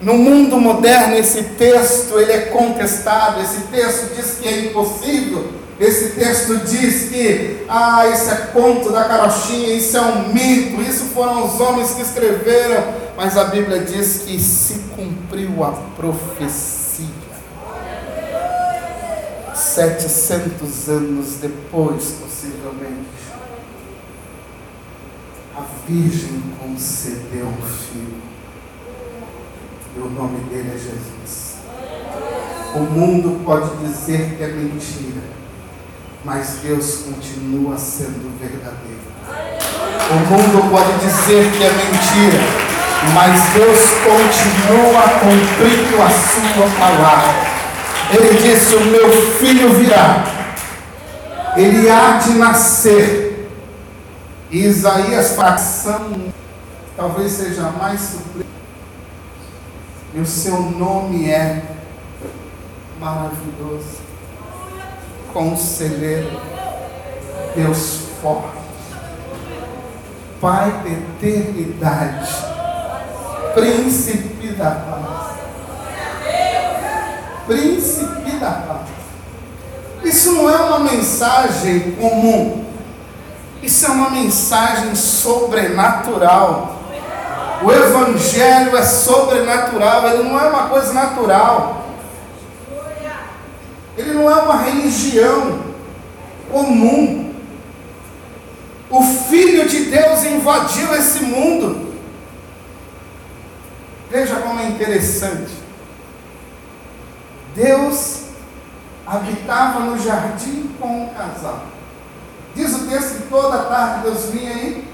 No 0.00 0.14
mundo 0.14 0.58
moderno, 0.58 1.14
esse 1.14 1.42
texto 1.42 2.18
ele 2.18 2.32
é 2.32 2.40
contestado. 2.46 3.40
Esse 3.40 3.60
texto 3.68 4.14
diz 4.14 4.38
que 4.40 4.48
é 4.48 4.66
impossível. 4.66 5.52
Esse 5.78 6.10
texto 6.10 6.58
diz 6.58 7.08
que, 7.10 7.64
ah, 7.68 8.06
isso 8.06 8.30
é 8.30 8.36
conto 8.52 8.90
da 8.90 9.04
carochinha, 9.04 9.74
isso 9.74 9.96
é 9.96 10.00
um 10.00 10.32
mito, 10.32 10.80
isso 10.82 11.06
foram 11.06 11.44
os 11.44 11.60
homens 11.60 11.92
que 11.92 12.02
escreveram. 12.02 12.84
Mas 13.16 13.36
a 13.36 13.44
Bíblia 13.44 13.80
diz 13.80 14.22
que 14.26 14.38
se 14.40 14.80
cumpriu 14.96 15.62
a 15.64 15.72
profecia 15.96 16.83
700 19.54 20.88
anos 20.88 21.36
depois, 21.40 22.16
possivelmente, 22.20 23.08
a 25.56 25.62
Virgem 25.86 26.42
concedeu 26.58 27.46
um 27.46 27.62
filho. 27.62 28.22
E 29.96 30.00
o 30.00 30.10
nome 30.10 30.40
dele 30.50 30.72
é 30.74 30.78
Jesus. 30.78 31.54
O 32.74 32.80
mundo 32.80 33.44
pode 33.44 33.76
dizer 33.76 34.34
que 34.36 34.42
é 34.42 34.48
mentira, 34.48 35.22
mas 36.24 36.58
Deus 36.62 37.04
continua 37.04 37.78
sendo 37.78 38.36
verdadeiro. 38.40 39.04
O 40.10 40.14
mundo 40.30 40.70
pode 40.70 40.98
dizer 40.98 41.52
que 41.52 41.62
é 41.62 41.70
mentira, 41.70 42.40
mas 43.14 43.52
Deus 43.52 43.80
continua 44.02 45.02
cumprindo 45.20 46.02
a 46.02 46.10
sua 46.10 46.68
palavra. 46.80 47.53
Ele 48.14 48.38
disse: 48.38 48.76
O 48.76 48.84
meu 48.84 49.10
filho 49.38 49.74
virá, 49.74 50.24
ele 51.56 51.90
há 51.90 52.18
de 52.18 52.30
nascer. 52.34 53.50
E 54.50 54.66
Isaías, 54.66 55.34
facção, 55.34 56.32
talvez 56.96 57.32
seja 57.32 57.70
mais 57.70 58.00
sublime. 58.00 58.44
E 60.14 60.20
o 60.20 60.26
seu 60.26 60.62
nome 60.62 61.28
é 61.28 61.60
maravilhoso, 63.00 63.98
conselheiro, 65.32 66.40
Deus 67.56 68.02
forte, 68.22 68.64
Pai 70.40 70.70
da 70.84 70.90
eternidade, 70.90 72.32
príncipe 73.54 74.48
da 74.52 74.70
paz. 74.70 74.93
Príncipe 77.46 78.30
da 78.40 78.50
paz. 78.50 78.88
Isso 80.04 80.32
não 80.32 80.50
é 80.50 80.56
uma 80.56 80.80
mensagem 80.80 81.92
comum. 81.92 82.64
Isso 83.62 83.86
é 83.86 83.88
uma 83.88 84.10
mensagem 84.10 84.94
sobrenatural. 84.94 86.82
O 87.62 87.72
Evangelho 87.72 88.76
é 88.76 88.82
sobrenatural, 88.82 90.06
ele 90.08 90.24
não 90.24 90.38
é 90.38 90.48
uma 90.48 90.68
coisa 90.68 90.92
natural. 90.92 91.84
Ele 93.96 94.12
não 94.12 94.30
é 94.30 94.34
uma 94.34 94.58
religião 94.58 95.60
comum. 96.50 97.34
O 98.90 99.02
Filho 99.02 99.66
de 99.66 99.86
Deus 99.86 100.24
invadiu 100.24 100.94
esse 100.94 101.22
mundo. 101.24 101.94
Veja 104.10 104.36
como 104.36 104.60
é 104.60 104.66
interessante. 104.66 105.63
Deus 107.54 108.24
habitava 109.06 109.80
no 109.80 109.98
jardim 109.98 110.74
com 110.80 111.04
um 111.04 111.08
casal. 111.14 111.66
Diz 112.54 112.74
o 112.74 112.86
texto 112.86 113.22
que 113.22 113.28
toda 113.28 113.64
tarde 113.64 114.02
Deus 114.02 114.26
vinha 114.26 114.52
e 114.52 114.88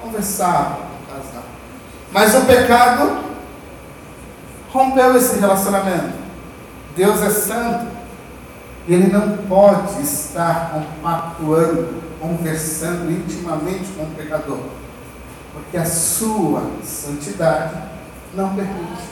conversava 0.00 0.76
com 0.76 0.82
o 0.82 1.16
casal. 1.16 1.42
Mas 2.12 2.34
o 2.34 2.46
pecado 2.46 3.24
rompeu 4.70 5.16
esse 5.16 5.38
relacionamento. 5.38 6.14
Deus 6.96 7.22
é 7.22 7.30
santo. 7.30 7.86
Ele 8.88 9.12
não 9.12 9.36
pode 9.46 10.02
estar 10.02 10.72
compactuando, 10.72 12.02
conversando 12.20 13.10
intimamente 13.10 13.92
com 13.96 14.02
o 14.02 14.14
pecador. 14.16 14.58
Porque 15.52 15.76
a 15.76 15.86
sua 15.86 16.68
santidade 16.82 17.76
não 18.34 18.54
permite. 18.54 19.02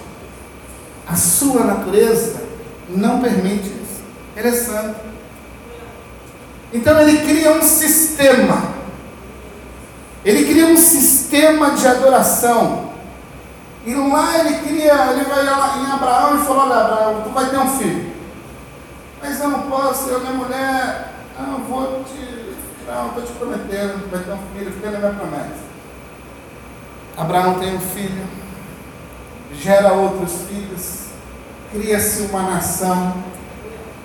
A 1.07 1.15
sua 1.15 1.65
natureza 1.65 2.50
não 2.91 3.21
permite 3.21 3.69
isso. 3.69 4.03
Ele 4.37 4.49
é 4.49 4.53
santo. 4.53 5.01
Então 6.73 7.01
ele 7.01 7.19
cria 7.27 7.53
um 7.53 7.63
sistema. 7.63 8.63
Ele 10.25 10.45
cria 10.45 10.67
um 10.67 10.77
sistema 10.77 11.71
de 11.73 11.87
adoração. 11.87 12.91
E 13.87 13.95
lá 13.95 14.39
ele 14.39 14.59
cria, 14.59 15.13
ele 15.13 15.25
vai 15.25 15.45
lá 15.45 15.79
em 15.79 15.91
Abraão 15.91 16.37
e 16.37 16.45
falou, 16.45 16.65
olha 16.65 16.77
Abraão, 16.77 17.23
tu 17.23 17.31
vai 17.31 17.49
ter 17.49 17.59
um 17.59 17.79
filho. 17.79 18.13
Mas 19.23 19.41
eu 19.41 19.49
não 19.49 19.63
posso, 19.63 20.09
eu 20.09 20.21
minha 20.21 20.33
mulher, 20.33 21.15
não, 21.39 21.59
vou 21.65 22.05
te. 22.05 22.41
Não, 22.87 23.09
estou 23.09 23.23
te 23.23 23.33
prometendo, 23.33 24.11
vai 24.11 24.21
ter 24.21 24.33
um 24.33 24.39
filho, 24.55 24.73
fica 24.73 24.91
na 24.91 24.99
minha 24.99 25.13
promessa. 25.13 25.71
Abraão 27.17 27.59
tem 27.59 27.77
um 27.77 27.81
filho, 27.81 28.27
gera 29.53 29.93
outros 29.93 30.43
filhos, 30.49 31.10
cria-se 31.73 32.23
uma 32.23 32.43
nação. 32.43 33.15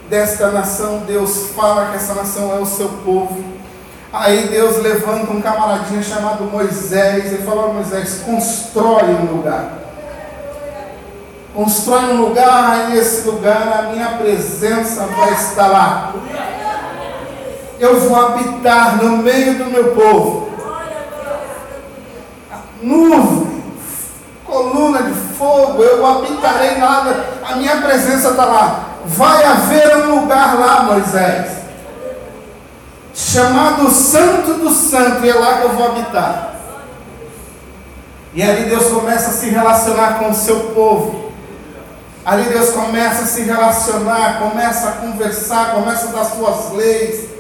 Desta 0.10 0.52
nação, 0.52 1.00
Deus 1.00 1.48
fala 1.56 1.90
que 1.90 1.96
essa 1.98 2.14
nação 2.14 2.56
é 2.56 2.60
o 2.60 2.66
seu 2.66 2.90
povo. 3.04 3.44
Aí 4.14 4.48
Deus 4.48 4.78
levanta 4.78 5.32
um 5.32 5.42
camaradinho 5.42 6.04
chamado 6.04 6.44
Moisés. 6.46 7.34
Ele 7.34 7.44
fala: 7.44 7.74
Moisés, 7.74 8.22
constrói 8.26 9.14
um 9.16 9.38
lugar. 9.38 9.86
Constrói 11.56 12.14
um 12.14 12.22
lugar, 12.22 12.92
e 12.92 12.98
esse 12.98 13.28
lugar 13.28 13.80
a 13.80 13.82
minha 13.94 14.10
presença 14.18 15.06
vai 15.06 15.34
estar 15.34 15.68
lá. 15.68 16.14
Eu 17.80 18.00
vou 18.00 18.16
habitar 18.16 19.02
no 19.02 19.18
meio 19.18 19.56
do 19.56 19.66
meu 19.66 19.96
povo. 19.96 20.50
Nuvem, 22.82 23.55
coluna 24.56 25.04
de 25.04 25.14
fogo, 25.38 25.84
eu 25.84 26.06
habitarei 26.06 26.78
nada, 26.78 27.26
a 27.44 27.56
minha 27.58 27.82
presença 27.82 28.30
está 28.30 28.46
lá. 28.46 28.86
Vai 29.06 29.44
haver 29.44 29.98
um 29.98 30.22
lugar 30.22 30.58
lá, 30.58 30.84
Moisés, 30.84 31.52
chamado 33.14 33.90
Santo 33.92 34.54
do 34.54 34.70
Santo, 34.70 35.26
e 35.26 35.30
é 35.30 35.34
lá 35.34 35.58
que 35.58 35.64
eu 35.64 35.70
vou 35.70 35.86
habitar. 35.86 36.56
E 38.34 38.42
ali 38.42 38.70
Deus 38.70 38.88
começa 38.88 39.30
a 39.30 39.34
se 39.34 39.50
relacionar 39.50 40.20
com 40.20 40.30
o 40.30 40.34
seu 40.34 40.72
povo. 40.72 41.32
Ali 42.26 42.46
Deus 42.46 42.70
começa 42.70 43.24
a 43.24 43.28
se 43.28 43.42
relacionar, 43.42 44.40
começa 44.40 44.90
a 44.90 44.92
conversar, 44.94 45.72
começa 45.74 46.08
a 46.08 46.12
dar 46.12 46.26
suas 46.26 46.72
leis 46.72 47.35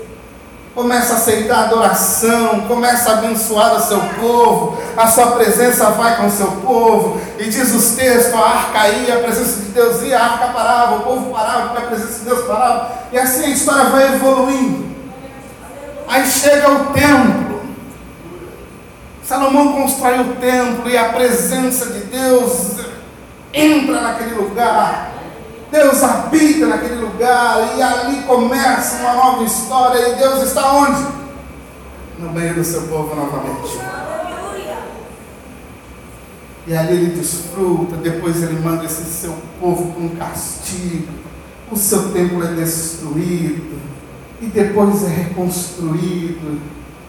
começa 0.75 1.13
a 1.13 1.15
aceitar 1.15 1.55
a 1.55 1.63
adoração, 1.63 2.65
começa 2.67 3.09
a 3.09 3.13
abençoar 3.13 3.75
o 3.75 3.79
seu 3.79 3.99
povo, 4.19 4.77
a 4.97 5.07
sua 5.07 5.27
presença 5.31 5.91
vai 5.91 6.17
com 6.17 6.27
o 6.27 6.31
seu 6.31 6.47
povo, 6.47 7.19
e 7.39 7.45
diz 7.45 7.73
os 7.73 7.95
textos, 7.95 8.33
a 8.33 8.45
arca 8.45 8.89
ia, 8.89 9.15
a 9.15 9.19
presença 9.19 9.61
de 9.61 9.71
Deus 9.71 10.01
ia, 10.01 10.19
a 10.19 10.33
arca 10.33 10.47
parava, 10.47 10.97
o 10.97 10.99
povo 10.99 11.31
parava, 11.33 11.69
porque 11.69 11.77
a 11.77 11.87
presença 11.87 12.19
de 12.19 12.25
Deus 12.25 12.45
parava, 12.45 12.91
e 13.13 13.17
assim 13.17 13.45
a 13.45 13.49
história 13.49 13.85
vai 13.85 14.15
evoluindo. 14.15 14.85
Aí 16.09 16.29
chega 16.29 16.69
o 16.69 16.85
templo, 16.87 17.61
Salomão 19.23 19.71
constrói 19.71 20.19
o 20.19 20.35
templo, 20.35 20.89
e 20.89 20.97
a 20.97 21.05
presença 21.05 21.85
de 21.85 21.99
Deus 22.01 22.75
entra 23.53 24.01
naquele 24.01 24.35
lugar, 24.35 25.14
Deus 25.71 26.03
habita 26.03 26.67
naquele 26.67 26.95
lugar 26.95 27.75
e 27.77 27.81
ali 27.81 28.23
começa 28.23 28.97
uma 28.97 29.13
nova 29.13 29.43
história. 29.43 30.09
E 30.09 30.15
Deus 30.15 30.43
está 30.43 30.73
onde? 30.73 31.05
No 32.19 32.31
meio 32.31 32.53
do 32.53 32.63
seu 32.63 32.83
povo 32.83 33.15
novamente. 33.15 33.79
E 36.67 36.75
ali 36.75 36.93
ele 36.93 37.15
desfruta, 37.15 37.95
depois 37.97 38.41
ele 38.41 38.59
manda 38.59 38.85
esse 38.85 39.03
seu 39.03 39.35
povo 39.59 39.93
com 39.93 40.09
castigo. 40.15 41.13
O 41.71 41.75
seu 41.75 42.11
templo 42.11 42.43
é 42.43 42.53
destruído 42.53 43.79
e 44.41 44.45
depois 44.47 45.03
é 45.03 45.07
reconstruído. 45.07 46.61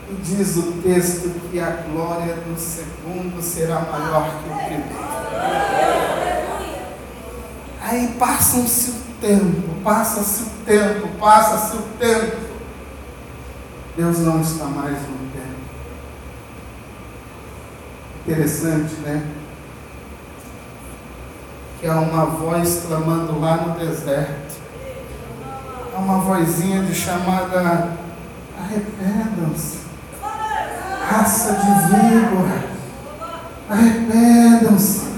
E 0.08 0.14
diz 0.22 0.56
o 0.56 0.72
texto 0.82 1.30
que 1.50 1.58
a 1.58 1.70
glória 1.90 2.34
do 2.34 2.58
segundo 2.58 3.42
será 3.42 3.80
maior 3.80 4.30
que 4.42 4.50
o 4.50 4.56
primeiro. 4.56 6.35
Aí 7.88 8.08
passa-se 8.18 8.90
o 8.90 8.94
tempo, 9.20 9.80
passa-se 9.84 10.42
o 10.42 10.46
tempo, 10.66 11.08
passa-se 11.20 11.76
o 11.76 11.82
tempo. 12.00 12.36
Deus 13.96 14.18
não 14.18 14.40
está 14.40 14.64
mais 14.64 14.94
no 15.02 15.30
tempo. 15.32 15.60
Interessante, 18.26 18.92
né? 18.96 19.24
Que 21.80 21.86
há 21.86 22.00
uma 22.00 22.26
voz 22.26 22.82
clamando 22.88 23.38
lá 23.38 23.56
no 23.58 23.78
deserto. 23.78 24.60
Há 25.94 25.98
uma 26.00 26.18
vozinha 26.18 26.82
de 26.82 26.92
chamada 26.92 27.96
arrependam-se. 28.58 29.78
Raça 31.08 31.52
de 31.52 31.70
víbora. 31.94 32.64
Arrependam-se. 33.70 35.15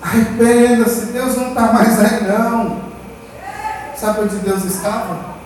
Arrependa-se, 0.00 1.06
Deus 1.06 1.36
não 1.36 1.48
está 1.48 1.72
mais 1.72 1.98
aí 1.98 2.24
não. 2.28 2.80
Sabe 3.96 4.20
onde 4.20 4.36
Deus 4.36 4.64
estava? 4.64 5.36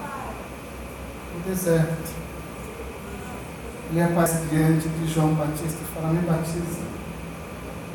No 1.34 1.40
deserto. 1.46 2.12
Ele 3.90 4.02
aparece 4.02 4.46
diante 4.50 4.88
de 4.88 5.06
João 5.06 5.34
Batista 5.34 5.78
e 5.82 5.94
fala, 5.94 6.12
me 6.12 6.20
batiza. 6.20 6.82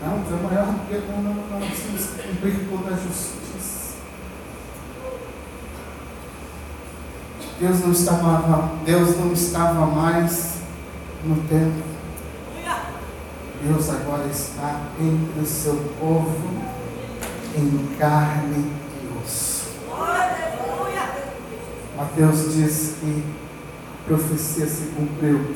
Não, 0.04 0.20
tu 0.24 0.34
é 0.34 0.48
maior 0.48 0.68
do 0.68 0.88
que 0.88 1.12
não, 1.12 1.24
não, 1.24 1.34
não, 1.34 1.60
cumprir 1.60 2.68
toda 2.70 2.94
a 2.94 2.98
justiça. 2.98 3.98
Deus 7.60 7.80
não 7.80 7.92
estava, 7.92 8.72
Deus 8.86 9.18
não 9.18 9.34
estava 9.34 9.86
mais 9.88 10.58
no 11.24 11.36
templo. 11.48 11.97
Deus 13.64 13.90
agora 13.90 14.28
está 14.28 14.82
entre 15.00 15.42
o 15.42 15.46
seu 15.46 15.76
povo 16.00 16.78
em 17.56 17.98
carne 17.98 18.72
e 19.02 19.24
osso. 19.24 19.68
Mateus 21.98 22.54
diz 22.54 22.96
que 23.00 23.24
a 24.04 24.08
profecia 24.08 24.68
se 24.68 24.92
cumpriu. 24.96 25.56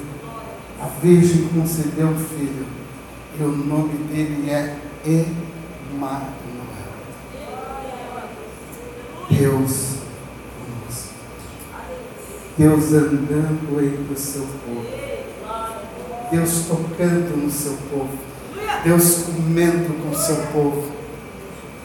A 0.82 0.88
Virgem 1.00 1.48
concedeu 1.50 2.08
um 2.08 2.18
filho 2.18 2.66
e 3.40 3.44
o 3.44 3.52
nome 3.52 3.94
dele 4.06 4.50
é 4.50 4.78
Emmanuel. 5.06 6.32
Deus 9.30 9.98
conosco. 10.58 11.14
Deus 12.58 12.94
andando 12.94 13.80
entre 13.80 14.14
o 14.14 14.18
seu 14.18 14.42
povo. 14.42 15.21
Deus 16.32 16.66
tocando 16.68 17.38
no 17.38 17.52
seu 17.52 17.78
povo. 17.90 18.18
Deus 18.84 19.26
comendo 19.26 20.02
com 20.02 20.10
o 20.10 20.16
seu 20.16 20.38
povo. 20.48 20.92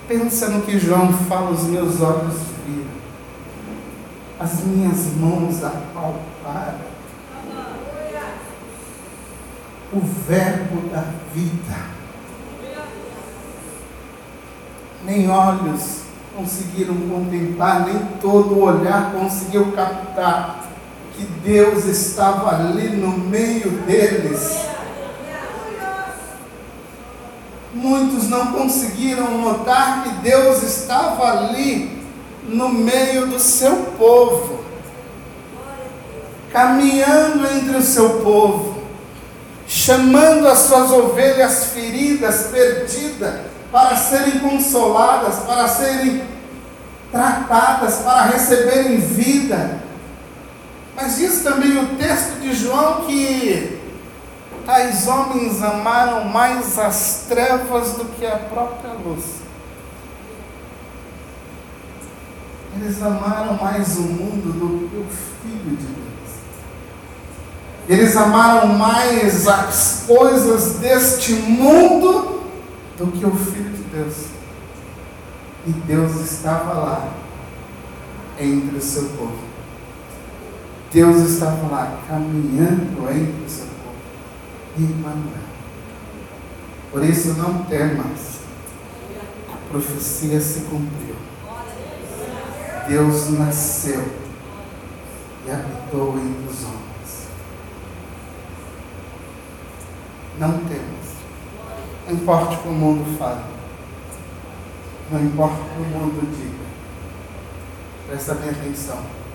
Pensa 0.08 0.48
no 0.50 0.62
que 0.62 0.78
João 0.78 1.12
fala, 1.12 1.50
os 1.50 1.64
meus 1.64 2.00
olhos 2.00 2.34
viram, 2.64 2.86
as 4.38 4.62
minhas 4.64 5.14
mãos 5.16 5.64
apalparam 5.64 6.96
o 9.92 10.00
Verbo 10.00 10.88
da 10.90 11.04
vida. 11.34 11.96
Nem 15.04 15.28
olhos 15.28 16.02
conseguiram 16.36 16.94
contemplar, 17.08 17.86
nem 17.86 17.98
todo 18.20 18.60
olhar 18.60 19.12
conseguiu 19.12 19.72
captar 19.72 20.65
que 21.16 21.24
Deus 21.24 21.84
estava 21.86 22.54
ali 22.54 22.90
no 22.90 23.08
meio 23.16 23.70
deles. 23.86 24.56
Muitos 27.72 28.28
não 28.28 28.52
conseguiram 28.52 29.38
notar 29.38 30.02
que 30.02 30.10
Deus 30.22 30.62
estava 30.62 31.30
ali 31.30 32.02
no 32.44 32.68
meio 32.68 33.26
do 33.26 33.38
seu 33.38 33.76
povo, 33.98 34.64
caminhando 36.52 37.46
entre 37.46 37.76
o 37.76 37.82
seu 37.82 38.20
povo 38.20 38.76
chamando 39.66 40.46
as 40.46 40.60
suas 40.60 40.90
ovelhas 40.92 41.66
feridas, 41.66 42.48
perdidas, 42.52 43.40
para 43.72 43.96
serem 43.96 44.38
consoladas, 44.38 45.40
para 45.40 45.68
serem 45.68 46.22
tratadas, 47.10 47.96
para 47.96 48.22
receberem 48.22 48.98
vida. 48.98 49.85
Mas 50.96 51.16
diz 51.16 51.42
também 51.42 51.76
o 51.76 51.94
texto 51.96 52.40
de 52.40 52.54
João 52.54 53.04
que 53.04 53.78
tais 54.64 55.06
homens 55.06 55.62
amaram 55.62 56.24
mais 56.24 56.78
as 56.78 57.26
trevas 57.28 57.92
do 57.92 58.06
que 58.06 58.24
a 58.24 58.38
própria 58.38 58.94
luz. 58.94 59.22
Eles 62.74 63.02
amaram 63.02 63.54
mais 63.62 63.96
o 63.98 64.02
mundo 64.02 64.52
do 64.52 64.88
que 64.88 64.96
o 64.96 65.06
Filho 65.42 65.76
de 65.76 65.86
Deus. 65.86 66.06
Eles 67.88 68.16
amaram 68.16 68.68
mais 68.68 69.46
as 69.46 70.04
coisas 70.06 70.78
deste 70.78 71.34
mundo 71.34 72.42
do 72.96 73.06
que 73.12 73.24
o 73.24 73.36
Filho 73.36 73.70
de 73.70 73.82
Deus. 73.82 74.14
E 75.66 75.70
Deus 75.72 76.16
estava 76.20 76.72
lá 76.72 77.08
entre 78.38 78.76
o 78.76 78.82
seu 78.82 79.04
povo. 79.10 79.45
Deus 80.92 81.16
estava 81.16 81.66
lá 81.68 82.00
caminhando 82.08 83.10
entre 83.10 83.44
o 83.44 83.48
seu 83.48 83.66
povo. 83.66 83.96
Emmanuel. 84.78 85.46
Por 86.90 87.04
isso 87.04 87.34
não 87.34 87.64
temas. 87.64 88.40
A 89.52 89.56
profecia 89.68 90.40
se 90.40 90.60
cumpriu. 90.60 91.16
Deus 92.88 93.30
nasceu 93.30 94.06
e 95.44 95.50
habitou 95.50 96.16
entre 96.18 96.48
os 96.48 96.64
homens. 96.64 97.28
Não 100.38 100.52
temos. 100.52 101.06
Não 102.06 102.14
importa 102.14 102.54
o 102.54 102.62
que 102.62 102.68
o 102.68 102.72
mundo 102.72 103.18
fale. 103.18 103.42
Não 105.10 105.20
importa 105.20 105.56
o 105.60 105.64
que 105.64 105.80
o 105.80 105.98
mundo 105.98 106.36
diga. 106.36 106.66
Presta 108.06 108.34
bem 108.34 108.50
atenção. 108.50 109.25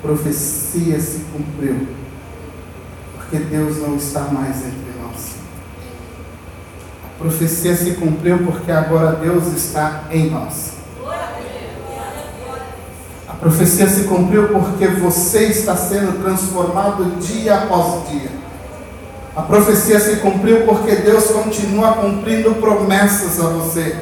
A 0.00 0.06
profecia 0.06 0.98
se 0.98 1.26
cumpriu. 1.30 1.86
Porque 3.14 3.36
Deus 3.36 3.76
não 3.78 3.96
está 3.96 4.22
mais 4.22 4.56
entre 4.56 4.92
nós. 5.02 5.34
A 7.04 7.18
profecia 7.22 7.76
se 7.76 7.92
cumpriu 7.92 8.38
porque 8.38 8.72
agora 8.72 9.12
Deus 9.16 9.46
está 9.48 10.04
em 10.10 10.30
nós. 10.30 10.78
A 13.28 13.34
profecia 13.34 13.86
se 13.88 14.04
cumpriu 14.04 14.48
porque 14.48 14.86
você 14.86 15.44
está 15.44 15.76
sendo 15.76 16.22
transformado 16.22 17.18
dia 17.20 17.56
após 17.56 18.08
dia. 18.08 18.30
A 19.36 19.42
profecia 19.42 20.00
se 20.00 20.16
cumpriu 20.16 20.66
porque 20.66 20.96
Deus 20.96 21.24
continua 21.26 21.92
cumprindo 21.92 22.54
promessas 22.54 23.38
a 23.38 23.48
você. 23.48 23.96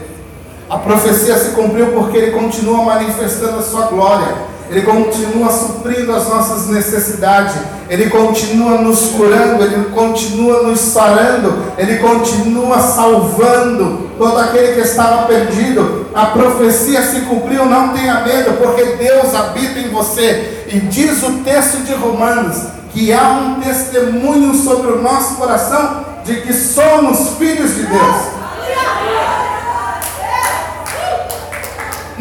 A 0.71 0.79
profecia 0.79 1.37
se 1.37 1.51
cumpriu 1.51 1.89
porque 1.89 2.17
Ele 2.17 2.31
continua 2.31 2.85
manifestando 2.85 3.59
a 3.59 3.63
sua 3.63 3.87
glória. 3.89 4.58
Ele 4.71 4.83
continua 4.83 5.51
suprindo 5.51 6.15
as 6.15 6.29
nossas 6.29 6.69
necessidades. 6.69 7.55
Ele 7.89 8.11
continua 8.11 8.83
nos 8.83 9.09
curando. 9.09 9.65
Ele 9.65 9.87
continua 9.95 10.63
nos 10.63 10.81
sarando. 10.81 11.55
Ele 11.79 11.97
continua 11.97 12.79
salvando 12.81 14.11
todo 14.19 14.39
aquele 14.39 14.75
que 14.75 14.81
estava 14.81 15.27
perdido. 15.27 16.07
A 16.15 16.27
profecia 16.27 17.03
se 17.03 17.23
cumpriu. 17.23 17.65
Não 17.65 17.89
tenha 17.91 18.21
medo, 18.21 18.59
porque 18.59 18.85
Deus 18.97 19.35
habita 19.35 19.79
em 19.79 19.89
você. 19.89 20.67
E 20.71 20.81
diz 20.81 21.23
o 21.23 21.33
texto 21.45 21.85
de 21.85 21.95
Romanos 21.95 22.57
que 22.93 23.13
há 23.13 23.31
um 23.31 23.61
testemunho 23.61 24.55
sobre 24.55 24.93
o 24.93 25.03
nosso 25.03 25.37
coração 25.37 26.05
de 26.25 26.43
que 26.43 26.53
somos 26.53 27.37
filhos 27.39 27.75
de 27.75 27.87
Deus. 27.87 28.38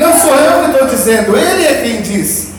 Não 0.08 0.18
sou 0.18 0.36
eu 0.36 0.64
que 0.64 0.72
estou 0.72 0.88
dizendo, 0.88 1.38
Ele 1.38 1.66
é 1.66 1.82
quem 1.82 2.02
diz. 2.02 2.54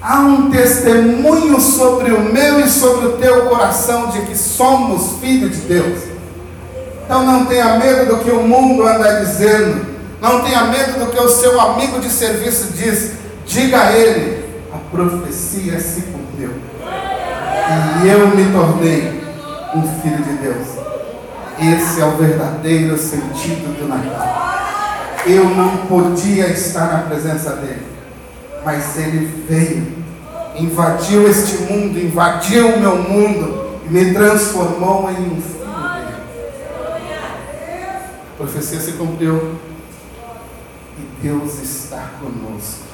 Há 0.00 0.20
um 0.20 0.50
testemunho 0.50 1.60
sobre 1.60 2.10
o 2.10 2.20
meu 2.20 2.58
e 2.60 2.68
sobre 2.68 3.06
o 3.06 3.12
teu 3.18 3.46
coração 3.46 4.08
de 4.08 4.22
que 4.22 4.36
somos 4.36 5.20
filhos 5.20 5.52
de 5.52 5.60
Deus. 5.68 6.00
Então 7.04 7.26
não 7.26 7.44
tenha 7.44 7.76
medo 7.76 8.06
do 8.06 8.24
que 8.24 8.30
o 8.30 8.42
mundo 8.42 8.86
anda 8.86 9.20
dizendo. 9.20 9.86
Não 10.22 10.40
tenha 10.40 10.64
medo 10.64 11.04
do 11.04 11.12
que 11.12 11.20
o 11.20 11.28
seu 11.28 11.60
amigo 11.60 12.00
de 12.00 12.08
serviço 12.08 12.72
diz. 12.72 13.12
Diga 13.44 13.82
a 13.82 13.92
ele: 13.92 14.44
profecia 14.90 15.78
se 15.78 16.00
cumpriu. 16.00 16.52
E 18.02 18.08
eu 18.08 18.28
me 18.28 18.50
tornei 18.52 19.22
um 19.74 19.82
filho 20.00 20.24
de 20.24 20.32
Deus. 20.34 20.66
Esse 21.60 22.00
é 22.00 22.04
o 22.06 22.16
verdadeiro 22.16 22.96
sentido 22.96 23.78
do 23.78 23.86
Natal. 23.86 24.71
Eu 25.26 25.44
não 25.50 25.86
podia 25.86 26.48
estar 26.48 26.92
na 26.92 26.98
presença 27.08 27.56
dele, 27.56 27.86
mas 28.64 28.96
ele 28.96 29.44
veio, 29.48 30.04
invadiu 30.56 31.28
este 31.28 31.62
mundo, 31.62 31.98
invadiu 31.98 32.74
o 32.74 32.80
meu 32.80 32.96
mundo 32.96 33.80
e 33.86 33.92
me 33.92 34.12
transformou 34.12 35.08
em 35.10 35.14
um 35.14 35.40
filho 35.40 35.64
dele. 35.64 36.12
A 38.32 38.36
profecia 38.36 38.80
se 38.80 38.92
cumpriu 38.92 39.56
e 40.98 41.22
Deus 41.22 41.62
está 41.62 42.10
conosco 42.20 42.92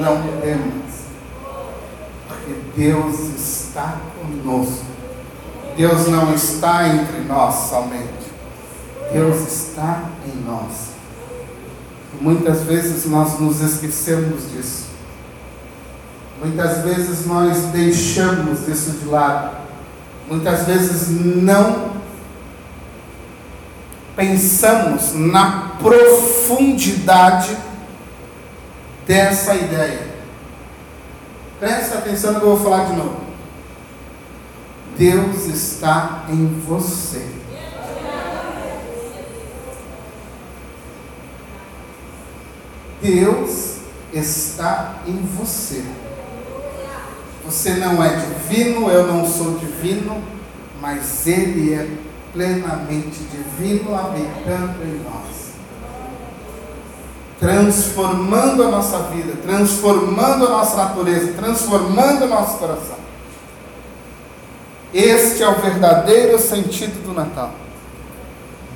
não 0.00 0.22
temos, 0.40 0.90
porque 2.26 2.54
Deus 2.76 3.18
está 3.38 3.98
conosco. 4.18 4.84
Deus 5.76 6.08
não 6.08 6.34
está 6.34 6.88
entre 6.88 7.20
nós 7.20 7.54
somente, 7.54 8.19
Deus 9.12 9.40
está 9.46 10.04
em 10.26 10.40
nós. 10.42 10.90
Muitas 12.20 12.62
vezes 12.62 13.06
nós 13.06 13.38
nos 13.38 13.60
esquecemos 13.60 14.50
disso. 14.52 14.86
Muitas 16.42 16.78
vezes 16.82 17.26
nós 17.26 17.58
deixamos 17.66 18.66
isso 18.68 18.92
de 18.92 19.06
lado. 19.06 19.56
Muitas 20.28 20.66
vezes 20.66 21.08
não 21.08 21.90
pensamos 24.16 25.14
na 25.14 25.76
profundidade 25.78 27.56
dessa 29.06 29.54
ideia. 29.54 30.08
Presta 31.58 31.98
atenção 31.98 32.34
que 32.34 32.42
eu 32.42 32.56
vou 32.56 32.60
falar 32.60 32.86
de 32.86 32.96
novo. 32.96 33.20
Deus 34.96 35.46
está 35.46 36.26
em 36.28 36.46
você. 36.66 37.39
Deus 43.00 43.76
está 44.12 45.00
em 45.06 45.16
você. 45.36 45.84
Você 47.44 47.74
não 47.74 48.02
é 48.02 48.16
divino, 48.16 48.90
eu 48.90 49.06
não 49.06 49.26
sou 49.26 49.58
divino, 49.58 50.22
mas 50.80 51.26
Ele 51.26 51.74
é 51.74 51.88
plenamente 52.32 53.18
divino 53.24 53.94
habitando 53.94 54.84
em 54.84 55.02
nós 55.04 55.40
transformando 57.40 58.62
a 58.62 58.68
nossa 58.68 58.98
vida, 59.04 59.32
transformando 59.42 60.46
a 60.46 60.50
nossa 60.50 60.76
natureza, 60.76 61.32
transformando 61.32 62.26
o 62.26 62.28
nosso 62.28 62.58
coração. 62.58 63.00
Este 64.92 65.42
é 65.42 65.48
o 65.48 65.54
verdadeiro 65.54 66.38
sentido 66.38 67.02
do 67.02 67.14
Natal. 67.14 67.52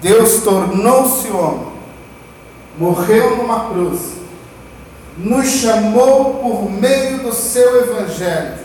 Deus 0.00 0.42
tornou-se 0.42 1.28
homem 1.28 1.73
morreu 2.78 3.36
numa 3.36 3.68
cruz, 3.70 4.14
nos 5.16 5.46
chamou 5.46 6.34
por 6.34 6.70
meio 6.70 7.18
do 7.18 7.32
seu 7.32 7.82
Evangelho, 7.82 8.58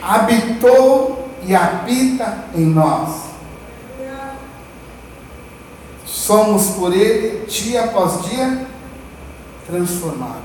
habitou 0.00 1.28
e 1.42 1.54
habita 1.54 2.44
em 2.54 2.66
nós. 2.66 3.26
Somos 6.04 6.70
por 6.70 6.92
Ele, 6.92 7.46
dia 7.46 7.84
após 7.84 8.24
dia, 8.24 8.66
transformados. 9.66 10.42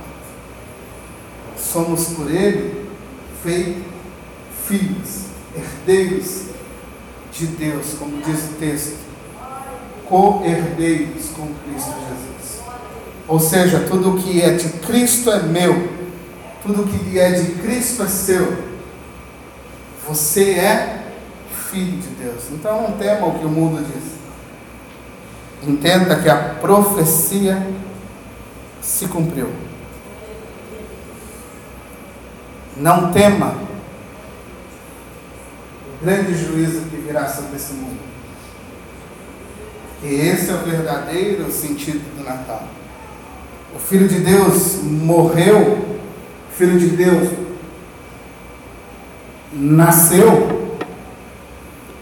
Somos 1.58 2.08
por 2.10 2.30
Ele 2.30 2.90
feitos 3.44 3.92
filhos, 4.68 5.26
herdeiros 5.56 6.44
de 7.32 7.48
Deus, 7.48 7.96
como 7.98 8.22
diz 8.22 8.52
o 8.52 8.54
texto, 8.56 8.98
co-herdeiros 10.08 11.30
com 11.36 11.48
Cristo 11.66 11.92
Jesus. 11.92 12.31
Ou 13.32 13.40
seja, 13.40 13.80
tudo 13.88 14.22
que 14.22 14.42
é 14.42 14.56
de 14.56 14.68
Cristo 14.80 15.32
é 15.32 15.42
meu, 15.42 15.90
tudo 16.62 16.84
que 16.84 17.18
é 17.18 17.32
de 17.32 17.54
Cristo 17.62 18.04
é 18.04 18.08
seu. 18.08 18.62
Você 20.06 20.52
é 20.56 21.14
filho 21.72 21.98
de 21.98 22.10
Deus. 22.10 22.52
Então 22.52 22.82
não 22.82 22.98
tema 22.98 23.28
o 23.28 23.40
que 23.40 23.46
o 23.46 23.50
mundo 23.50 23.88
diz. 23.88 24.20
Entenda 25.66 26.18
que 26.18 26.28
a 26.28 26.56
profecia 26.56 27.66
se 28.82 29.08
cumpriu. 29.08 29.50
Não 32.76 33.14
tema 33.14 33.56
o 35.88 36.04
grande 36.04 36.34
juízo 36.34 36.82
que 36.90 36.98
virá 36.98 37.30
sobre 37.30 37.56
esse 37.56 37.72
mundo. 37.76 38.02
E 40.04 40.14
esse 40.16 40.50
é 40.50 40.54
o 40.54 40.66
verdadeiro 40.66 41.50
sentido 41.50 42.18
do 42.18 42.26
Natal. 42.26 42.81
O 43.76 43.80
Filho 43.80 44.08
de 44.08 44.20
Deus 44.20 44.82
morreu, 44.84 45.78
o 46.50 46.54
Filho 46.56 46.80
de 46.80 46.88
Deus 46.88 47.30
nasceu, 49.54 50.78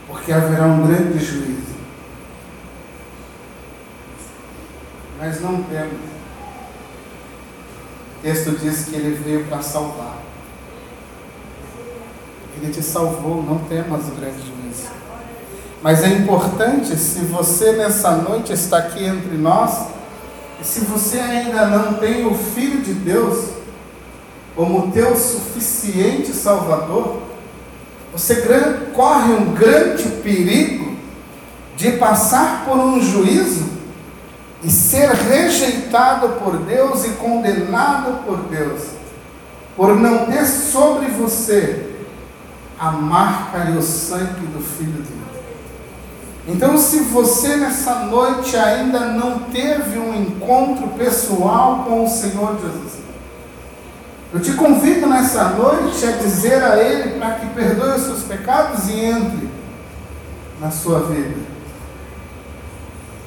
porque 0.08 0.32
haverá 0.32 0.66
um 0.66 0.88
grande 0.88 1.20
juízo. 1.24 1.60
Mas 5.20 5.42
não 5.42 5.64
temos. 5.64 6.10
O 8.18 8.22
texto 8.22 8.52
diz 8.60 8.86
que 8.86 8.96
ele 8.96 9.16
veio 9.16 9.46
para 9.46 9.62
salvar. 9.62 10.18
Ele 12.62 12.72
te 12.72 12.84
salvou, 12.84 13.42
não 13.42 13.60
temas 13.60 14.08
o 14.08 14.12
grande 14.12 14.40
juízo. 14.40 14.90
Mas 15.82 16.04
é 16.04 16.10
importante, 16.10 16.98
se 16.98 17.20
você 17.20 17.72
nessa 17.74 18.12
noite 18.12 18.52
está 18.52 18.80
aqui 18.80 19.06
entre 19.06 19.38
nós, 19.38 19.88
e 20.62 20.66
se 20.66 20.82
você 20.82 21.20
ainda 21.20 21.68
não 21.68 21.94
tem 21.94 22.26
o 22.26 22.36
Filho 22.36 22.82
de 22.82 22.94
Deus 22.94 23.50
como 24.56 24.92
teu 24.92 25.16
suficiente 25.16 26.34
Salvador, 26.34 27.22
você 28.12 28.44
corre 28.94 29.34
um 29.34 29.54
grande 29.54 30.04
perigo 30.22 30.98
de 31.78 31.92
passar 31.94 32.66
por 32.66 32.78
um 32.78 33.02
juízo 33.02 33.70
e 34.62 34.70
ser 34.70 35.10
rejeitado 35.10 36.30
por 36.44 36.58
Deus 36.58 37.06
e 37.06 37.12
condenado 37.12 38.26
por 38.26 38.38
Deus, 38.50 38.82
por 39.78 39.96
não 39.96 40.26
ter 40.26 40.46
sobre 40.46 41.06
você 41.08 41.96
a 42.78 42.92
marca 42.92 43.70
e 43.70 43.78
o 43.78 43.82
sangue 43.82 44.46
do 44.48 44.62
Filho 44.62 45.02
de 45.04 45.14
Deus. 45.14 45.19
Então, 46.48 46.78
se 46.78 47.00
você 47.02 47.58
nessa 47.58 48.06
noite 48.06 48.56
ainda 48.56 49.02
não 49.02 49.40
teve 49.40 50.00
um 50.00 50.16
encontro 50.16 50.88
pessoal 50.90 51.84
com 51.88 52.04
o 52.04 52.10
Senhor 52.10 52.58
Jesus, 52.60 53.00
eu 54.34 54.40
te 54.40 54.54
convido 54.54 55.08
nessa 55.08 55.50
noite 55.50 56.06
a 56.06 56.12
dizer 56.12 56.64
a 56.64 56.78
Ele 56.78 57.20
para 57.20 57.36
que 57.36 57.48
perdoe 57.48 57.96
os 57.96 58.04
seus 58.04 58.24
pecados 58.24 58.88
e 58.88 58.94
entre 58.94 59.50
na 60.60 60.72
sua 60.72 61.02
vida. 61.02 61.36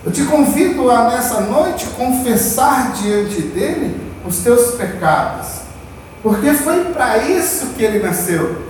Eu 0.04 0.10
te 0.10 0.24
convido 0.24 0.90
a 0.90 1.10
nessa 1.10 1.40
noite 1.42 1.86
confessar 1.96 2.92
diante 2.92 3.40
dele 3.40 4.00
os 4.26 4.38
teus 4.38 4.74
pecados, 4.74 5.48
porque 6.22 6.52
foi 6.54 6.84
para 6.86 7.18
isso 7.18 7.66
que 7.76 7.84
ele 7.84 8.00
nasceu. 8.00 8.62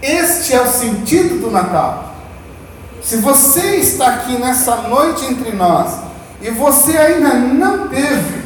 Este 0.00 0.54
é 0.54 0.60
o 0.60 0.66
sentido 0.66 1.40
do 1.40 1.50
Natal. 1.50 2.05
Se 3.06 3.18
você 3.18 3.76
está 3.76 4.14
aqui 4.14 4.36
nessa 4.36 4.88
noite 4.88 5.24
entre 5.26 5.52
nós 5.52 5.96
e 6.42 6.50
você 6.50 6.98
ainda 6.98 7.34
não 7.34 7.86
teve 7.86 8.42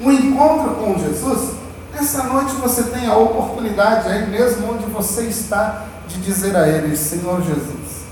um 0.00 0.10
encontro 0.10 0.74
com 0.74 0.98
Jesus, 0.98 1.52
nessa 1.94 2.24
noite 2.24 2.50
você 2.56 2.82
tem 2.82 3.06
a 3.06 3.16
oportunidade, 3.16 4.08
aí 4.08 4.28
mesmo 4.28 4.72
onde 4.72 4.86
você 4.86 5.28
está, 5.28 5.86
de 6.08 6.20
dizer 6.20 6.56
a 6.56 6.66
Ele: 6.66 6.96
Senhor 6.96 7.40
Jesus, 7.42 8.06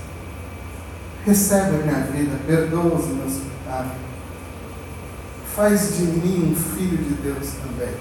recebe 1.25 1.75
a 1.75 1.85
minha 1.85 2.05
vida, 2.05 2.39
perdoa 2.47 2.95
os 2.95 3.07
meus 3.07 3.33
pecados, 3.33 3.91
faz 5.53 5.97
de 5.97 6.03
mim 6.03 6.53
um 6.53 6.55
filho 6.55 6.99
de 6.99 7.15
Deus 7.15 7.49
também, 7.61 7.93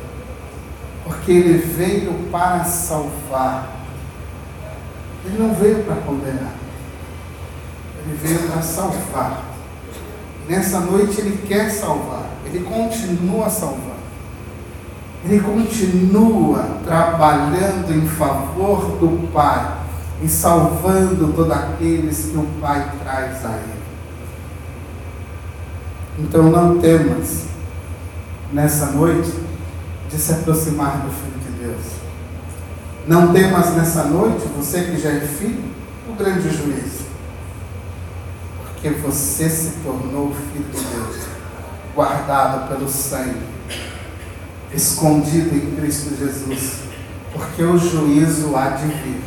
porque 1.03 1.33
Ele 1.33 1.59
veio 1.59 2.29
para 2.31 2.63
salvar 2.63 3.75
ele 5.27 5.39
não 5.39 5.55
veio 5.55 5.83
para 5.85 5.97
condenar. 5.97 6.64
Ele 8.07 8.19
veio 8.23 8.51
para 8.51 8.63
salvar. 8.63 9.45
Nessa 10.49 10.81
noite 10.81 11.21
ele 11.21 11.47
quer 11.47 11.71
salvar. 11.71 12.29
Ele 12.45 12.65
continua 12.65 13.49
salvando. 13.49 13.95
Ele 15.25 15.41
continua 15.41 16.81
trabalhando 16.85 17.91
em 17.95 18.07
favor 18.07 18.99
do 18.99 19.33
Pai 19.33 19.79
e 20.23 20.29
salvando 20.29 21.33
todos 21.33 21.51
aqueles 21.51 22.27
que 22.27 22.37
o 22.37 22.47
Pai 22.61 22.93
traz 23.03 23.45
a 23.45 23.53
Ele. 23.53 23.75
Então 26.19 26.45
não 26.45 26.79
temas 26.79 27.47
nessa 28.53 28.87
noite 28.87 29.33
de 30.11 30.19
se 30.19 30.33
aproximar 30.33 30.99
do 30.99 31.11
Filho 31.11 31.41
de 31.41 31.65
Deus. 31.65 31.85
Não 33.07 33.33
temas 33.33 33.75
nessa 33.75 34.05
noite, 34.05 34.47
você 34.57 34.83
que 34.85 34.99
já 34.99 35.11
é 35.11 35.21
filho, 35.21 35.65
o 36.09 36.15
grande 36.15 36.51
juízo. 36.51 37.04
Porque 38.85 39.01
você 39.01 39.49
se 39.49 39.71
tornou 39.83 40.31
filho 40.53 40.67
de 40.71 40.79
Deus, 40.79 41.17
guardado 41.95 42.69
pelo 42.69 42.87
sangue, 42.87 43.41
escondido 44.75 45.57
em 45.57 45.75
Cristo 45.75 46.15
Jesus. 46.15 46.81
Porque 47.33 47.63
o 47.63 47.79
juízo 47.79 48.55
há 48.55 48.69
de 48.69 48.87
vir. 48.89 49.23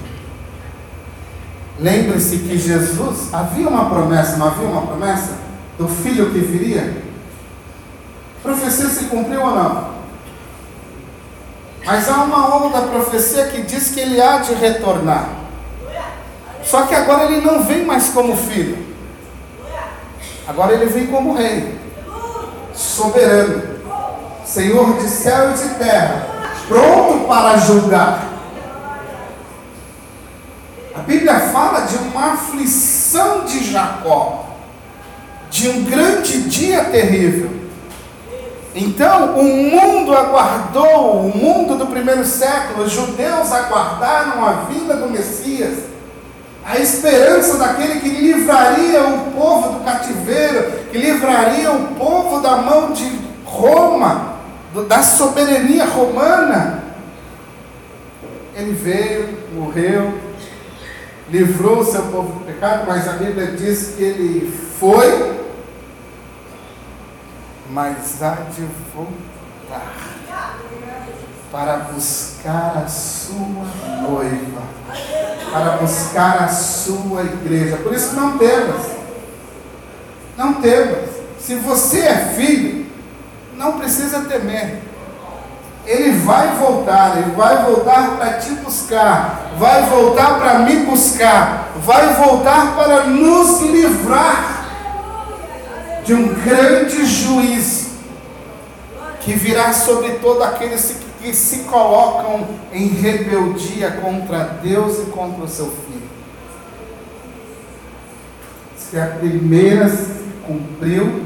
Lembre-se 1.80 2.38
que 2.38 2.56
Jesus, 2.56 3.34
havia 3.34 3.68
uma 3.68 3.90
promessa, 3.90 4.38
não 4.38 4.46
havia 4.46 4.68
uma 4.68 4.86
promessa 4.86 5.32
do 5.76 5.88
filho 5.88 6.32
que 6.32 6.38
viria? 6.38 7.02
A 8.38 8.44
profecia 8.44 8.90
se 8.90 9.06
cumpriu 9.06 9.42
ou 9.42 9.56
não? 9.56 9.90
Mas 11.84 12.08
há 12.08 12.24
uma 12.24 12.58
outra 12.58 12.82
profecia 12.82 13.48
que 13.48 13.64
diz 13.64 13.90
que 13.90 14.02
ele 14.02 14.22
há 14.22 14.38
de 14.38 14.54
retornar. 14.54 15.30
Só 16.64 16.84
que 16.84 16.94
agora 16.94 17.24
ele 17.24 17.44
não 17.44 17.64
vem 17.64 17.84
mais 17.84 18.10
como 18.10 18.38
filho. 18.38 18.87
Agora 20.48 20.74
ele 20.74 20.86
vem 20.86 21.08
como 21.08 21.34
rei, 21.34 21.78
soberano, 22.74 23.64
Senhor 24.46 24.98
de 24.98 25.10
céu 25.10 25.52
e 25.52 25.54
de 25.56 25.76
terra, 25.76 26.26
pronto 26.70 27.28
para 27.28 27.58
julgar. 27.58 28.28
A 30.96 31.00
Bíblia 31.00 31.38
fala 31.40 31.82
de 31.82 31.98
uma 31.98 32.34
aflição 32.34 33.44
de 33.44 33.72
Jacó, 33.72 34.46
de 35.50 35.68
um 35.68 35.84
grande 35.84 36.44
dia 36.44 36.86
terrível. 36.86 37.52
Então, 38.74 39.38
o 39.38 39.44
mundo 39.44 40.16
aguardou, 40.16 41.26
o 41.26 41.38
mundo 41.38 41.76
do 41.76 41.88
primeiro 41.88 42.24
século, 42.24 42.86
os 42.86 42.92
judeus 42.92 43.52
aguardaram 43.52 44.46
a 44.46 44.52
vinda 44.70 44.96
do 44.96 45.10
Messias, 45.10 45.80
a 46.68 46.78
esperança 46.78 47.58
daquele 47.58 48.02
que 48.02 48.10
livraria 48.10 49.02
o 49.02 49.32
povo 49.32 49.80
do 49.80 49.86
cativeiro, 49.86 50.72
que 50.92 50.98
livraria 50.98 51.72
o 51.72 51.96
povo 51.96 52.42
da 52.42 52.58
mão 52.58 52.92
de 52.92 53.10
Roma, 53.46 54.36
da 54.88 55.02
soberania 55.02 55.86
romana. 55.86 56.84
Ele 58.54 58.74
veio, 58.74 59.38
morreu, 59.56 60.20
livrou 61.30 61.80
o 61.80 61.86
seu 61.86 62.04
povo 62.04 62.40
do 62.40 62.46
pecado, 62.46 62.84
mas 62.86 63.08
a 63.08 63.14
Bíblia 63.14 63.48
diz 63.48 63.94
que 63.96 64.04
ele 64.04 64.54
foi 64.78 65.38
mas 67.70 68.24
há 68.24 68.36
de 68.56 68.66
voltar 68.94 69.94
para 71.52 71.78
buscar 71.78 72.84
a 72.86 72.88
sua 72.88 73.66
noiva, 74.02 74.62
para 75.52 75.78
buscar 75.78 76.44
a 76.44 76.48
sua 76.50 77.24
igreja. 77.24 77.78
Por 77.78 77.94
isso 77.94 78.16
não 78.16 78.38
temas, 78.38 78.86
não 80.38 80.56
temas. 80.56 81.10
Se 81.40 81.56
você 81.56 82.00
é 82.00 82.16
filho, 82.36 82.86
não 83.56 83.80
precisa 83.80 84.22
temer. 84.22 84.82
Ele 85.86 86.18
vai 86.20 86.54
voltar, 86.58 87.18
ele 87.18 87.32
vai 87.32 87.64
voltar 87.64 88.18
para 88.18 88.34
te 88.34 88.52
buscar, 88.56 89.54
vai 89.58 89.84
voltar 89.84 90.38
para 90.38 90.60
me 90.60 90.76
buscar, 90.80 91.72
vai 91.78 92.14
voltar 92.16 92.76
para 92.76 93.06
nos 93.06 93.62
livrar 93.62 94.66
de 96.04 96.14
um 96.14 96.34
grande 96.34 97.06
juízo 97.06 97.88
que 99.22 99.34
virá 99.34 99.72
sobre 99.72 100.14
todos 100.14 100.42
aqueles 100.42 100.86
que 100.86 101.07
se 101.34 101.60
colocam 101.64 102.48
em 102.72 102.88
rebeldia 102.88 103.92
contra 103.92 104.44
Deus 104.62 105.00
e 105.00 105.12
contra 105.12 105.44
o 105.44 105.48
seu 105.48 105.66
filho. 105.66 106.08
Se 108.78 109.00
a 109.00 109.08
primeira 109.08 109.90
se 109.90 110.24
cumpriu, 110.46 111.26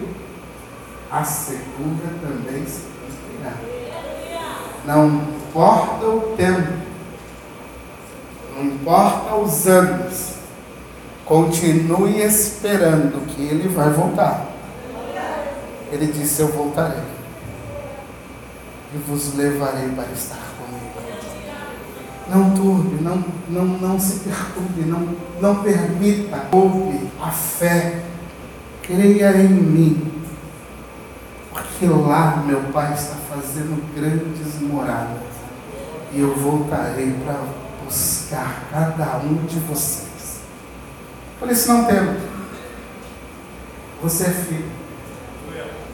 a 1.11 1.23
segunda 1.23 2.03
também 2.21 2.65
se 2.65 2.81
cumprirá. 2.81 3.53
Não 4.85 5.07
importa 5.07 6.05
o 6.05 6.35
tempo, 6.35 6.73
não 8.55 8.65
importa 8.65 9.35
os 9.35 9.67
anos, 9.67 10.33
continue 11.25 12.21
esperando 12.21 13.25
que 13.27 13.41
ele 13.41 13.67
vai 13.67 13.89
voltar. 13.91 14.47
Ele 15.91 16.07
disse: 16.07 16.41
Eu 16.41 16.47
voltarei 16.47 17.10
e 18.93 18.97
vos 18.97 19.35
levarei 19.35 19.89
para 19.89 20.11
estar 20.11 20.39
comigo. 20.57 20.91
Não 22.29 22.53
turbe, 22.53 23.03
não, 23.03 23.23
não, 23.49 23.65
não 23.65 23.99
se 23.99 24.19
perturbe, 24.19 24.81
não, 24.81 25.15
não 25.41 25.63
permita, 25.63 26.47
ouve 26.51 27.09
a 27.21 27.31
fé, 27.31 28.03
creia 28.81 29.35
em 29.37 29.49
mim 29.49 30.11
porque 31.81 31.85
lá 31.87 32.43
meu 32.45 32.61
Pai 32.71 32.93
está 32.93 33.15
fazendo 33.27 33.83
grandes 33.95 34.61
moradas. 34.61 35.17
E 36.13 36.19
eu 36.19 36.35
voltarei 36.35 37.11
para 37.23 37.39
buscar 37.83 38.67
cada 38.69 39.17
um 39.17 39.45
de 39.45 39.59
vocês. 39.61 40.41
Por 41.39 41.49
isso 41.49 41.73
não 41.73 41.85
temo. 41.85 42.19
Você 44.03 44.25
é 44.25 44.29
filho. 44.29 44.69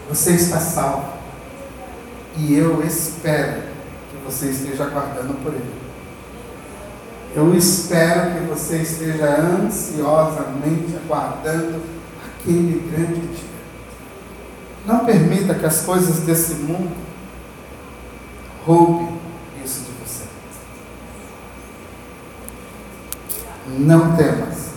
Você 0.10 0.32
está 0.32 0.60
salvo. 0.60 1.17
E 2.38 2.56
eu 2.56 2.86
espero 2.86 3.64
que 4.12 4.18
você 4.24 4.52
esteja 4.52 4.84
aguardando 4.84 5.34
por 5.36 5.54
ele. 5.54 5.74
Eu 7.36 7.56
espero 7.56 8.34
que 8.34 8.48
você 8.48 8.78
esteja 8.78 9.26
ansiosamente 9.42 10.96
aguardando 11.04 11.82
aquele 12.26 12.90
grande 12.92 13.22
dia. 13.22 13.48
Não 14.86 15.04
permita 15.04 15.56
que 15.56 15.66
as 15.66 15.82
coisas 15.82 16.20
desse 16.20 16.56
mundo 16.56 16.96
roubem 18.66 19.20
isso 19.64 19.82
de 19.82 19.92
você. 20.04 20.24
Não 23.80 24.16
temas. 24.16 24.68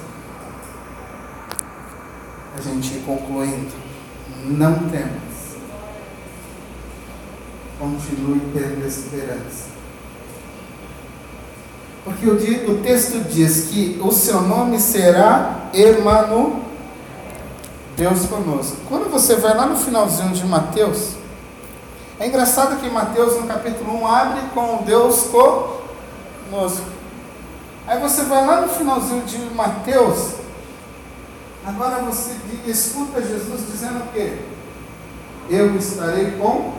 A 2.58 2.61
gente 2.61 3.00
concluindo. 3.06 3.72
Não 4.46 4.88
temas. 4.88 5.30
Continue 7.81 8.41
tendo 8.53 8.87
esperança. 8.87 9.70
Porque 12.05 12.26
o, 12.26 12.35
o 12.70 12.83
texto 12.83 13.24
diz 13.28 13.68
que 13.70 14.01
o 14.03 14.12
seu 14.12 14.43
nome 14.43 14.78
será 14.78 15.70
Emmanuel 15.74 16.61
Deus 17.97 18.26
conosco. 18.26 18.76
Quando 18.89 19.11
você 19.11 19.37
vai 19.37 19.55
lá 19.55 19.66
no 19.66 19.76
finalzinho 19.76 20.33
de 20.33 20.47
Mateus, 20.47 21.16
é 22.18 22.26
engraçado 22.26 22.81
que 22.81 22.89
Mateus 22.89 23.39
no 23.41 23.47
capítulo 23.47 24.03
1 24.03 24.07
abre 24.07 24.41
com 24.55 24.83
Deus 24.85 25.28
conosco. 25.31 26.87
Aí 27.87 27.99
você 27.99 28.22
vai 28.22 28.47
lá 28.47 28.61
no 28.61 28.68
finalzinho 28.68 29.22
de 29.24 29.39
Mateus, 29.55 30.35
agora 31.66 32.03
você 32.03 32.37
escuta 32.66 33.20
Jesus 33.20 33.62
dizendo 33.70 34.05
o 34.05 34.12
quê? 34.12 34.39
Eu 35.51 35.76
estarei 35.76 36.33
com. 36.33 36.72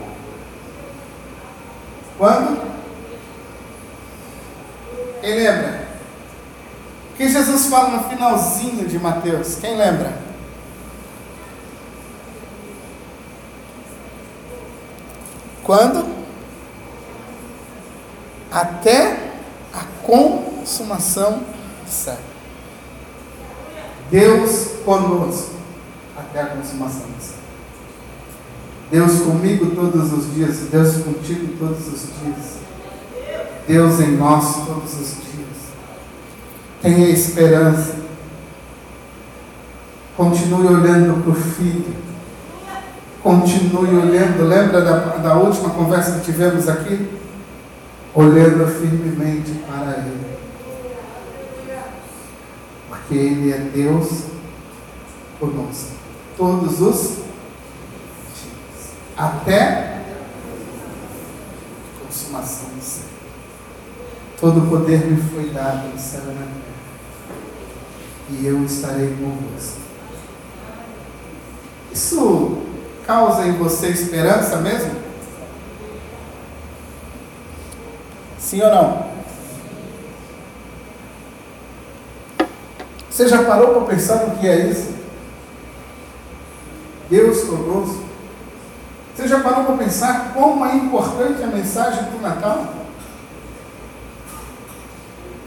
Quando? 2.18 2.72
Quem 5.20 5.34
lembra? 5.34 5.88
O 7.12 7.16
que 7.16 7.28
Jesus 7.28 7.66
fala 7.66 7.90
no 7.90 8.08
finalzinho 8.08 8.88
de 8.88 8.98
Mateus? 8.98 9.56
Quem 9.56 9.76
lembra? 9.76 10.12
Quando? 15.62 16.22
Até 18.50 19.30
a 19.72 19.84
consumação 20.04 21.42
do. 21.86 22.32
Deus 24.10 24.82
conosco 24.84 25.52
até 26.16 26.42
a 26.42 26.46
consumação 26.46 27.06
do 27.08 27.22
século. 27.22 27.41
Deus 28.92 29.22
comigo 29.22 29.74
todos 29.74 30.12
os 30.12 30.34
dias, 30.34 30.68
Deus 30.70 30.98
contigo 30.98 31.56
todos 31.58 31.88
os 31.88 32.02
dias. 32.22 32.62
Deus 33.66 33.98
em 34.00 34.16
nós 34.16 34.66
todos 34.66 34.92
os 34.92 35.08
dias. 35.08 35.58
Tenha 36.80 37.08
esperança. 37.08 37.96
Continue 40.16 40.66
olhando 40.68 41.22
para 41.24 41.32
o 41.32 41.34
Filho 41.34 42.02
Continue 43.22 43.96
olhando. 43.96 44.48
Lembra 44.48 44.80
da, 44.82 44.98
da 45.16 45.34
última 45.36 45.70
conversa 45.70 46.18
que 46.18 46.32
tivemos 46.32 46.68
aqui? 46.68 47.08
Olhando 48.14 48.66
firmemente 48.66 49.52
para 49.66 49.98
Ele. 49.98 50.26
Porque 52.88 53.14
Ele 53.14 53.52
é 53.52 53.58
Deus 53.58 54.24
conosco. 55.38 55.92
Todos 56.36 56.80
os. 56.80 57.21
Até 59.16 59.60
a 59.60 60.04
consumação 62.04 62.70
do 62.70 62.82
céu. 62.82 63.04
Todo 64.40 64.64
o 64.64 64.68
poder 64.68 65.06
me 65.06 65.22
foi 65.30 65.50
dado 65.50 65.88
no 65.88 65.98
céu 65.98 66.22
e 66.24 66.34
na 66.34 66.40
terra. 66.40 66.72
E 68.30 68.46
eu 68.46 68.64
estarei 68.64 69.16
convosco. 69.16 69.80
Isso 71.92 72.62
causa 73.06 73.46
em 73.46 73.52
você 73.52 73.88
esperança 73.88 74.56
mesmo? 74.58 75.02
Sim 78.38 78.62
ou 78.62 78.70
não? 78.70 79.12
Você 83.10 83.28
já 83.28 83.44
parou 83.44 83.74
para 83.74 83.94
pensar 83.94 84.26
no 84.26 84.38
que 84.38 84.48
é 84.48 84.70
isso? 84.70 84.90
Deus 87.10 87.44
conosco. 87.44 88.01
Você 89.22 89.28
já 89.28 89.38
parou 89.38 89.62
para 89.62 89.76
pensar 89.76 90.32
como 90.34 90.66
é 90.66 90.74
importante 90.74 91.44
a 91.44 91.46
mensagem 91.46 92.02
do 92.10 92.20
Natal? 92.20 92.66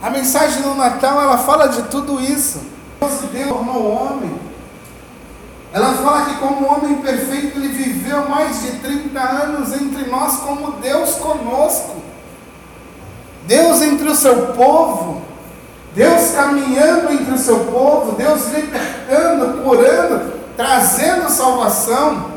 A 0.02 0.08
mensagem 0.08 0.62
do 0.62 0.74
Natal 0.74 1.20
ela 1.20 1.36
fala 1.36 1.68
de 1.68 1.82
tudo 1.82 2.18
isso. 2.18 2.62
Deus 3.00 3.48
tornou 3.48 3.92
homem 3.92 4.46
ela 5.76 5.92
fala 5.92 6.24
que 6.24 6.36
como 6.36 6.72
homem 6.72 7.02
perfeito 7.02 7.58
ele 7.58 7.68
viveu 7.68 8.26
mais 8.30 8.62
de 8.62 8.78
30 8.78 9.20
anos 9.20 9.74
entre 9.74 10.06
nós 10.06 10.38
como 10.38 10.72
Deus 10.80 11.16
conosco. 11.16 11.96
Deus 13.46 13.82
entre 13.82 14.08
o 14.08 14.14
seu 14.14 14.54
povo. 14.54 15.20
Deus 15.94 16.30
caminhando 16.30 17.12
entre 17.12 17.34
o 17.34 17.38
seu 17.38 17.58
povo, 17.66 18.12
Deus 18.12 18.48
libertando, 18.48 19.62
curando, 19.62 20.32
trazendo 20.56 21.28
salvação. 21.28 22.35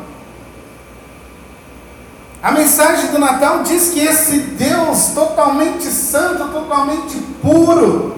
A 2.42 2.52
mensagem 2.52 3.12
do 3.12 3.20
Natal 3.20 3.64
diz 3.64 3.90
que 3.90 4.00
esse 4.00 4.40
Deus 4.40 5.10
totalmente 5.14 5.86
santo, 5.86 6.48
totalmente 6.50 7.18
puro, 7.42 8.16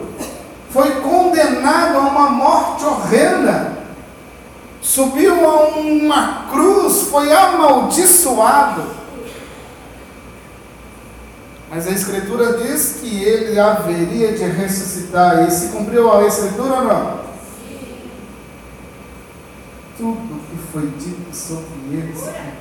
foi 0.69 1.01
condenado 1.01 1.97
a 1.97 2.01
uma 2.01 2.30
morte 2.30 2.86
horrenda 2.86 3.82
subiu 4.82 5.49
a 5.49 5.67
uma 5.78 6.47
cruz, 6.49 7.03
foi 7.03 7.32
amaldiçoado. 7.32 8.84
Mas 11.69 11.88
a 11.88 11.91
Escritura 11.91 12.57
diz 12.57 12.97
que 12.99 13.24
ele 13.24 13.57
haveria 13.57 14.34
de 14.34 14.43
ressuscitar. 14.43 15.47
E 15.47 15.51
se 15.51 15.69
cumpriu 15.69 16.11
a 16.11 16.26
Escritura 16.26 16.74
ou 16.74 16.84
não? 16.84 17.22
Tudo 19.97 20.41
que 20.49 20.57
foi 20.74 20.88
dito 20.99 21.34
sobre 21.34 21.93
ele 21.93 22.13
se 22.13 22.26
cumpriu. 22.26 22.61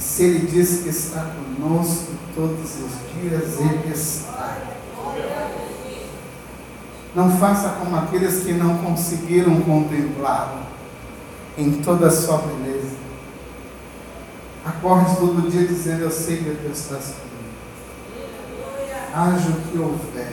E 0.00 0.02
se 0.02 0.22
ele 0.22 0.46
diz 0.46 0.80
que 0.82 0.88
está 0.88 1.30
conosco 1.58 2.12
todos 2.34 2.58
os 2.58 3.20
dias, 3.20 3.60
ele 3.60 3.92
está. 3.92 4.56
Não 7.14 7.30
faça 7.36 7.68
como 7.78 7.94
aqueles 7.96 8.42
que 8.42 8.54
não 8.54 8.78
conseguiram 8.78 9.60
contemplá-lo 9.60 10.62
em 11.58 11.82
toda 11.82 12.06
a 12.06 12.10
sua 12.10 12.38
beleza. 12.38 12.96
Acorde 14.64 15.16
todo 15.16 15.50
dia 15.50 15.66
dizendo: 15.66 16.04
Eu 16.04 16.10
sei 16.10 16.38
que 16.38 16.44
tu 16.44 16.72
estás 16.72 17.16
comigo. 17.16 17.50
Haja 19.14 19.50
o 19.50 19.60
que 19.70 19.78
houver, 19.78 20.32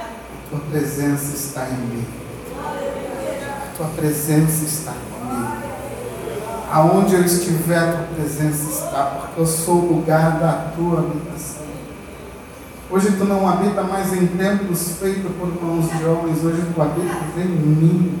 a 0.00 0.50
tua 0.50 0.58
presença 0.68 1.36
está 1.36 1.68
em 1.68 1.76
mim. 1.76 2.04
A 2.58 3.76
tua 3.76 3.86
presença 3.86 4.64
está 4.64 4.90
comigo. 4.90 5.19
Aonde 6.72 7.16
eu 7.16 7.24
estiver, 7.24 7.78
a 7.78 7.92
tua 7.92 8.06
presença 8.14 8.70
está, 8.70 9.04
porque 9.04 9.40
eu 9.40 9.46
sou 9.46 9.74
o 9.74 9.94
lugar 9.94 10.38
da 10.38 10.70
tua 10.76 11.00
habitação. 11.00 11.66
Hoje 12.88 13.10
tu 13.18 13.24
não 13.24 13.48
habita 13.48 13.82
mais 13.82 14.12
em 14.12 14.24
templos 14.28 14.96
feitos 15.00 15.32
por 15.36 15.48
mãos 15.60 15.90
de 15.90 16.04
homens, 16.04 16.44
hoje 16.44 16.62
tu 16.72 16.80
habitas 16.80 17.36
em 17.36 17.48
mim. 17.48 18.18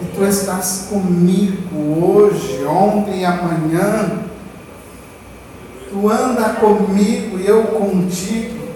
E 0.00 0.04
tu 0.14 0.24
estás 0.24 0.86
comigo 0.88 1.76
hoje, 2.02 2.64
ontem 2.64 3.20
e 3.20 3.24
amanhã. 3.26 4.20
Tu 5.90 6.10
anda 6.10 6.54
comigo 6.54 7.38
e 7.38 7.46
eu 7.46 7.64
contigo. 7.64 8.66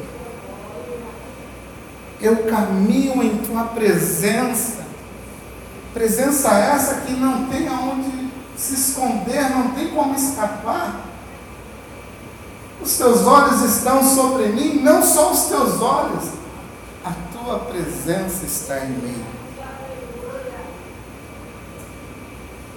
Eu 2.21 2.45
caminho 2.45 3.23
em 3.23 3.39
tua 3.39 3.65
presença. 3.65 4.81
Presença 5.95 6.51
essa 6.51 7.01
que 7.03 7.15
não 7.15 7.47
tem 7.47 7.67
aonde 7.67 8.20
se 8.61 8.75
esconder, 8.75 9.49
não 9.51 9.71
tem 9.71 9.89
como 9.89 10.15
escapar. 10.15 11.01
Os 12.83 12.97
teus 12.97 13.27
olhos 13.27 13.63
estão 13.63 14.05
sobre 14.05 14.49
mim, 14.49 14.83
não 14.83 15.03
só 15.03 15.33
os 15.33 15.45
teus 15.45 15.81
olhos, 15.81 16.25
a 17.03 17.13
tua 17.33 17.61
presença 17.61 18.45
está 18.45 18.85
em 18.85 18.91
mim. 18.91 19.25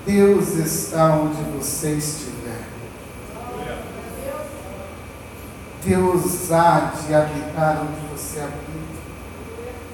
Deus 0.05 0.55
está 0.55 1.15
onde 1.15 1.41
você 1.57 1.95
estiver. 1.95 2.63
Deus 5.83 6.51
há 6.51 6.93
de 7.05 7.13
habitar 7.13 7.81
onde 7.81 8.07
você 8.07 8.39
habita. 8.39 8.72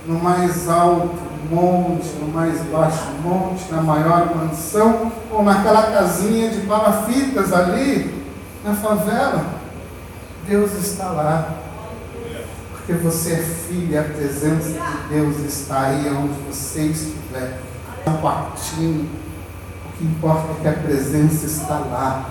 No 0.06 0.20
mais 0.20 0.68
alto 0.68 1.30
monte, 1.50 2.08
no 2.20 2.28
mais 2.34 2.60
baixo 2.66 3.12
monte, 3.24 3.72
na 3.72 3.82
maior 3.82 4.36
mansão, 4.36 5.12
ou 5.32 5.44
naquela 5.44 5.92
casinha 5.92 6.50
de 6.50 6.62
palafitas 6.62 7.54
ali, 7.54 8.24
na 8.64 8.74
favela. 8.74 9.46
Deus 10.48 10.74
está 10.74 11.12
lá. 11.12 11.56
Porque 12.72 12.94
você 12.94 13.34
é 13.34 13.38
filho 13.38 14.00
a 14.00 14.04
presença 14.04 14.70
de 14.70 15.14
Deus 15.14 15.38
está 15.40 15.82
aí 15.82 16.12
onde 16.12 16.34
você 16.48 16.82
estiver. 16.84 17.60
Um 18.08 18.18
quartinho. 18.18 19.08
O 19.86 19.98
que 19.98 20.06
importa 20.06 20.54
é 20.54 20.62
que 20.62 20.68
a 20.68 20.74
presença 20.74 21.46
está 21.46 21.78
lá. 21.78 22.26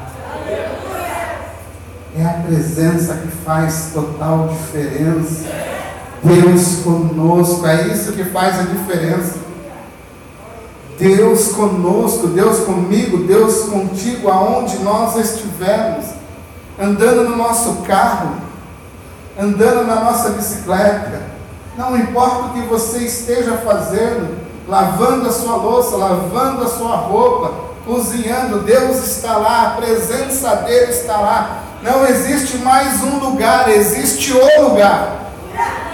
É 2.16 2.24
a 2.24 2.42
presença 2.44 3.14
que 3.16 3.28
faz 3.28 3.90
total 3.94 4.48
diferença. 4.48 5.67
Deus 6.22 6.80
conosco, 6.82 7.66
é 7.66 7.88
isso 7.88 8.12
que 8.12 8.24
faz 8.24 8.58
a 8.58 8.62
diferença. 8.62 9.36
Deus 10.98 11.52
conosco, 11.52 12.26
Deus 12.28 12.60
comigo, 12.60 13.18
Deus 13.18 13.68
contigo, 13.68 14.28
aonde 14.28 14.78
nós 14.78 15.16
estivermos 15.16 16.06
andando 16.80 17.28
no 17.28 17.36
nosso 17.36 17.82
carro, 17.86 18.34
andando 19.38 19.86
na 19.86 19.96
nossa 19.96 20.30
bicicleta, 20.30 21.22
não 21.76 21.96
importa 21.96 22.46
o 22.46 22.52
que 22.54 22.62
você 22.62 22.98
esteja 22.98 23.58
fazendo, 23.58 24.38
lavando 24.66 25.28
a 25.28 25.32
sua 25.32 25.54
louça, 25.54 25.96
lavando 25.96 26.64
a 26.64 26.68
sua 26.68 26.96
roupa, 26.96 27.52
cozinhando, 27.86 28.62
Deus 28.62 28.96
está 29.06 29.36
lá, 29.36 29.68
a 29.68 29.80
presença 29.80 30.56
dele 30.56 30.90
está 30.90 31.16
lá. 31.16 31.62
Não 31.80 32.04
existe 32.04 32.58
mais 32.58 33.00
um 33.04 33.20
lugar, 33.20 33.68
existe 33.68 34.32
o 34.32 34.68
lugar 34.68 35.28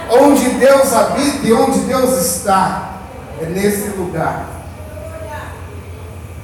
onde 0.09 0.49
Deus 0.51 0.93
habita 0.93 1.45
e 1.45 1.53
onde 1.53 1.79
Deus 1.79 2.11
está. 2.25 2.99
É 3.41 3.45
nesse 3.45 3.89
lugar. 3.89 4.47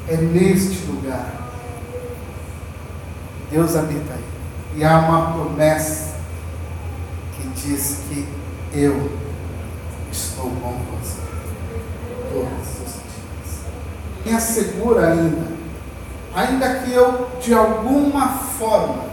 É 0.07 0.17
neste 0.17 0.85
lugar. 0.85 1.25
Deus 3.49 3.75
habita 3.75 4.13
aí. 4.13 4.25
E 4.75 4.83
há 4.83 4.99
uma 4.99 5.33
promessa 5.33 6.15
que 7.35 7.47
diz 7.49 7.99
que 8.07 8.27
eu 8.73 9.11
estou 10.11 10.49
com 10.49 10.77
você 10.99 11.21
todos 12.31 12.69
os 12.85 12.93
dias. 12.93 14.25
Me 14.25 14.33
assegura 14.33 15.11
ainda, 15.11 15.47
ainda 16.33 16.75
que 16.79 16.93
eu 16.93 17.29
de 17.41 17.53
alguma 17.53 18.29
forma 18.29 19.11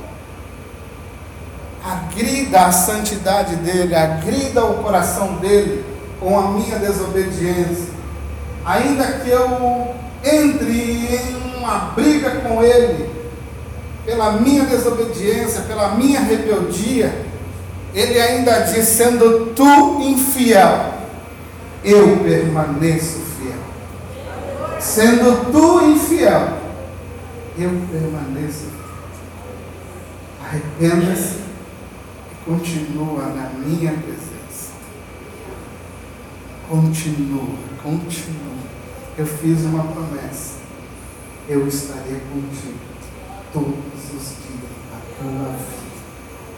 agrida 1.85 2.67
a 2.67 2.73
santidade 2.73 3.57
dele, 3.57 3.95
agrida 3.95 4.65
o 4.65 4.83
coração 4.83 5.37
dele 5.37 5.85
com 6.21 6.39
a 6.39 6.51
minha 6.51 6.79
desobediência, 6.79 7.89
ainda 8.65 9.05
que 9.05 9.31
eu 9.31 9.95
entre 10.25 10.73
em 10.73 11.59
uma 11.59 11.93
briga 11.95 12.31
com 12.41 12.63
ele, 12.63 13.09
pela 14.05 14.33
minha 14.33 14.65
desobediência, 14.65 15.63
pela 15.63 15.95
minha 15.95 16.21
rebeldia, 16.21 17.27
ele 17.95 18.21
ainda 18.21 18.61
diz: 18.61 18.87
sendo 18.87 19.53
tu 19.55 20.01
infiel, 20.03 20.95
eu 21.85 22.19
permaneço 22.19 23.21
fiel. 23.39 23.59
Sendo 24.81 25.53
tu 25.53 25.93
infiel, 25.93 26.59
eu 27.59 27.71
permaneço. 27.91 28.67
Arrependa-se 30.45 31.38
continua 32.49 33.27
na 33.27 33.51
minha 33.51 33.93
presença. 33.93 34.73
Continua, 36.67 37.59
continua. 37.83 38.59
Eu 39.19 39.27
fiz 39.27 39.65
uma 39.65 39.85
promessa. 39.85 40.55
Eu 41.47 41.69
estarei 41.69 42.21
contigo 42.33 42.79
todos 43.53 44.05
os 44.05 44.37
dias 44.39 44.71
da 44.91 44.99
tua 45.19 45.53
vida, 45.53 45.89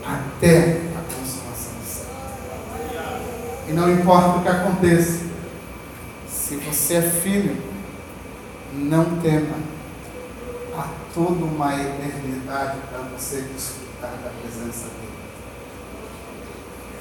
até 0.04 0.82
a 0.96 1.02
consumação 1.12 1.74
do. 1.80 3.68
E 3.68 3.72
não 3.72 3.92
importa 3.92 4.38
o 4.38 4.42
que 4.42 4.48
aconteça, 4.48 5.24
se 6.28 6.56
você 6.56 6.94
é 6.94 7.02
filho, 7.02 7.56
não 8.74 9.20
tema. 9.20 9.56
Há 10.76 10.88
toda 11.12 11.44
uma 11.44 11.74
eternidade 11.74 12.78
para 12.88 13.00
você 13.16 13.42
desfrutar 13.42 14.12
da 14.22 14.30
presença 14.40 14.86
dele. 14.86 15.19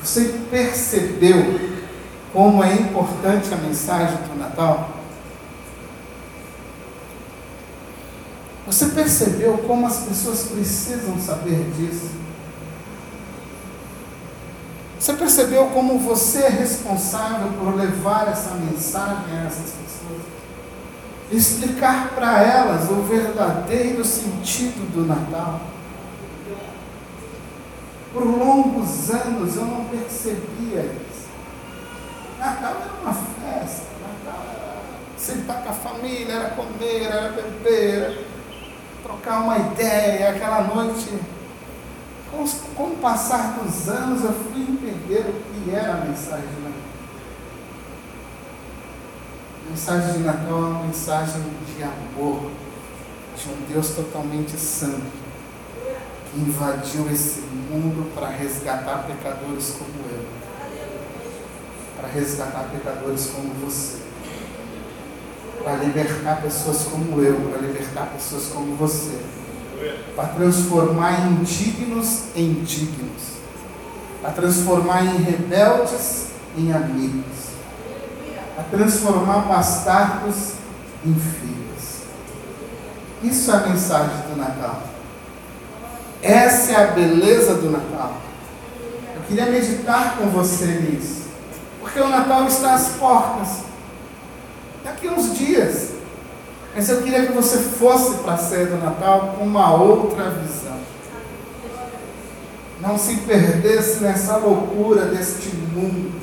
Você 0.03 0.39
percebeu 0.49 1.59
como 2.31 2.63
é 2.63 2.73
importante 2.73 3.53
a 3.53 3.57
mensagem 3.57 4.17
do 4.27 4.39
Natal? 4.39 4.99
Você 8.65 8.85
percebeu 8.87 9.57
como 9.59 9.87
as 9.87 9.97
pessoas 10.01 10.43
precisam 10.43 11.19
saber 11.19 11.71
disso? 11.75 12.11
Você 14.99 15.13
percebeu 15.13 15.67
como 15.67 15.97
você 15.97 16.43
é 16.43 16.49
responsável 16.49 17.51
por 17.53 17.75
levar 17.75 18.27
essa 18.27 18.51
mensagem 18.51 19.37
a 19.37 19.45
essas 19.45 19.71
pessoas? 19.71 20.21
Explicar 21.31 22.09
para 22.09 22.43
elas 22.43 22.89
o 22.91 23.01
verdadeiro 23.03 24.05
sentido 24.05 24.91
do 24.93 25.05
Natal. 25.05 25.61
Por 28.13 28.23
longos 28.23 29.11
anos 29.11 29.55
eu 29.55 29.65
não 29.65 29.85
percebia 29.85 30.81
isso. 30.81 31.29
Natal 32.39 32.77
era 32.81 33.01
uma 33.01 33.13
festa, 33.13 33.85
Natal 34.01 34.41
era 34.49 34.81
sentar 35.17 35.61
com 35.61 35.69
a 35.69 35.73
família, 35.73 36.33
era 36.33 36.49
comer, 36.51 37.03
era 37.03 37.29
beber, 37.29 38.25
trocar 39.03 39.43
uma 39.43 39.57
ideia, 39.57 40.29
aquela 40.29 40.61
noite. 40.61 41.19
Com, 42.31 42.47
com 42.75 42.83
o 42.93 42.97
passar 42.97 43.59
dos 43.59 43.89
anos, 43.89 44.23
eu 44.23 44.33
fui 44.33 44.61
entender 44.61 45.25
o 45.29 45.63
que 45.63 45.71
era 45.71 45.93
a 45.93 46.05
mensagem 46.05 46.47
de 46.47 46.61
Natal. 46.61 46.79
A 49.65 49.69
mensagem 49.69 50.13
de 50.13 50.19
Natal 50.19 50.49
é 50.49 50.65
uma 50.67 50.83
mensagem 50.83 51.41
de 51.75 51.83
amor, 51.83 52.51
de 53.35 53.49
um 53.49 53.73
Deus 53.73 53.89
totalmente 53.89 54.57
santo, 54.57 55.18
que 56.31 56.39
invadiu 56.39 57.09
esse 57.11 57.41
mundo 57.41 58.13
para 58.13 58.29
resgatar 58.29 59.05
pecadores 59.07 59.75
como 59.77 60.09
eu, 60.11 60.25
para 61.99 62.09
resgatar 62.09 62.69
pecadores 62.71 63.31
como 63.35 63.53
você. 63.65 63.97
Para 65.63 65.75
libertar 65.75 66.41
pessoas 66.41 66.85
como 66.85 67.21
eu, 67.21 67.35
para 67.49 67.61
libertar 67.67 68.07
pessoas 68.13 68.47
como 68.47 68.75
você, 68.77 69.19
para 70.15 70.29
transformar 70.29 71.27
indignos 71.27 72.23
em 72.33 72.63
dignos, 72.63 73.39
para 74.21 74.31
transformar 74.31 75.03
em 75.03 75.17
rebeldes 75.17 76.27
em 76.57 76.71
amigos, 76.71 77.49
para 78.55 78.63
transformar 78.65 79.39
bastardos 79.39 80.53
em 81.05 81.13
filhos. 81.13 82.03
Isso 83.21 83.51
é 83.51 83.55
a 83.55 83.67
mensagem 83.67 84.15
do 84.29 84.37
Natal. 84.37 84.81
Essa 86.21 86.71
é 86.73 86.75
a 86.75 86.87
beleza 86.87 87.55
do 87.55 87.71
Natal. 87.71 88.17
Eu 89.15 89.21
queria 89.23 89.45
meditar 89.45 90.17
com 90.17 90.29
você 90.29 90.65
nisso. 90.65 91.29
Porque 91.79 91.99
o 91.99 92.09
Natal 92.09 92.45
está 92.47 92.73
às 92.73 92.89
portas. 92.89 93.63
Daqui 94.83 95.07
a 95.07 95.11
uns 95.11 95.37
dias. 95.37 95.91
Mas 96.75 96.89
eu 96.89 97.01
queria 97.01 97.25
que 97.25 97.31
você 97.31 97.57
fosse 97.57 98.17
para 98.17 98.33
a 98.33 98.37
ceia 98.37 98.67
do 98.67 98.77
Natal 98.77 99.35
com 99.37 99.43
uma 99.43 99.73
outra 99.73 100.29
visão. 100.29 100.77
Não 102.81 102.97
se 102.97 103.15
perdesse 103.17 104.01
nessa 104.01 104.37
loucura 104.37 105.05
deste 105.05 105.49
mundo. 105.55 106.19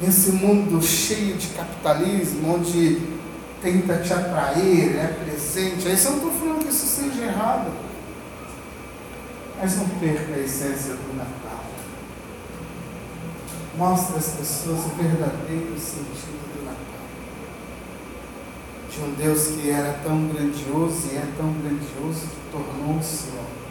Nesse 0.00 0.32
mundo 0.32 0.82
cheio 0.82 1.36
de 1.36 1.48
capitalismo, 1.48 2.54
onde 2.54 3.11
tenta 3.62 3.98
te 3.98 4.12
atrair, 4.12 4.96
é 4.96 5.06
presente. 5.24 5.86
Aí 5.86 5.94
eu 5.94 6.10
não 6.10 6.16
estou 6.16 6.32
falando 6.32 6.64
que 6.64 6.72
isso 6.72 6.86
seja 6.86 7.22
errado. 7.22 7.70
Mas 9.58 9.76
não 9.76 9.88
perca 9.88 10.34
a 10.34 10.38
essência 10.40 10.94
do 10.94 11.16
Natal. 11.16 11.64
Mostre 13.78 14.18
às 14.18 14.28
pessoas 14.30 14.80
o 14.86 14.88
verdadeiro 14.96 15.78
sentido 15.78 16.52
do 16.52 16.64
Natal. 16.64 16.82
De 18.90 19.00
um 19.00 19.14
Deus 19.14 19.46
que 19.46 19.70
era 19.70 20.00
tão 20.02 20.26
grandioso 20.26 21.08
e 21.12 21.16
é 21.16 21.26
tão 21.36 21.52
grandioso 21.52 22.26
que 22.26 22.50
tornou-se 22.50 23.28
homem. 23.28 23.62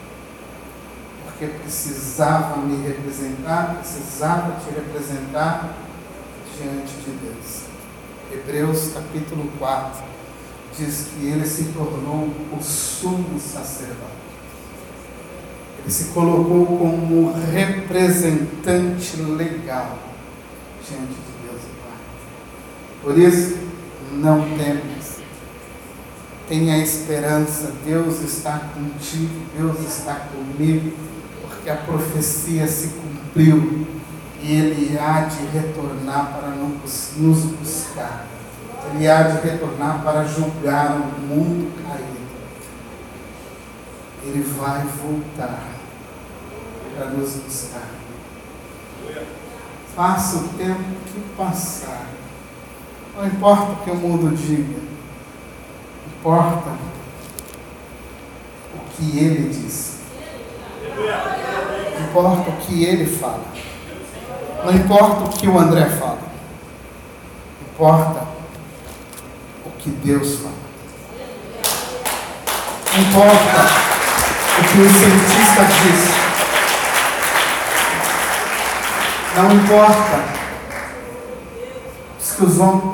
Porque 1.24 1.46
precisava 1.46 2.56
me 2.56 2.82
representar, 2.86 3.76
precisava 3.76 4.58
te 4.60 4.74
representar 4.74 5.76
diante 6.56 6.92
de 6.94 7.10
Deus. 7.10 7.71
Hebreus 8.32 8.92
capítulo 8.94 9.50
4 9.58 10.02
diz 10.78 11.08
que 11.08 11.26
ele 11.26 11.46
se 11.46 11.64
tornou 11.64 12.30
o 12.50 12.62
sumo 12.62 13.38
sacerdote. 13.38 14.22
Ele 15.80 15.90
se 15.90 16.04
colocou 16.12 16.64
como 16.64 17.32
representante 17.52 19.16
legal 19.16 19.98
diante 20.88 21.12
de 21.12 21.46
Deus 21.46 21.60
e 21.62 21.82
Pai. 21.82 21.98
Por 23.02 23.18
isso, 23.18 23.58
não 24.12 24.56
temas. 24.56 25.20
Tenha 26.48 26.78
esperança, 26.78 27.72
Deus 27.84 28.20
está 28.22 28.58
contigo, 28.58 29.42
Deus 29.56 29.78
está 29.80 30.14
comigo, 30.14 30.92
porque 31.42 31.68
a 31.68 31.76
profecia 31.76 32.66
se 32.66 32.88
cumpriu 32.88 33.86
Ele 34.42 34.98
há 34.98 35.20
de 35.20 35.46
retornar 35.46 36.32
para 36.32 36.48
nos 36.48 37.44
buscar. 37.60 38.26
Ele 38.90 39.08
há 39.08 39.22
de 39.22 39.40
retornar 39.48 40.02
para 40.02 40.24
julgar 40.24 40.96
o 40.96 41.20
mundo 41.20 41.72
caído. 41.86 42.22
Ele 44.24 44.42
vai 44.42 44.84
voltar 44.84 45.68
para 46.96 47.06
nos 47.10 47.36
buscar. 47.36 47.88
Faça 49.94 50.38
o 50.38 50.48
tempo 50.50 50.82
que 51.06 51.20
passar. 51.36 52.06
Não 53.16 53.26
importa 53.26 53.72
o 53.72 53.76
que 53.84 53.90
o 53.90 53.96
mundo 53.96 54.34
diga. 54.34 54.80
Importa 56.18 56.70
o 58.74 58.90
que 58.96 59.18
ele 59.18 59.48
diz. 59.50 59.98
Importa 62.08 62.50
o 62.50 62.56
que 62.56 62.84
ele 62.84 63.06
fala. 63.06 63.51
Não 64.64 64.72
importa 64.72 65.24
o 65.24 65.28
que 65.28 65.48
o 65.48 65.58
André 65.58 65.86
fala. 65.86 66.18
Importa 67.60 68.26
o 69.66 69.70
que 69.70 69.90
Deus 69.90 70.36
fala. 70.36 70.54
Não 72.92 73.02
importa 73.02 73.82
o 74.58 74.62
que 74.62 74.80
o 74.80 74.90
cientista 74.90 75.64
diz. 75.64 76.22
Não 79.34 79.52
importa 79.52 80.32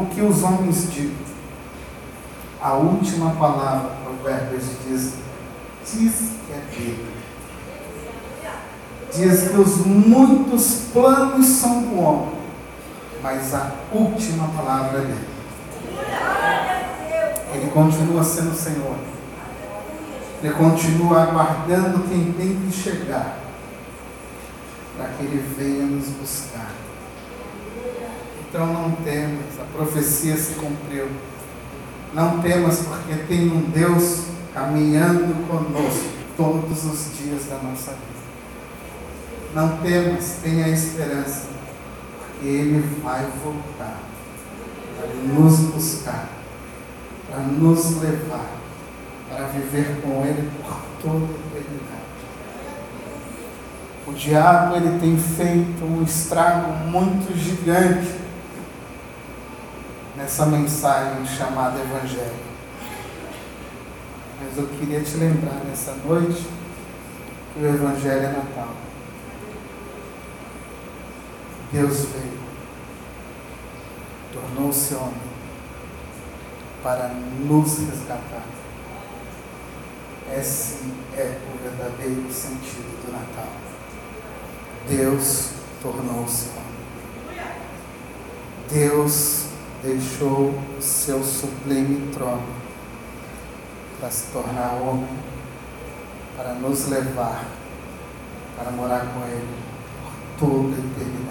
o 0.00 0.06
que 0.06 0.20
os 0.22 0.42
homens 0.42 0.90
dizem. 0.90 1.28
A 2.62 2.72
última 2.74 3.30
palavra, 3.32 3.90
Provérbios 4.04 4.64
diz, 4.86 5.14
diz 5.84 6.32
que 6.46 6.52
é 6.52 6.60
dele 6.70 7.17
diz 9.12 9.48
que 9.48 9.56
os 9.56 9.86
muitos 9.86 10.82
planos 10.92 11.46
são 11.46 11.82
do 11.82 11.98
homem, 11.98 12.34
mas 13.22 13.54
a 13.54 13.72
última 13.92 14.48
palavra 14.48 14.98
é 14.98 15.02
dele. 15.02 15.28
Ele 17.54 17.70
continua 17.70 18.22
sendo 18.22 18.52
o 18.52 18.56
Senhor. 18.56 18.96
Ele 20.42 20.52
continua 20.54 21.22
aguardando 21.22 22.04
quem 22.08 22.32
tem 22.32 22.56
que 22.56 22.72
chegar 22.72 23.38
para 24.96 25.08
que 25.08 25.24
ele 25.24 25.42
venha 25.56 25.86
nos 25.86 26.08
buscar. 26.08 26.70
Então 28.48 28.66
não 28.66 28.92
temas, 28.92 29.58
a 29.60 29.64
profecia 29.76 30.36
se 30.36 30.54
cumpriu. 30.54 31.08
Não 32.14 32.40
temas 32.40 32.80
porque 32.80 33.14
tem 33.26 33.50
um 33.50 33.70
Deus 33.70 34.24
caminhando 34.54 35.46
conosco 35.46 36.08
todos 36.36 36.84
os 36.84 37.18
dias 37.18 37.44
da 37.46 37.58
nossa 37.58 37.92
vida. 37.92 38.17
Não 39.54 39.78
temas, 39.78 40.38
tenha 40.42 40.68
esperança, 40.68 41.46
porque 42.18 42.46
Ele 42.46 43.00
vai 43.02 43.26
voltar 43.42 43.98
para 44.98 45.14
nos 45.14 45.58
buscar, 45.60 46.28
para 47.30 47.40
nos 47.40 48.00
levar, 48.00 48.50
para 49.28 49.46
viver 49.46 50.00
com 50.02 50.24
Ele 50.24 50.50
por 50.62 50.80
toda 51.02 51.24
a 51.24 51.58
eternidade. 51.58 51.98
O 54.06 54.12
diabo 54.12 54.76
ele 54.76 54.98
tem 54.98 55.18
feito 55.18 55.84
um 55.84 56.02
estrago 56.02 56.72
muito 56.86 57.36
gigante 57.36 58.14
nessa 60.16 60.46
mensagem 60.46 61.26
chamada 61.26 61.78
Evangelho. 61.78 62.48
Mas 64.40 64.56
eu 64.56 64.66
queria 64.66 65.00
te 65.00 65.16
lembrar 65.16 65.60
nessa 65.64 65.94
noite 66.06 66.46
que 67.52 67.60
o 67.60 67.68
Evangelho 67.68 68.24
é 68.24 68.32
Natal. 68.32 68.87
Deus 71.70 72.06
veio, 72.06 72.40
tornou-se 74.32 74.94
homem 74.94 75.28
para 76.82 77.08
nos 77.08 77.78
resgatar. 77.80 78.44
Esse 80.34 80.78
é 81.14 81.38
o 81.52 81.62
verdadeiro 81.62 82.32
sentido 82.32 83.04
do 83.04 83.12
Natal. 83.12 83.52
Deus 84.88 85.50
tornou-se 85.82 86.48
homem. 86.56 86.68
Deus 88.70 89.46
deixou 89.82 90.54
o 90.78 90.80
seu 90.80 91.22
sublime 91.22 92.10
trono 92.12 92.48
para 94.00 94.10
se 94.10 94.32
tornar 94.32 94.74
homem, 94.74 95.18
para 96.34 96.54
nos 96.54 96.88
levar, 96.88 97.44
para 98.56 98.70
morar 98.70 99.06
com 99.12 99.20
Ele 99.26 99.54
por 100.02 100.48
toda 100.48 100.74
a 100.74 100.78
eternidade. 100.78 101.27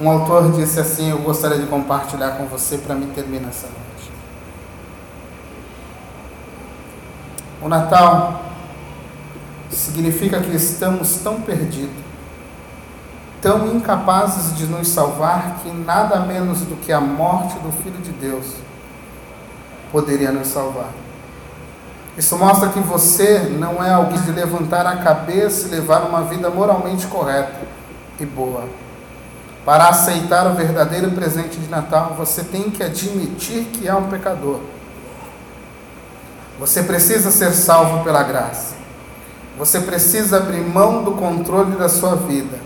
Um 0.00 0.08
autor 0.08 0.52
disse 0.52 0.78
assim: 0.78 1.10
Eu 1.10 1.18
gostaria 1.18 1.58
de 1.58 1.66
compartilhar 1.66 2.32
com 2.32 2.46
você 2.46 2.78
para 2.78 2.94
me 2.94 3.06
terminar 3.06 3.48
essa 3.48 3.66
noite. 3.66 4.12
O 7.60 7.68
Natal 7.68 8.44
significa 9.70 10.40
que 10.40 10.54
estamos 10.54 11.16
tão 11.16 11.40
perdidos, 11.40 12.04
tão 13.42 13.74
incapazes 13.74 14.56
de 14.56 14.66
nos 14.66 14.86
salvar, 14.88 15.58
que 15.62 15.70
nada 15.70 16.20
menos 16.20 16.60
do 16.60 16.76
que 16.76 16.92
a 16.92 17.00
morte 17.00 17.58
do 17.58 17.72
Filho 17.82 17.98
de 18.00 18.12
Deus 18.12 18.46
poderia 19.90 20.30
nos 20.30 20.46
salvar. 20.46 20.90
Isso 22.16 22.36
mostra 22.36 22.68
que 22.68 22.80
você 22.80 23.40
não 23.58 23.82
é 23.82 23.90
alguém 23.90 24.20
de 24.20 24.30
levantar 24.30 24.86
a 24.86 24.98
cabeça 24.98 25.66
e 25.66 25.70
levar 25.70 26.02
uma 26.02 26.22
vida 26.22 26.50
moralmente 26.50 27.06
correta 27.08 27.60
e 28.18 28.26
boa. 28.26 28.64
Para 29.64 29.88
aceitar 29.88 30.46
o 30.46 30.54
verdadeiro 30.54 31.10
presente 31.10 31.58
de 31.58 31.68
Natal, 31.68 32.14
você 32.16 32.42
tem 32.42 32.70
que 32.70 32.82
admitir 32.82 33.64
que 33.64 33.86
é 33.86 33.94
um 33.94 34.08
pecador. 34.08 34.60
Você 36.58 36.82
precisa 36.82 37.30
ser 37.30 37.52
salvo 37.52 38.02
pela 38.02 38.22
graça. 38.22 38.74
Você 39.58 39.80
precisa 39.80 40.38
abrir 40.38 40.60
mão 40.60 41.04
do 41.04 41.12
controle 41.12 41.76
da 41.76 41.88
sua 41.88 42.16
vida. 42.16 42.58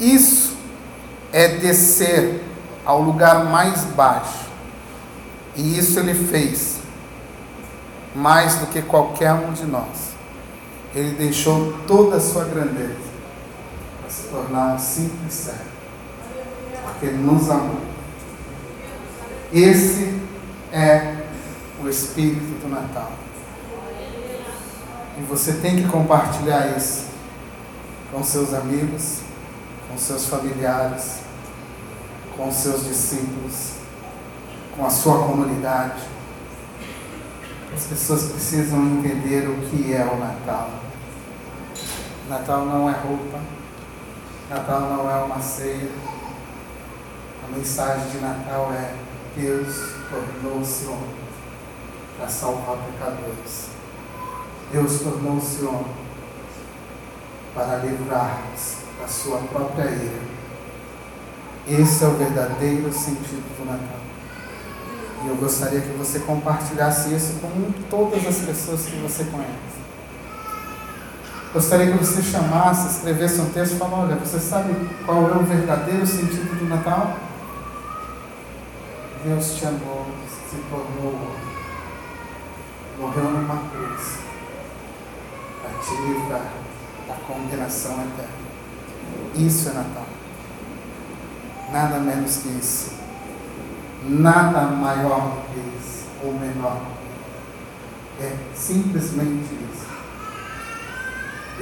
Isso 0.00 0.56
é 1.32 1.48
descer 1.48 2.42
ao 2.84 3.00
lugar 3.00 3.44
mais 3.44 3.84
baixo. 3.84 4.44
E 5.56 5.78
isso 5.78 5.98
ele 5.98 6.14
fez 6.14 6.78
mais 8.14 8.56
do 8.56 8.66
que 8.66 8.80
qualquer 8.82 9.32
um 9.32 9.52
de 9.52 9.66
nós. 9.66 10.14
Ele 10.94 11.14
deixou 11.16 11.74
toda 11.86 12.16
a 12.16 12.20
sua 12.20 12.44
grandeza 12.44 12.94
para 14.00 14.10
se 14.10 14.22
tornar 14.28 14.74
um 14.74 14.78
simples 14.78 15.34
servo 15.34 15.73
porque 16.84 17.06
nos 17.06 17.50
amou. 17.50 17.80
Esse 19.52 20.20
é 20.72 21.16
o 21.82 21.88
espírito 21.88 22.60
do 22.60 22.68
Natal. 22.68 23.12
E 25.16 25.22
você 25.22 25.54
tem 25.54 25.76
que 25.76 25.88
compartilhar 25.88 26.76
isso 26.76 27.06
com 28.10 28.22
seus 28.24 28.52
amigos, 28.52 29.20
com 29.88 29.96
seus 29.96 30.26
familiares, 30.26 31.20
com 32.36 32.50
seus 32.50 32.84
discípulos, 32.84 33.74
com 34.76 34.84
a 34.84 34.90
sua 34.90 35.18
comunidade. 35.24 36.02
As 37.72 37.84
pessoas 37.84 38.24
precisam 38.30 38.84
entender 38.86 39.48
o 39.48 39.54
que 39.68 39.92
é 39.94 40.04
o 40.04 40.16
Natal. 40.16 40.70
Natal 42.28 42.64
não 42.66 42.88
é 42.88 42.92
roupa, 42.92 43.38
Natal 44.48 44.80
não 44.80 45.10
é 45.10 45.14
uma 45.24 45.40
ceia. 45.40 45.90
A 47.44 47.56
mensagem 47.56 48.08
de 48.08 48.18
Natal 48.18 48.72
é 48.72 48.94
Deus 49.36 49.94
tornou-se 50.08 50.86
homem 50.86 51.14
para 52.16 52.28
salvar 52.28 52.76
pecadores. 52.78 53.68
Deus 54.72 55.00
tornou-se 55.00 55.62
homem 55.64 55.94
para 57.54 57.76
livrar-nos 57.78 58.76
da 58.98 59.06
sua 59.06 59.38
própria 59.38 59.84
ira. 59.90 60.34
Esse 61.68 62.04
é 62.04 62.08
o 62.08 62.12
verdadeiro 62.12 62.92
sentido 62.92 63.56
do 63.58 63.64
Natal. 63.66 64.00
E 65.24 65.28
eu 65.28 65.36
gostaria 65.36 65.80
que 65.80 65.96
você 65.96 66.20
compartilhasse 66.20 67.14
isso 67.14 67.34
com 67.40 67.72
todas 67.88 68.26
as 68.26 68.38
pessoas 68.38 68.86
que 68.86 68.96
você 68.96 69.24
conhece. 69.24 69.84
Gostaria 71.52 71.92
que 71.92 71.98
você 71.98 72.22
chamasse, 72.22 72.96
escrevesse 72.96 73.40
um 73.40 73.48
texto 73.50 73.74
e 73.74 73.78
falasse, 73.78 74.02
olha, 74.02 74.16
você 74.16 74.40
sabe 74.40 74.74
qual 75.06 75.30
é 75.30 75.36
o 75.36 75.44
verdadeiro 75.44 76.06
sentido 76.06 76.58
do 76.58 76.68
Natal? 76.68 77.16
Deus 79.24 79.54
te 79.54 79.64
amou, 79.64 80.04
se 80.28 80.56
tornou 80.68 81.14
homem, 81.14 81.54
morreu 82.98 83.30
numa 83.30 83.56
cruz 83.70 84.18
para 85.62 85.78
te 85.78 85.96
livrar 86.02 86.52
da 87.08 87.14
condenação 87.26 87.92
eterna. 87.92 88.44
Isso 89.34 89.70
é 89.70 89.72
Natal. 89.72 90.04
Nada 91.72 92.00
menos 92.00 92.36
que 92.36 92.48
isso. 92.50 92.92
Nada 94.02 94.60
maior 94.66 95.36
do 95.36 95.54
que 95.54 95.60
isso, 95.78 96.04
ou 96.22 96.34
menor. 96.34 96.82
É 98.20 98.36
simplesmente 98.54 99.54
isso. 99.72 99.86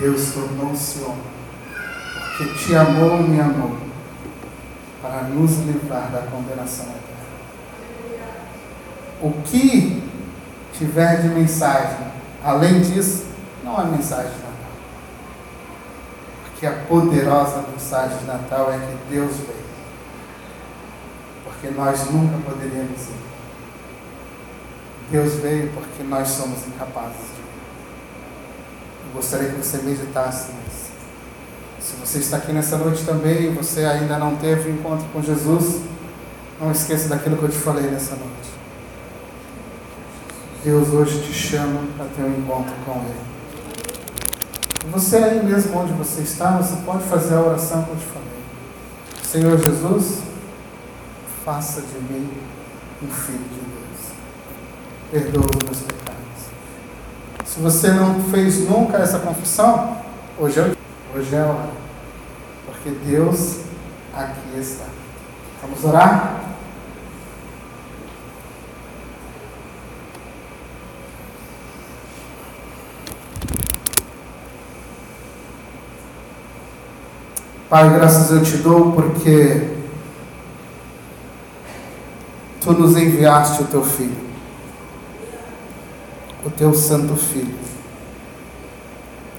Deus 0.00 0.32
tornou-se 0.32 1.00
homem, 1.04 1.22
porque 2.36 2.54
te 2.54 2.74
amou 2.74 3.20
e 3.20 3.22
me 3.22 3.40
amou, 3.40 3.78
para 5.00 5.22
nos 5.28 5.58
livrar 5.58 6.10
da 6.10 6.22
condenação 6.22 6.86
eterna. 6.86 7.11
O 9.22 9.30
que 9.44 10.02
tiver 10.76 11.22
de 11.22 11.28
mensagem, 11.28 12.08
além 12.42 12.80
disso, 12.80 13.26
não 13.62 13.80
é 13.80 13.84
mensagem 13.84 14.32
de 14.32 14.38
Natal. 14.38 14.72
Porque 16.42 16.66
a 16.66 16.72
poderosa 16.72 17.64
mensagem 17.70 18.18
de 18.18 18.24
Natal 18.24 18.72
é 18.72 18.78
que 18.78 19.14
Deus 19.14 19.36
veio. 19.36 19.62
Porque 21.44 21.70
nós 21.70 22.10
nunca 22.10 22.36
poderíamos 22.38 23.00
ir. 23.00 23.22
Deus 25.12 25.34
veio 25.34 25.70
porque 25.72 26.02
nós 26.02 26.26
somos 26.26 26.66
incapazes 26.66 27.18
de 27.18 27.42
ir. 27.42 29.06
Eu 29.06 29.12
gostaria 29.14 29.50
que 29.50 29.56
você 29.56 29.78
meditasse 29.78 30.50
nisso. 30.52 30.90
Se 31.78 31.94
você 31.96 32.18
está 32.18 32.38
aqui 32.38 32.52
nessa 32.52 32.76
noite 32.76 33.04
também 33.04 33.44
e 33.44 33.48
você 33.50 33.84
ainda 33.84 34.18
não 34.18 34.34
teve 34.36 34.68
um 34.70 34.74
encontro 34.74 35.06
com 35.12 35.22
Jesus, 35.22 35.80
não 36.60 36.72
esqueça 36.72 37.08
daquilo 37.08 37.36
que 37.36 37.44
eu 37.44 37.48
te 37.50 37.58
falei 37.58 37.88
nessa 37.88 38.16
noite. 38.16 38.61
Deus 40.64 40.90
hoje 40.90 41.20
te 41.22 41.32
chama 41.32 41.80
para 41.96 42.06
ter 42.06 42.22
um 42.22 42.38
encontro 42.38 42.72
com 42.84 42.92
Ele. 43.00 43.32
Você 44.92 45.16
aí 45.16 45.44
mesmo 45.44 45.76
onde 45.76 45.92
você 45.92 46.22
está, 46.22 46.56
você 46.56 46.76
pode 46.84 47.02
fazer 47.04 47.34
a 47.34 47.40
oração 47.40 47.82
que 47.82 47.90
eu 47.90 47.96
te 47.96 48.04
falei. 48.04 48.28
Senhor 49.24 49.58
Jesus, 49.58 50.22
faça 51.44 51.80
de 51.80 51.98
mim 51.98 52.30
um 53.02 53.08
filho 53.08 53.38
de 53.38 53.60
Deus. 53.60 54.12
Perdoa 55.10 55.50
os 55.50 55.64
meus 55.64 55.80
pecados. 55.80 56.12
Se 57.44 57.58
você 57.58 57.90
não 57.90 58.22
fez 58.30 58.60
nunca 58.68 58.98
essa 58.98 59.18
confissão, 59.18 59.96
hoje 60.38 60.60
é, 60.60 60.72
hoje 61.16 61.34
é 61.34 61.40
a 61.40 61.46
hora. 61.46 61.70
Porque 62.66 62.90
Deus 63.04 63.62
aqui 64.14 64.58
está. 64.60 64.84
Vamos 65.60 65.84
orar? 65.84 66.51
Pai, 77.72 77.88
graças 77.88 78.30
eu 78.30 78.42
te 78.42 78.58
dou 78.58 78.92
porque 78.92 79.66
tu 82.60 82.70
nos 82.74 82.98
enviaste 82.98 83.62
o 83.62 83.64
teu 83.66 83.82
filho, 83.82 84.28
o 86.44 86.50
teu 86.50 86.74
santo 86.74 87.16
filho, 87.16 87.54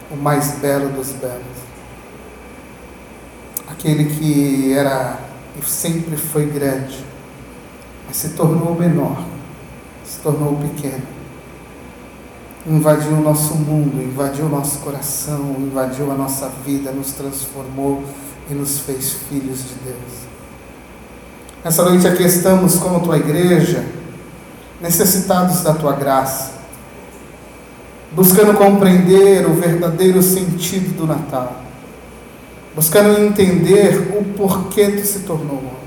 o 0.09 0.15
mais 0.15 0.53
belo 0.53 0.89
dos 0.89 1.11
belos, 1.11 1.43
aquele 3.67 4.05
que 4.05 4.73
era 4.73 5.19
e 5.55 5.63
sempre 5.63 6.17
foi 6.17 6.47
grande, 6.47 7.05
mas 8.07 8.17
se 8.17 8.29
tornou 8.29 8.73
menor, 8.73 9.23
se 10.03 10.17
tornou 10.21 10.57
pequeno 10.57 11.03
invadiu 12.65 13.11
o 13.11 13.21
nosso 13.21 13.55
mundo, 13.55 14.01
invadiu 14.01 14.45
o 14.45 14.49
nosso 14.49 14.79
coração, 14.79 15.55
invadiu 15.59 16.09
a 16.11 16.15
nossa 16.15 16.47
vida, 16.65 16.91
nos 16.91 17.11
transformou 17.11 18.03
e 18.49 18.53
nos 18.53 18.79
fez 18.79 19.13
filhos 19.29 19.59
de 19.59 19.75
Deus. 19.85 20.23
Nessa 21.63 21.83
noite 21.83 22.07
aqui 22.07 22.23
estamos 22.23 22.75
como 22.75 22.99
tua 22.99 23.17
igreja, 23.17 23.85
necessitados 24.81 25.61
da 25.61 25.73
tua 25.73 25.93
graça, 25.93 26.51
buscando 28.11 28.53
compreender 28.53 29.45
o 29.47 29.53
verdadeiro 29.53 30.21
sentido 30.21 30.97
do 30.97 31.07
Natal, 31.07 31.61
buscando 32.75 33.17
entender 33.17 34.13
o 34.17 34.23
porquê 34.35 34.91
tu 34.91 35.05
se 35.05 35.19
tornou 35.19 35.57
homem. 35.57 35.83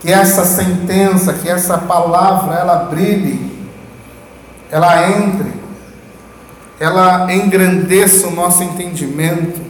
Que 0.00 0.12
essa 0.12 0.44
sentença, 0.44 1.32
que 1.32 1.48
essa 1.48 1.78
palavra, 1.78 2.54
ela 2.54 2.84
brilhe, 2.84 3.68
ela 4.70 5.08
entre, 5.08 5.52
ela 6.80 7.32
engrandeça 7.32 8.26
o 8.26 8.32
nosso 8.32 8.62
entendimento, 8.62 9.67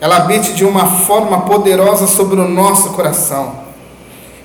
ela 0.00 0.16
habite 0.16 0.54
de 0.54 0.64
uma 0.64 0.86
forma 0.86 1.42
poderosa 1.42 2.06
sobre 2.06 2.40
o 2.40 2.48
nosso 2.48 2.90
coração. 2.90 3.60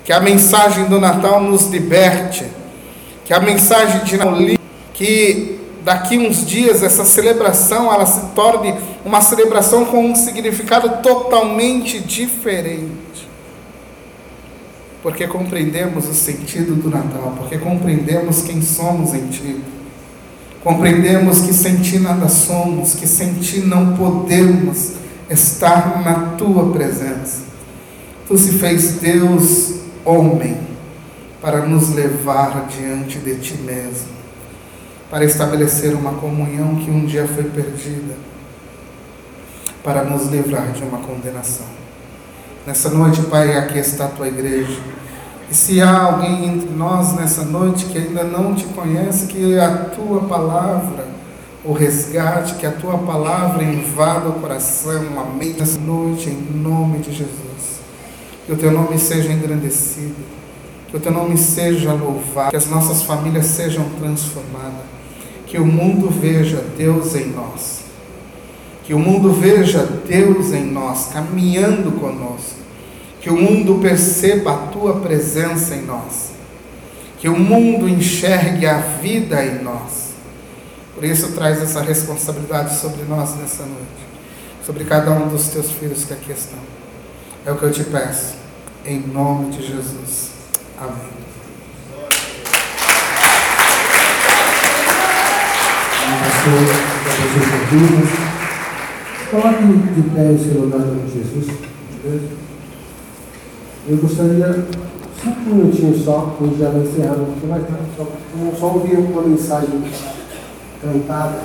Que 0.04 0.12
a 0.12 0.20
mensagem 0.20 0.86
do 0.86 1.00
Natal 1.00 1.42
nos 1.42 1.68
liberte, 1.68 2.46
que 3.24 3.34
a 3.34 3.40
mensagem 3.40 4.04
de 4.04 4.18
Natal, 4.18 4.38
que 4.94 5.60
daqui 5.84 6.18
uns 6.18 6.46
dias 6.46 6.84
essa 6.84 7.06
celebração 7.06 7.92
ela 7.92 8.06
se 8.06 8.34
torne 8.36 8.76
uma 9.06 9.22
celebração 9.22 9.86
com 9.86 10.06
um 10.06 10.16
significado 10.16 11.02
totalmente 11.02 12.00
diferente. 12.00 13.30
Porque 15.02 15.28
compreendemos 15.28 16.08
o 16.10 16.14
sentido 16.14 16.76
do 16.76 16.90
Natal, 16.90 17.34
porque 17.38 17.58
compreendemos 17.58 18.42
quem 18.42 18.62
somos 18.62 19.14
em 19.14 19.28
Ti. 19.28 19.62
Compreendemos 20.64 21.42
que 21.42 21.54
sem 21.54 21.78
Ti 21.78 22.00
nada 22.00 22.28
somos, 22.28 22.96
que 22.96 23.08
sem 23.08 23.36
Ti 23.36 23.60
não 23.60 23.96
podemos 23.96 25.05
estar 25.30 26.02
na 26.04 26.36
tua 26.38 26.72
presença. 26.72 27.44
Tu 28.28 28.38
se 28.38 28.54
fez 28.54 28.94
Deus 28.94 29.76
homem 30.04 30.58
para 31.42 31.66
nos 31.66 31.90
levar 31.90 32.68
diante 32.68 33.20
de 33.20 33.36
ti 33.36 33.54
mesmo, 33.58 34.08
para 35.10 35.26
estabelecer 35.26 35.94
uma 35.94 36.14
comunhão 36.14 36.76
que 36.76 36.90
um 36.90 37.06
dia 37.06 37.28
foi 37.28 37.44
perdida, 37.44 38.16
para 39.84 40.04
nos 40.04 40.28
livrar 40.28 40.72
de 40.72 40.84
uma 40.84 41.00
condenação. 41.00 41.68
Nessa 42.66 42.90
noite, 42.90 43.22
Pai, 43.24 43.56
aqui 43.58 43.78
está 43.78 44.06
a 44.06 44.10
tua 44.10 44.28
igreja. 44.28 44.80
E 45.50 45.54
se 45.54 45.80
há 45.80 46.02
alguém 46.02 46.48
entre 46.48 46.72
nós 46.72 47.14
nessa 47.14 47.44
noite 47.44 47.86
que 47.86 48.00
ainda 48.00 48.24
não 48.24 48.56
te 48.56 48.66
conhece, 48.66 49.28
que 49.28 49.60
a 49.60 49.70
tua 49.96 50.22
palavra 50.22 51.15
o 51.66 51.74
resgate, 51.74 52.56
que 52.56 52.66
a 52.66 52.72
tua 52.72 52.98
palavra 53.00 53.64
invada 53.64 54.30
o 54.30 54.34
coração, 54.34 55.20
a 55.20 55.24
mente 55.24 55.64
essa 55.64 55.80
noite, 55.80 56.30
em 56.30 56.58
nome 56.58 57.00
de 57.00 57.12
Jesus. 57.12 57.82
Que 58.46 58.54
o 58.54 58.56
teu 58.56 58.72
nome 58.72 59.00
seja 59.00 59.34
engrandecido, 59.34 60.16
que 60.88 60.96
o 60.96 61.00
teu 61.00 61.12
nome 61.12 61.36
seja 61.38 61.92
louvado, 61.92 62.52
que 62.52 62.56
as 62.56 62.70
nossas 62.70 63.02
famílias 63.02 63.48
sejam 63.48 63.84
transformadas, 64.00 64.86
que 65.48 65.58
o 65.58 65.66
mundo 65.66 66.08
veja 66.10 66.64
Deus 66.78 67.16
em 67.16 67.32
nós, 67.32 67.82
que 68.84 68.94
o 68.94 69.00
mundo 69.00 69.32
veja 69.32 69.84
Deus 70.08 70.54
em 70.54 70.66
nós, 70.66 71.10
caminhando 71.12 72.00
conosco, 72.00 72.60
que 73.20 73.32
o 73.32 73.36
mundo 73.36 73.80
perceba 73.82 74.54
a 74.54 74.58
tua 74.68 75.00
presença 75.00 75.74
em 75.74 75.82
nós, 75.82 76.34
que 77.18 77.28
o 77.28 77.40
mundo 77.40 77.90
enxergue 77.90 78.68
a 78.68 78.78
vida 78.78 79.44
em 79.44 79.64
nós 79.64 80.05
Por 80.96 81.04
isso, 81.04 81.34
traz 81.34 81.62
essa 81.62 81.82
responsabilidade 81.82 82.74
sobre 82.78 83.04
nós 83.04 83.36
nessa 83.36 83.64
noite, 83.64 84.08
sobre 84.66 84.86
cada 84.86 85.12
um 85.12 85.28
dos 85.28 85.50
teus 85.50 85.70
filhos 85.72 86.06
que 86.06 86.14
aqui 86.14 86.32
estão. 86.32 86.58
É 87.46 87.52
o 87.52 87.58
que 87.58 87.64
eu 87.64 87.72
te 87.72 87.84
peço, 87.84 88.36
em 88.86 89.02
nome 89.02 89.52
de 89.52 89.68
Jesus. 89.68 90.32
Amém. 90.80 91.16
Coloque 99.30 99.64
de 99.66 100.02
pé 100.12 100.32
em 100.32 100.38
seu 100.38 100.62
lugar 100.62 100.80
em 100.80 101.12
Jesus. 101.12 101.48
Eu 103.88 103.98
gostaria, 103.98 104.66
cinco 105.22 105.42
minutinhos 105.42 106.06
só, 106.06 106.38
a 106.40 106.44
gente 106.46 106.58
já 106.58 106.70
vai 106.70 106.82
encerrar, 106.84 107.16
porque 107.16 107.48
vai 107.48 107.60
estar 107.60 107.80
só, 107.98 108.08
só 108.58 108.66
ouvir 108.68 108.96
uma 108.96 109.24
mensagem 109.24 109.84
cantada. 110.86 111.42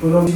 Por 0.00 0.14
onde 0.14 0.32